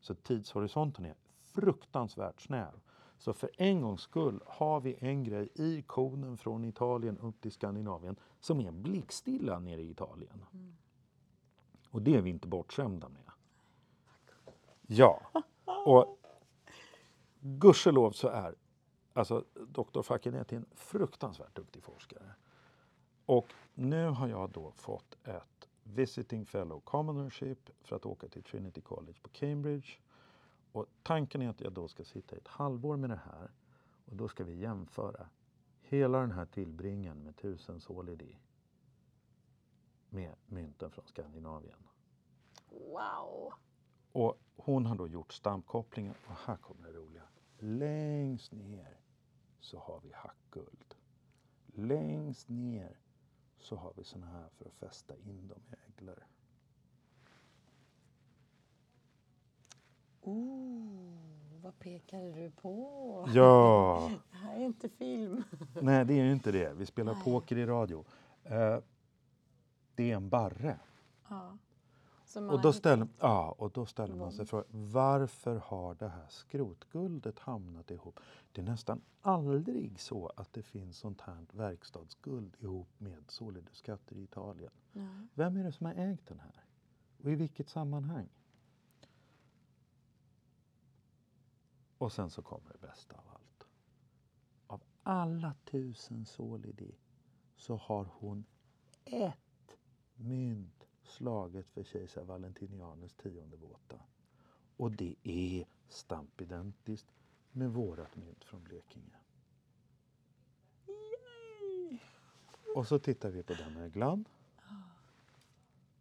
Så 0.00 0.14
tidshorisonten 0.14 1.04
är 1.04 1.14
fruktansvärt 1.44 2.40
snäv. 2.40 2.80
Så 3.18 3.32
för 3.32 3.50
en 3.56 3.80
gångs 3.80 4.00
skull 4.00 4.40
har 4.46 4.80
vi 4.80 4.96
en 5.00 5.24
grej 5.24 5.48
i 5.54 5.82
koden 5.82 6.36
från 6.36 6.64
Italien 6.64 7.18
upp 7.18 7.40
till 7.40 7.52
Skandinavien 7.52 8.16
som 8.40 8.60
är 8.60 8.72
blickstilla 8.72 9.58
nere 9.58 9.82
i 9.82 9.90
Italien. 9.90 10.44
Och 11.90 12.02
det 12.02 12.14
är 12.14 12.22
vi 12.22 12.30
inte 12.30 12.48
bortskämda 12.48 13.08
med. 13.08 13.25
Ja, 14.86 15.30
och 15.86 16.18
gudskelov 17.40 18.10
så 18.10 18.28
är 18.28 18.54
alltså 19.12 19.44
doktor 19.68 20.02
Facchinetti 20.02 20.56
en 20.56 20.66
fruktansvärt 20.74 21.56
duktig 21.56 21.82
forskare. 21.82 22.34
Och 23.26 23.54
nu 23.74 24.06
har 24.06 24.28
jag 24.28 24.50
då 24.50 24.72
fått 24.72 25.16
ett 25.24 25.68
Visiting 25.82 26.46
Fellow 26.46 26.80
Commonership 26.80 27.70
för 27.82 27.96
att 27.96 28.06
åka 28.06 28.28
till 28.28 28.42
Trinity 28.42 28.80
College 28.80 29.18
på 29.22 29.28
Cambridge. 29.28 29.88
Och 30.72 30.86
tanken 31.02 31.42
är 31.42 31.48
att 31.48 31.60
jag 31.60 31.72
då 31.72 31.88
ska 31.88 32.04
sitta 32.04 32.36
i 32.36 32.38
ett 32.38 32.48
halvår 32.48 32.96
med 32.96 33.10
det 33.10 33.20
här 33.24 33.50
och 34.04 34.16
då 34.16 34.28
ska 34.28 34.44
vi 34.44 34.54
jämföra 34.54 35.28
hela 35.80 36.20
den 36.20 36.30
här 36.30 36.46
tillbringen 36.46 37.22
med 37.22 37.36
tusen 37.36 37.80
solidi 37.80 38.38
med 40.08 40.34
mynten 40.46 40.90
från 40.90 41.06
Skandinavien. 41.06 41.88
Wow! 42.70 43.52
Och 44.16 44.38
hon 44.56 44.86
har 44.86 44.96
då 44.96 45.08
gjort 45.08 45.32
stampkopplingen 45.32 46.14
och 46.26 46.34
här 46.46 46.56
kommer 46.56 46.88
det 46.88 46.92
roliga. 46.98 47.22
Längst 47.58 48.52
ner 48.52 49.00
så 49.60 49.78
har 49.78 50.00
vi 50.00 50.12
hackguld. 50.12 50.94
Längst 51.66 52.48
ner 52.48 52.98
så 53.58 53.76
har 53.76 53.92
vi 53.96 54.04
såna 54.04 54.26
här 54.26 54.48
för 54.48 54.64
att 54.66 54.74
fästa 54.74 55.16
in 55.16 55.48
dem 55.48 55.60
i 55.70 55.74
ägglor. 55.90 56.26
Ooh, 60.20 61.60
vad 61.62 61.78
pekade 61.78 62.32
du 62.32 62.50
på? 62.50 63.28
Ja, 63.34 64.10
Det 64.30 64.36
här 64.36 64.56
är 64.56 64.64
inte 64.64 64.88
film. 64.88 65.42
nej 65.82 66.04
det 66.04 66.14
är 66.14 66.24
ju 66.24 66.32
inte 66.32 66.52
det. 66.52 66.72
Vi 66.74 66.86
spelar 66.86 67.14
Nej. 67.14 67.24
poker 67.24 67.56
i 67.56 67.66
radio. 67.66 68.04
Eh, 68.44 68.78
det 69.94 70.10
är 70.10 70.16
en 70.16 70.28
barre. 70.28 70.78
Ja. 71.28 71.58
Och 72.36 72.60
då, 72.60 72.72
ställer, 72.72 73.08
ja, 73.20 73.54
och 73.58 73.70
då 73.70 73.86
ställer 73.86 74.14
man 74.14 74.32
sig 74.32 74.46
frågan 74.46 74.66
varför 74.70 75.56
har 75.56 75.94
det 75.94 76.08
här 76.08 76.26
skrotguldet 76.28 77.38
hamnat 77.38 77.90
ihop? 77.90 78.20
Det 78.52 78.60
är 78.60 78.64
nästan 78.64 79.00
aldrig 79.20 80.00
så 80.00 80.32
att 80.36 80.52
det 80.52 80.62
finns 80.62 80.98
sånt 80.98 81.20
här 81.20 81.46
verkstadsguld 81.52 82.56
ihop 82.60 82.88
med 82.98 83.24
solidusskatter 83.30 84.16
i 84.16 84.22
Italien. 84.22 84.72
Nej. 84.92 85.26
Vem 85.34 85.56
är 85.56 85.64
det 85.64 85.72
som 85.72 85.86
har 85.86 85.94
ägt 85.94 86.26
den 86.26 86.40
här? 86.40 86.64
Och 87.22 87.30
i 87.30 87.34
vilket 87.34 87.68
sammanhang? 87.68 88.28
Och 91.98 92.12
sen 92.12 92.30
så 92.30 92.42
kommer 92.42 92.72
det 92.72 92.86
bästa 92.86 93.16
av 93.16 93.28
allt. 93.28 93.66
Av 94.66 94.82
alla 95.02 95.54
tusen 95.64 96.26
solidi 96.26 96.94
så 97.56 97.76
har 97.76 98.08
hon 98.18 98.44
ett 99.04 99.76
mynt 100.14 100.75
slaget 101.06 101.66
för 101.66 101.82
kejsar 101.82 102.24
Valentinianus 102.24 103.14
tionde 103.14 103.56
våta. 103.56 104.00
Och 104.76 104.90
det 104.90 105.14
är 105.22 105.64
stampidentiskt 105.88 107.06
med 107.52 107.70
vårat 107.72 108.16
mynt 108.16 108.44
från 108.44 108.64
Blekinge. 108.64 109.16
Och 112.74 112.86
så 112.88 112.98
tittar 112.98 113.30
vi 113.30 113.42
på 113.42 113.54
den 113.54 113.76
öglan. 113.76 114.24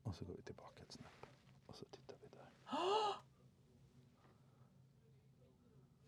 Och 0.03 0.15
så 0.15 0.25
går 0.25 0.33
vi 0.33 0.41
tillbaka 0.41 0.81
ett 0.81 0.91
snäpp. 0.91 1.25
Och 1.65 1.75
så 1.75 1.85
tittar 1.85 2.15
vi 2.21 2.27
där. 2.27 2.49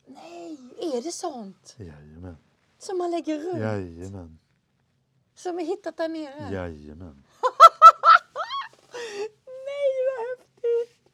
Nej, 0.06 0.58
är 0.98 1.02
det 1.02 1.12
sånt 1.12 1.76
Jajamän. 1.78 2.38
som 2.78 2.98
man 2.98 3.12
lägger 3.12 3.40
runt? 3.40 3.60
Jajamän. 3.60 4.40
Som 5.36 5.60
är 5.60 5.64
hittat 5.66 5.98
där 5.98 6.10
nere? 6.10 6.54
Jajamän. 6.54 7.24
Nej, 9.46 9.94
vad 10.08 10.28
häftigt! 10.30 11.12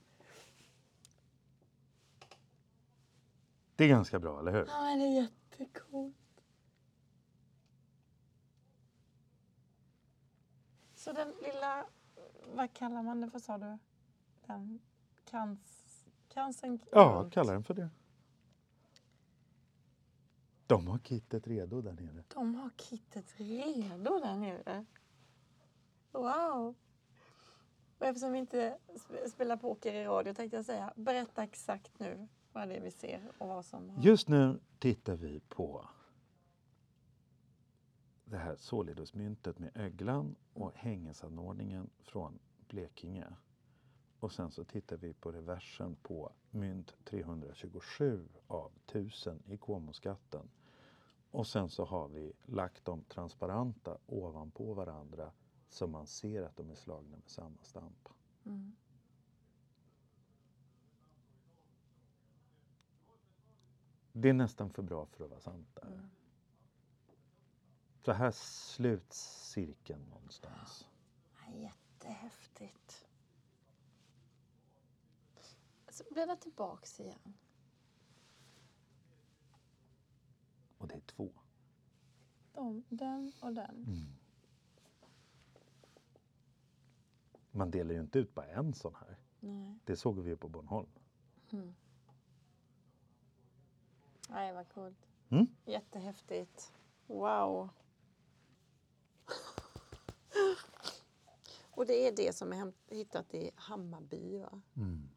Det 3.75 3.83
är 3.83 3.87
ganska 3.89 4.19
bra, 4.19 4.39
eller 4.39 4.51
hur? 4.51 4.65
Ja, 4.67 4.95
det 4.95 5.03
är 5.03 5.21
jättecoolt. 5.21 6.15
Så 10.95 11.11
den 11.13 11.33
lilla, 11.41 11.85
vad 12.53 12.73
kallar 12.73 13.03
man 13.03 13.21
det 13.21 13.29
för 13.29 13.39
sa 13.39 13.57
du? 13.57 13.77
Den 14.45 14.79
krans, 15.25 16.05
cancern 16.29 16.79
Ja, 16.91 17.19
runt. 17.23 17.33
kalla 17.33 17.53
den 17.53 17.63
för 17.63 17.73
det. 17.73 17.89
De 20.67 20.87
har 20.87 20.97
kittet 20.99 21.47
redo 21.47 21.81
där 21.81 21.93
nere. 21.93 22.23
De 22.33 22.55
har 22.55 22.69
kittet 22.77 23.33
redo 23.39 24.19
där 24.19 24.35
nere. 24.37 24.85
Wow! 26.11 26.75
Och 27.97 28.05
eftersom 28.05 28.31
vi 28.31 28.39
inte 28.39 28.77
sp- 28.87 29.29
spelar 29.29 29.57
poker 29.57 29.93
i 29.93 30.05
radio 30.05 30.33
tänkte 30.33 30.55
jag 30.57 30.65
säga, 30.65 30.93
berätta 30.95 31.43
exakt 31.43 31.99
nu 31.99 32.27
vad 32.53 32.67
det 32.67 32.75
är 32.75 32.81
vi 32.81 32.91
ser 32.91 33.31
och 33.37 33.47
vad 33.47 33.65
som 33.65 33.89
har... 33.89 34.03
Just 34.03 34.27
nu 34.27 34.59
tittar 34.79 35.15
vi 35.15 35.39
på 35.39 35.85
det 38.25 38.37
här 38.37 38.55
Solidusmyntet 38.55 39.59
med 39.59 39.71
öglan 39.77 40.35
och 40.53 40.71
hängesanordningen 40.75 41.89
från 41.99 42.39
Blekinge. 42.67 43.27
Och 44.19 44.31
sen 44.31 44.51
så 44.51 44.63
tittar 44.63 44.97
vi 44.97 45.13
på 45.13 45.31
reversen 45.31 45.95
på 45.95 46.31
mynt 46.51 46.95
327 47.03 48.27
av 48.47 48.71
1000 48.85 49.43
i 49.45 49.57
Komoskatten. 49.57 50.49
Och 51.31 51.47
sen 51.47 51.69
så 51.69 51.85
har 51.85 52.07
vi 52.07 52.33
lagt 52.45 52.85
dem 52.85 53.03
transparenta 53.03 53.97
ovanpå 54.05 54.73
varandra 54.73 55.31
så 55.69 55.87
man 55.87 56.07
ser 56.07 56.43
att 56.43 56.55
de 56.55 56.69
är 56.69 56.75
slagna 56.75 57.17
med 57.17 57.29
samma 57.29 57.57
stamp. 57.61 58.09
Mm. 58.45 58.75
Det 64.13 64.29
är 64.29 64.33
nästan 64.33 64.69
för 64.69 64.81
bra 64.81 65.05
för 65.05 65.23
att 65.23 65.29
vara 65.29 65.39
sant 65.39 65.67
där. 65.73 65.87
Mm. 65.87 66.09
Så 68.01 68.11
här 68.11 68.31
sluts 68.31 69.49
cirkeln 69.51 70.01
någonstans. 70.09 70.87
Ja, 71.45 71.53
Jättehäftigt. 71.53 73.07
Så 75.89 76.03
bläddra 76.11 76.35
tillbaks 76.35 76.99
igen. 76.99 77.33
Och 80.77 80.87
det 80.87 80.95
är 80.95 81.01
två. 81.01 81.31
De, 82.53 82.83
den 82.89 83.31
och 83.39 83.53
den. 83.53 84.07
Man 87.51 87.71
delar 87.71 87.93
ju 87.93 87.99
inte 87.99 88.19
ut 88.19 88.35
bara 88.35 88.45
en 88.45 88.73
sån 88.73 88.95
här. 88.95 89.17
Nej. 89.39 89.79
Det 89.85 89.95
såg 89.95 90.19
vi 90.19 90.29
ju 90.29 90.37
på 90.37 90.49
Bornholm. 90.49 90.89
Nej, 94.33 94.53
vad 94.53 94.69
coolt. 94.69 95.07
Mm? 95.29 95.47
Jättehäftigt. 95.65 96.73
Wow. 97.07 97.69
Och 101.71 101.85
det 101.85 102.07
är 102.07 102.15
det 102.15 102.35
som 102.35 102.53
är 102.53 102.73
hittat 102.87 103.33
i 103.33 103.51
Hammarby, 103.55 104.39
va? 104.39 104.61
Mm. 104.75 105.09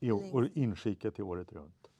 Jo, 0.00 0.20
Längst. 0.20 0.34
och 0.34 0.46
inskikat 0.56 1.14
till 1.14 1.24
året 1.24 1.52
runt. 1.52 1.90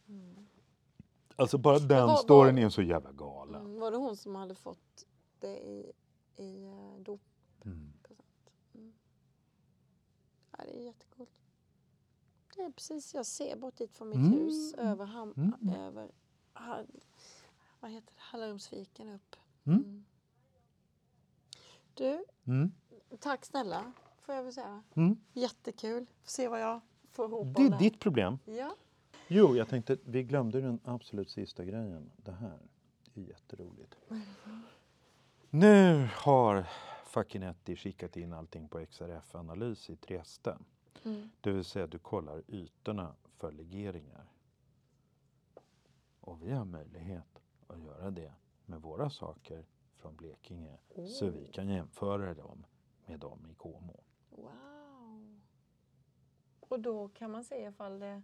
Alltså 1.36 1.58
bara 1.58 1.78
den 1.78 1.90
Mm. 1.98 2.06
vad- 2.06 2.20
storyn 2.20 2.58
är 2.58 2.68
så 2.68 2.82
jävla 2.82 3.12
galen. 3.12 3.60
Mm. 3.66 3.80
Var 3.80 3.90
det 3.90 3.96
hon 3.96 4.16
som 4.16 4.34
hade 4.34 4.54
fått 4.54 5.06
det 5.38 5.58
i, 5.68 5.92
i 6.36 6.64
eh, 6.64 6.96
doppresent? 7.00 8.08
Mm. 8.74 8.92
Ja, 10.50 10.58
det 10.64 10.78
är 10.80 10.84
jättecoolt. 10.84 11.30
Är 12.58 12.70
precis, 12.70 13.14
jag 13.14 13.26
ser 13.26 13.56
bort 13.56 13.76
dit 13.76 13.92
från 13.92 14.08
mitt 14.08 14.16
Mm. 14.18 14.32
hus 14.32 14.74
över, 14.74 15.04
ham, 15.06 15.34
Mm. 15.36 15.80
över 15.80 16.08
ha, 16.54 16.82
vad 17.80 17.90
heter 17.90 18.06
det, 18.14 18.20
Hallarumsviken 18.20 19.08
upp. 19.08 19.36
Mm. 19.64 20.04
Du, 21.94 22.24
Mm. 22.44 22.72
tack 23.18 23.44
snälla 23.44 23.92
får 24.22 24.34
jag 24.34 24.42
väl 24.42 24.52
säga. 24.52 24.82
Mm. 24.94 25.16
Jättekul. 25.32 26.06
Får 26.22 26.28
se 26.30 26.48
vad 26.48 26.60
jag 26.60 26.80
får 27.10 27.26
ihop 27.26 27.56
Det 27.56 27.62
är 27.62 27.78
ditt 27.78 28.00
problem. 28.00 28.38
Ja. 28.44 28.76
Jo, 29.28 29.56
jag 29.56 29.68
tänkte, 29.68 29.96
vi 30.04 30.22
glömde 30.22 30.60
den 30.60 30.80
absolut 30.84 31.30
sista 31.30 31.64
grejen. 31.64 32.10
Det 32.16 32.32
här 32.32 32.58
är 33.14 33.20
jätteroligt. 33.20 33.94
Nu 35.50 36.08
har 36.14 36.66
Fakinetti 37.06 37.76
skickat 37.76 38.16
in 38.16 38.32
allting 38.32 38.68
på 38.68 38.86
XRF-analys 38.86 39.90
i 39.90 39.96
Trieste. 39.96 40.58
Mm. 41.02 41.30
Det 41.40 41.52
vill 41.52 41.64
säga 41.64 41.86
du 41.86 41.98
kollar 41.98 42.42
ytorna 42.48 43.14
för 43.36 43.52
legeringar. 43.52 44.26
Och 46.20 46.42
vi 46.42 46.50
har 46.52 46.64
möjlighet 46.64 47.42
att 47.66 47.78
göra 47.82 48.10
det 48.10 48.32
med 48.66 48.82
våra 48.82 49.10
saker 49.10 49.64
från 49.96 50.16
Blekinge. 50.16 50.78
Så 51.08 51.30
vi 51.30 51.46
kan 51.46 51.68
jämföra 51.68 52.34
dem 52.34 52.64
med 53.06 53.20
dem 53.20 53.46
i 53.50 53.54
Como. 53.54 54.00
Wow. 54.30 55.40
Och 56.60 56.80
då 56.80 57.08
kan 57.08 57.30
man 57.30 57.44
se 57.44 57.64
ifall 57.68 57.98
det... 57.98 58.22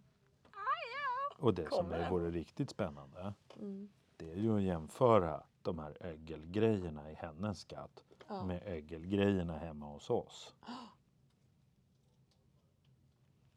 Och 1.38 1.54
det 1.54 1.68
som 1.68 1.84
Kommer 1.84 1.98
det? 1.98 2.10
vore 2.10 2.30
riktigt 2.30 2.70
spännande 2.70 3.34
Mm. 3.56 3.88
det 4.16 4.30
är 4.30 4.36
ju 4.36 4.56
att 4.56 4.62
jämföra 4.62 5.42
de 5.62 5.78
här 5.78 5.96
ögelgrejerna 6.00 7.10
i 7.10 7.14
hennes 7.14 7.60
skatt 7.60 8.04
Ja. 8.28 8.44
med 8.44 8.62
ögelgrejerna 8.62 9.58
hemma 9.58 9.86
hos 9.86 10.10
oss. 10.10 10.54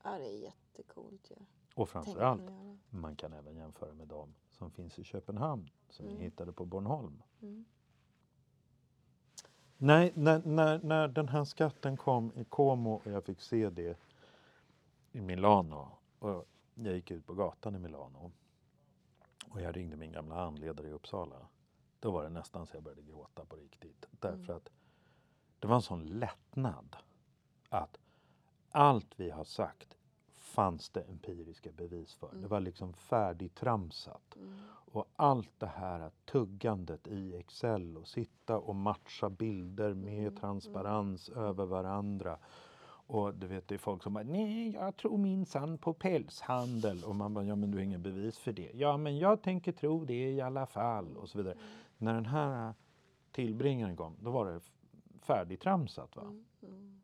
Ja, 0.04 0.18
det 0.18 0.26
är 0.26 0.38
jättecoolt 0.38 1.32
ju. 1.32 1.36
Och 1.36 1.46
Tänk 1.76 1.90
framförallt, 1.90 2.42
man 2.90 3.16
kan 3.16 3.34
även 3.34 3.56
jämföra 3.56 3.94
med 3.94 4.08
dem 4.08 4.34
som 4.52 4.72
finns 4.72 5.00
i 5.00 5.04
Köpenhamn 5.04 5.70
som 5.90 6.06
Mm. 6.06 6.18
vi 6.18 6.24
hittade 6.24 6.52
på 6.54 6.66
Bornholm. 6.66 7.24
Mm. 7.42 7.66
Nej, 9.78 10.12
när, 10.16 10.42
när, 10.46 10.80
när 10.80 11.08
den 11.08 11.28
här 11.30 11.44
skatten 11.46 11.98
kom 11.98 12.32
i 12.36 12.44
Como 12.46 12.94
och 12.94 13.08
jag 13.12 13.24
fick 13.24 13.42
se 13.42 13.70
det 13.70 13.98
i 15.12 15.22
Milano 15.22 15.92
och 16.20 16.46
jag 16.76 16.96
gick 16.96 17.12
ut 17.12 17.26
på 17.26 17.34
gatan 17.34 17.76
i 17.76 17.80
Milano 17.80 18.32
och 19.48 19.62
jag 19.62 19.76
ringde 19.76 19.98
min 19.98 20.12
gamla 20.12 20.36
handledare 20.36 20.88
i 20.88 20.92
Uppsala. 20.92 21.48
Då 22.00 22.12
var 22.12 22.24
det 22.24 22.30
nästan 22.30 22.66
så 22.68 22.76
jag 22.76 22.84
började 22.84 23.02
gråta 23.02 23.46
på 23.46 23.56
riktigt. 23.56 24.06
Därför 24.12 24.54
att 24.54 24.70
det 25.60 25.68
var 25.68 25.76
en 25.76 25.82
sån 25.82 26.06
lättnad 26.06 26.96
att 27.70 27.98
allt 28.74 29.20
vi 29.20 29.30
har 29.30 29.44
sagt 29.44 29.98
fanns 30.34 30.90
det 30.90 31.02
empiriska 31.02 31.72
bevis 31.72 32.14
för. 32.14 32.36
Det 32.36 32.48
var 32.48 32.60
liksom 32.60 32.94
färdigtramsat. 32.94 34.38
Och 34.66 35.06
allt 35.16 35.60
det 35.60 35.68
här 35.68 36.12
tuggandet 36.26 37.08
i 37.08 37.36
Excel 37.36 37.98
och 37.98 38.08
sitta 38.08 38.58
och 38.58 38.76
matcha 38.76 39.30
bilder 39.30 39.94
med 39.94 40.38
transparens 40.40 41.30
över 41.30 41.66
varandra. 41.66 42.38
Och 43.08 43.34
du 43.34 43.48
vet, 43.48 43.68
det 43.68 43.76
är 43.76 43.80
folk 43.80 44.04
som 44.04 44.14
bara, 44.14 44.24
nej, 44.24 44.74
jag 44.74 44.96
tror 44.96 45.18
minsann 45.18 45.78
på 45.78 45.94
pälshandel. 45.94 47.04
Och 47.04 47.16
man 47.16 47.34
bara, 47.34 47.46
ja 47.46 47.56
men 47.56 47.72
du 47.72 47.78
har 47.78 47.84
ingen 47.84 48.04
bevis 48.04 48.38
för 48.38 48.54
det. 48.54 48.72
Ja, 48.74 48.98
men 48.98 49.18
jag 49.18 49.42
tänker 49.42 49.72
tro 49.72 50.06
det 50.06 50.32
i 50.32 50.42
alla 50.42 50.66
fall. 50.66 51.18
Och 51.18 51.30
så 51.30 51.38
vidare. 51.38 51.58
När 51.98 52.14
den 52.14 52.26
här 52.26 52.74
tillbringaren 53.32 53.96
kom, 53.96 54.18
då 54.20 54.32
var 54.32 54.46
det 54.46 54.62
färdigtramsat. 55.20 56.16
Va? 56.16 56.36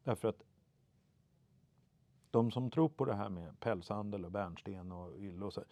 Därför 0.04 0.28
att 0.28 0.44
de 2.32 2.52
som 2.52 2.72
tror 2.72 2.90
på 2.90 3.06
det 3.06 3.16
här 3.16 3.30
med 3.30 3.60
pälshandel 3.60 4.26
och 4.26 4.32
bärnsten 4.32 4.92
och 4.92 5.18
ylle 5.18 5.46
och 5.46 5.54
så. 5.54 5.64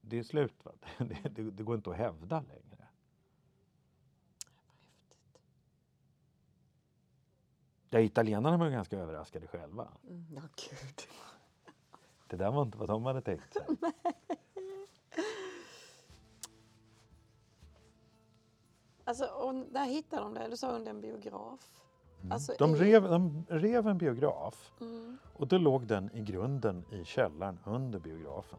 Det 0.00 0.18
är 0.18 0.22
slut. 0.22 0.64
Va? 0.64 0.72
Det, 0.98 1.28
det, 1.28 1.50
det 1.50 1.62
går 1.62 1.76
inte 1.76 1.90
att 1.90 1.96
hävda 1.96 2.40
längre. 2.40 2.88
Ja, 7.90 8.00
italienarna 8.00 8.56
var 8.56 8.70
ganska 8.70 8.98
överraskade 8.98 9.46
själva. 9.46 9.88
Mm. 10.08 10.26
Ja, 10.34 10.40
gud. 10.40 11.00
Det 12.26 12.36
där 12.36 12.50
var 12.50 12.62
inte 12.62 12.78
vad 12.78 12.88
de 12.88 13.04
hade 13.04 13.20
tänkt 13.20 13.52
sig. 13.52 13.66
Alltså, 19.04 19.24
och 19.24 19.54
där 19.54 19.84
hittade 19.84 20.22
de 20.22 20.34
det, 20.34 20.48
du 20.48 20.56
sa 20.56 20.70
under 20.70 20.90
en 20.90 21.00
biograf. 21.00 21.89
Alltså, 22.30 22.52
De 22.58 22.74
rev, 22.76 23.02
de 23.02 23.44
rev 23.48 23.88
en 23.88 23.98
biograf 23.98 24.72
Mm. 24.80 25.18
och 25.34 25.46
då 25.46 25.58
låg 25.58 25.86
den 25.86 26.10
i 26.16 26.20
grunden 26.20 26.84
i 26.90 27.04
källaren 27.04 27.58
under 27.64 27.98
biografen. 27.98 28.58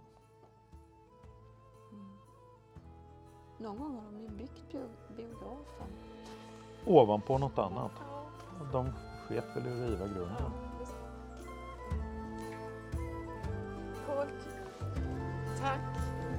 Någon 3.57 3.77
gång 3.79 3.95
har 3.95 4.11
de 4.11 4.21
ju 4.21 4.29
byggt 4.29 4.71
bio- 4.71 5.15
biografen. 5.17 5.87
Ovanpå 6.85 7.37
något 7.37 7.57
annat. 7.59 7.91
De 8.71 8.89
sket 9.27 9.45
väl 9.55 9.67
i 9.67 9.69
att 9.83 9.89
riva 9.89 10.07
grunden. 10.07 10.51
Coolt. 14.05 14.49
Tack. 15.59 15.79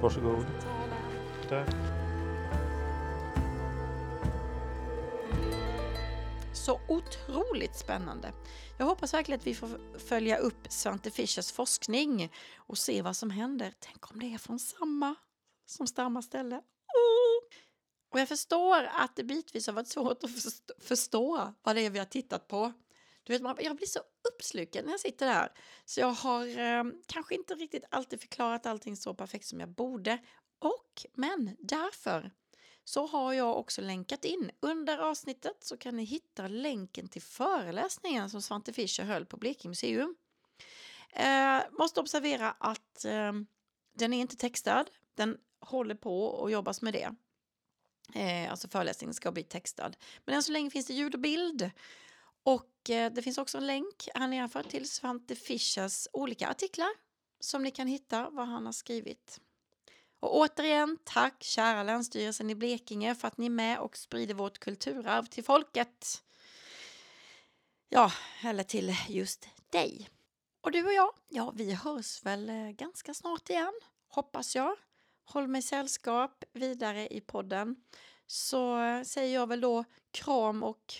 Varsågod. 0.01 0.45
Tack. 1.49 1.75
Så 6.65 6.79
otroligt 6.87 7.75
spännande. 7.75 8.33
Jag 8.77 8.85
hoppas 8.85 9.13
verkligen 9.13 9.39
att 9.39 9.47
vi 9.47 9.55
får 9.55 9.99
följa 9.99 10.37
upp 10.37 10.71
Svante 10.71 11.11
Fischers 11.11 11.51
forskning 11.51 12.31
och 12.55 12.77
se 12.77 13.01
vad 13.01 13.15
som 13.15 13.29
händer. 13.29 13.73
Tänk 13.79 14.11
om 14.11 14.19
det 14.19 14.33
är 14.33 14.37
från 14.37 14.59
samma 14.59 15.15
som 15.65 15.87
samma 15.87 16.21
ställe. 16.21 16.55
Oh! 16.55 17.57
Och 18.11 18.19
jag 18.19 18.27
förstår 18.27 18.83
att 18.83 19.15
det 19.15 19.23
bitvis 19.23 19.67
har 19.67 19.73
varit 19.73 19.87
svårt 19.87 20.23
att 20.23 20.29
förstå, 20.79 21.53
vad 21.63 21.75
det 21.75 21.81
är 21.81 21.89
vi 21.89 21.99
har 21.99 22.05
tittat 22.05 22.47
på. 22.47 22.73
Du 23.23 23.37
vet, 23.37 23.41
jag 23.63 23.75
blir 23.75 23.87
så 23.87 23.99
uppslukad 24.33 24.85
när 24.85 24.91
jag 24.91 24.99
sitter 24.99 25.25
där. 25.25 25.51
Så 25.85 25.99
jag 25.99 26.11
har 26.11 26.59
eh, 26.59 26.83
kanske 27.07 27.35
inte 27.35 27.55
riktigt 27.55 27.83
alltid 27.91 28.21
förklarat 28.21 28.65
allting 28.65 28.97
så 28.97 29.13
perfekt 29.13 29.45
som 29.45 29.59
jag 29.59 29.69
borde. 29.69 30.17
Och, 30.59 31.05
men 31.13 31.57
därför 31.59 32.31
så 32.83 33.07
har 33.07 33.33
jag 33.33 33.57
också 33.57 33.81
länkat 33.81 34.25
in. 34.25 34.51
Under 34.59 34.97
avsnittet 34.97 35.57
så 35.63 35.77
kan 35.77 35.95
ni 35.95 36.03
hitta 36.03 36.47
länken 36.47 37.07
till 37.07 37.21
föreläsningen 37.21 38.29
som 38.29 38.41
Svante 38.41 38.73
Fischer 38.73 39.03
höll 39.03 39.25
på 39.25 39.37
Blekinge 39.37 39.69
museum. 39.69 40.15
Eh, 41.09 41.61
måste 41.71 41.99
observera 41.99 42.51
att 42.51 43.05
eh, 43.05 43.33
den 43.93 44.13
är 44.13 44.21
inte 44.21 44.35
textad. 44.35 44.85
Den 45.15 45.37
håller 45.59 45.95
på 45.95 46.25
och 46.25 46.51
jobbas 46.51 46.81
med 46.81 46.93
det. 46.93 47.15
Eh, 48.15 48.51
alltså 48.51 48.67
föreläsningen 48.67 49.13
ska 49.13 49.31
bli 49.31 49.43
textad. 49.43 49.91
Men 50.25 50.35
än 50.35 50.43
så 50.43 50.51
länge 50.51 50.69
finns 50.69 50.85
det 50.85 50.93
ljud 50.93 51.13
och 51.13 51.21
bild. 51.21 51.71
Och 52.43 52.89
eh, 52.89 53.11
det 53.13 53.21
finns 53.21 53.37
också 53.37 53.57
en 53.57 53.67
länk 53.67 54.07
här 54.15 54.27
nedanför 54.27 54.63
till 54.63 54.89
Svante 54.89 55.35
Fischers 55.35 56.07
olika 56.13 56.49
artiklar 56.49 56.89
som 57.39 57.63
ni 57.63 57.71
kan 57.71 57.87
hitta 57.87 58.29
vad 58.29 58.47
han 58.47 58.65
har 58.65 58.73
skrivit. 58.73 59.39
Och 60.23 60.37
återigen, 60.37 60.97
tack 61.03 61.43
kära 61.43 61.83
Länsstyrelsen 61.83 62.49
i 62.49 62.55
Blekinge 62.55 63.15
för 63.15 63.27
att 63.27 63.37
ni 63.37 63.45
är 63.45 63.49
med 63.49 63.79
och 63.79 63.97
sprider 63.97 64.33
vårt 64.33 64.59
kulturarv 64.59 65.25
till 65.25 65.43
folket. 65.43 66.23
Ja, 67.89 68.11
eller 68.43 68.63
till 68.63 68.95
just 69.09 69.47
dig. 69.69 70.09
Och 70.61 70.71
du 70.71 70.85
och 70.85 70.93
jag, 70.93 71.11
ja 71.29 71.51
vi 71.55 71.73
hörs 71.73 72.25
väl 72.25 72.49
eh, 72.49 72.69
ganska 72.69 73.13
snart 73.13 73.49
igen, 73.49 73.73
hoppas 74.07 74.55
jag. 74.55 74.75
Håll 75.25 75.47
mig 75.47 75.61
sällskap 75.61 76.43
vidare 76.53 77.07
i 77.07 77.21
podden. 77.21 77.75
Så 78.27 78.79
eh, 78.79 79.03
säger 79.03 79.33
jag 79.33 79.47
väl 79.47 79.61
då 79.61 79.83
kram 80.11 80.63
och 80.63 80.93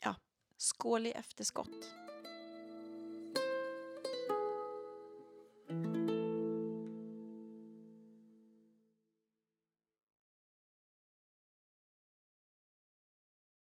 ja, 0.00 0.14
skål 0.56 1.06
i 1.06 1.12
efterskott. 1.12 2.03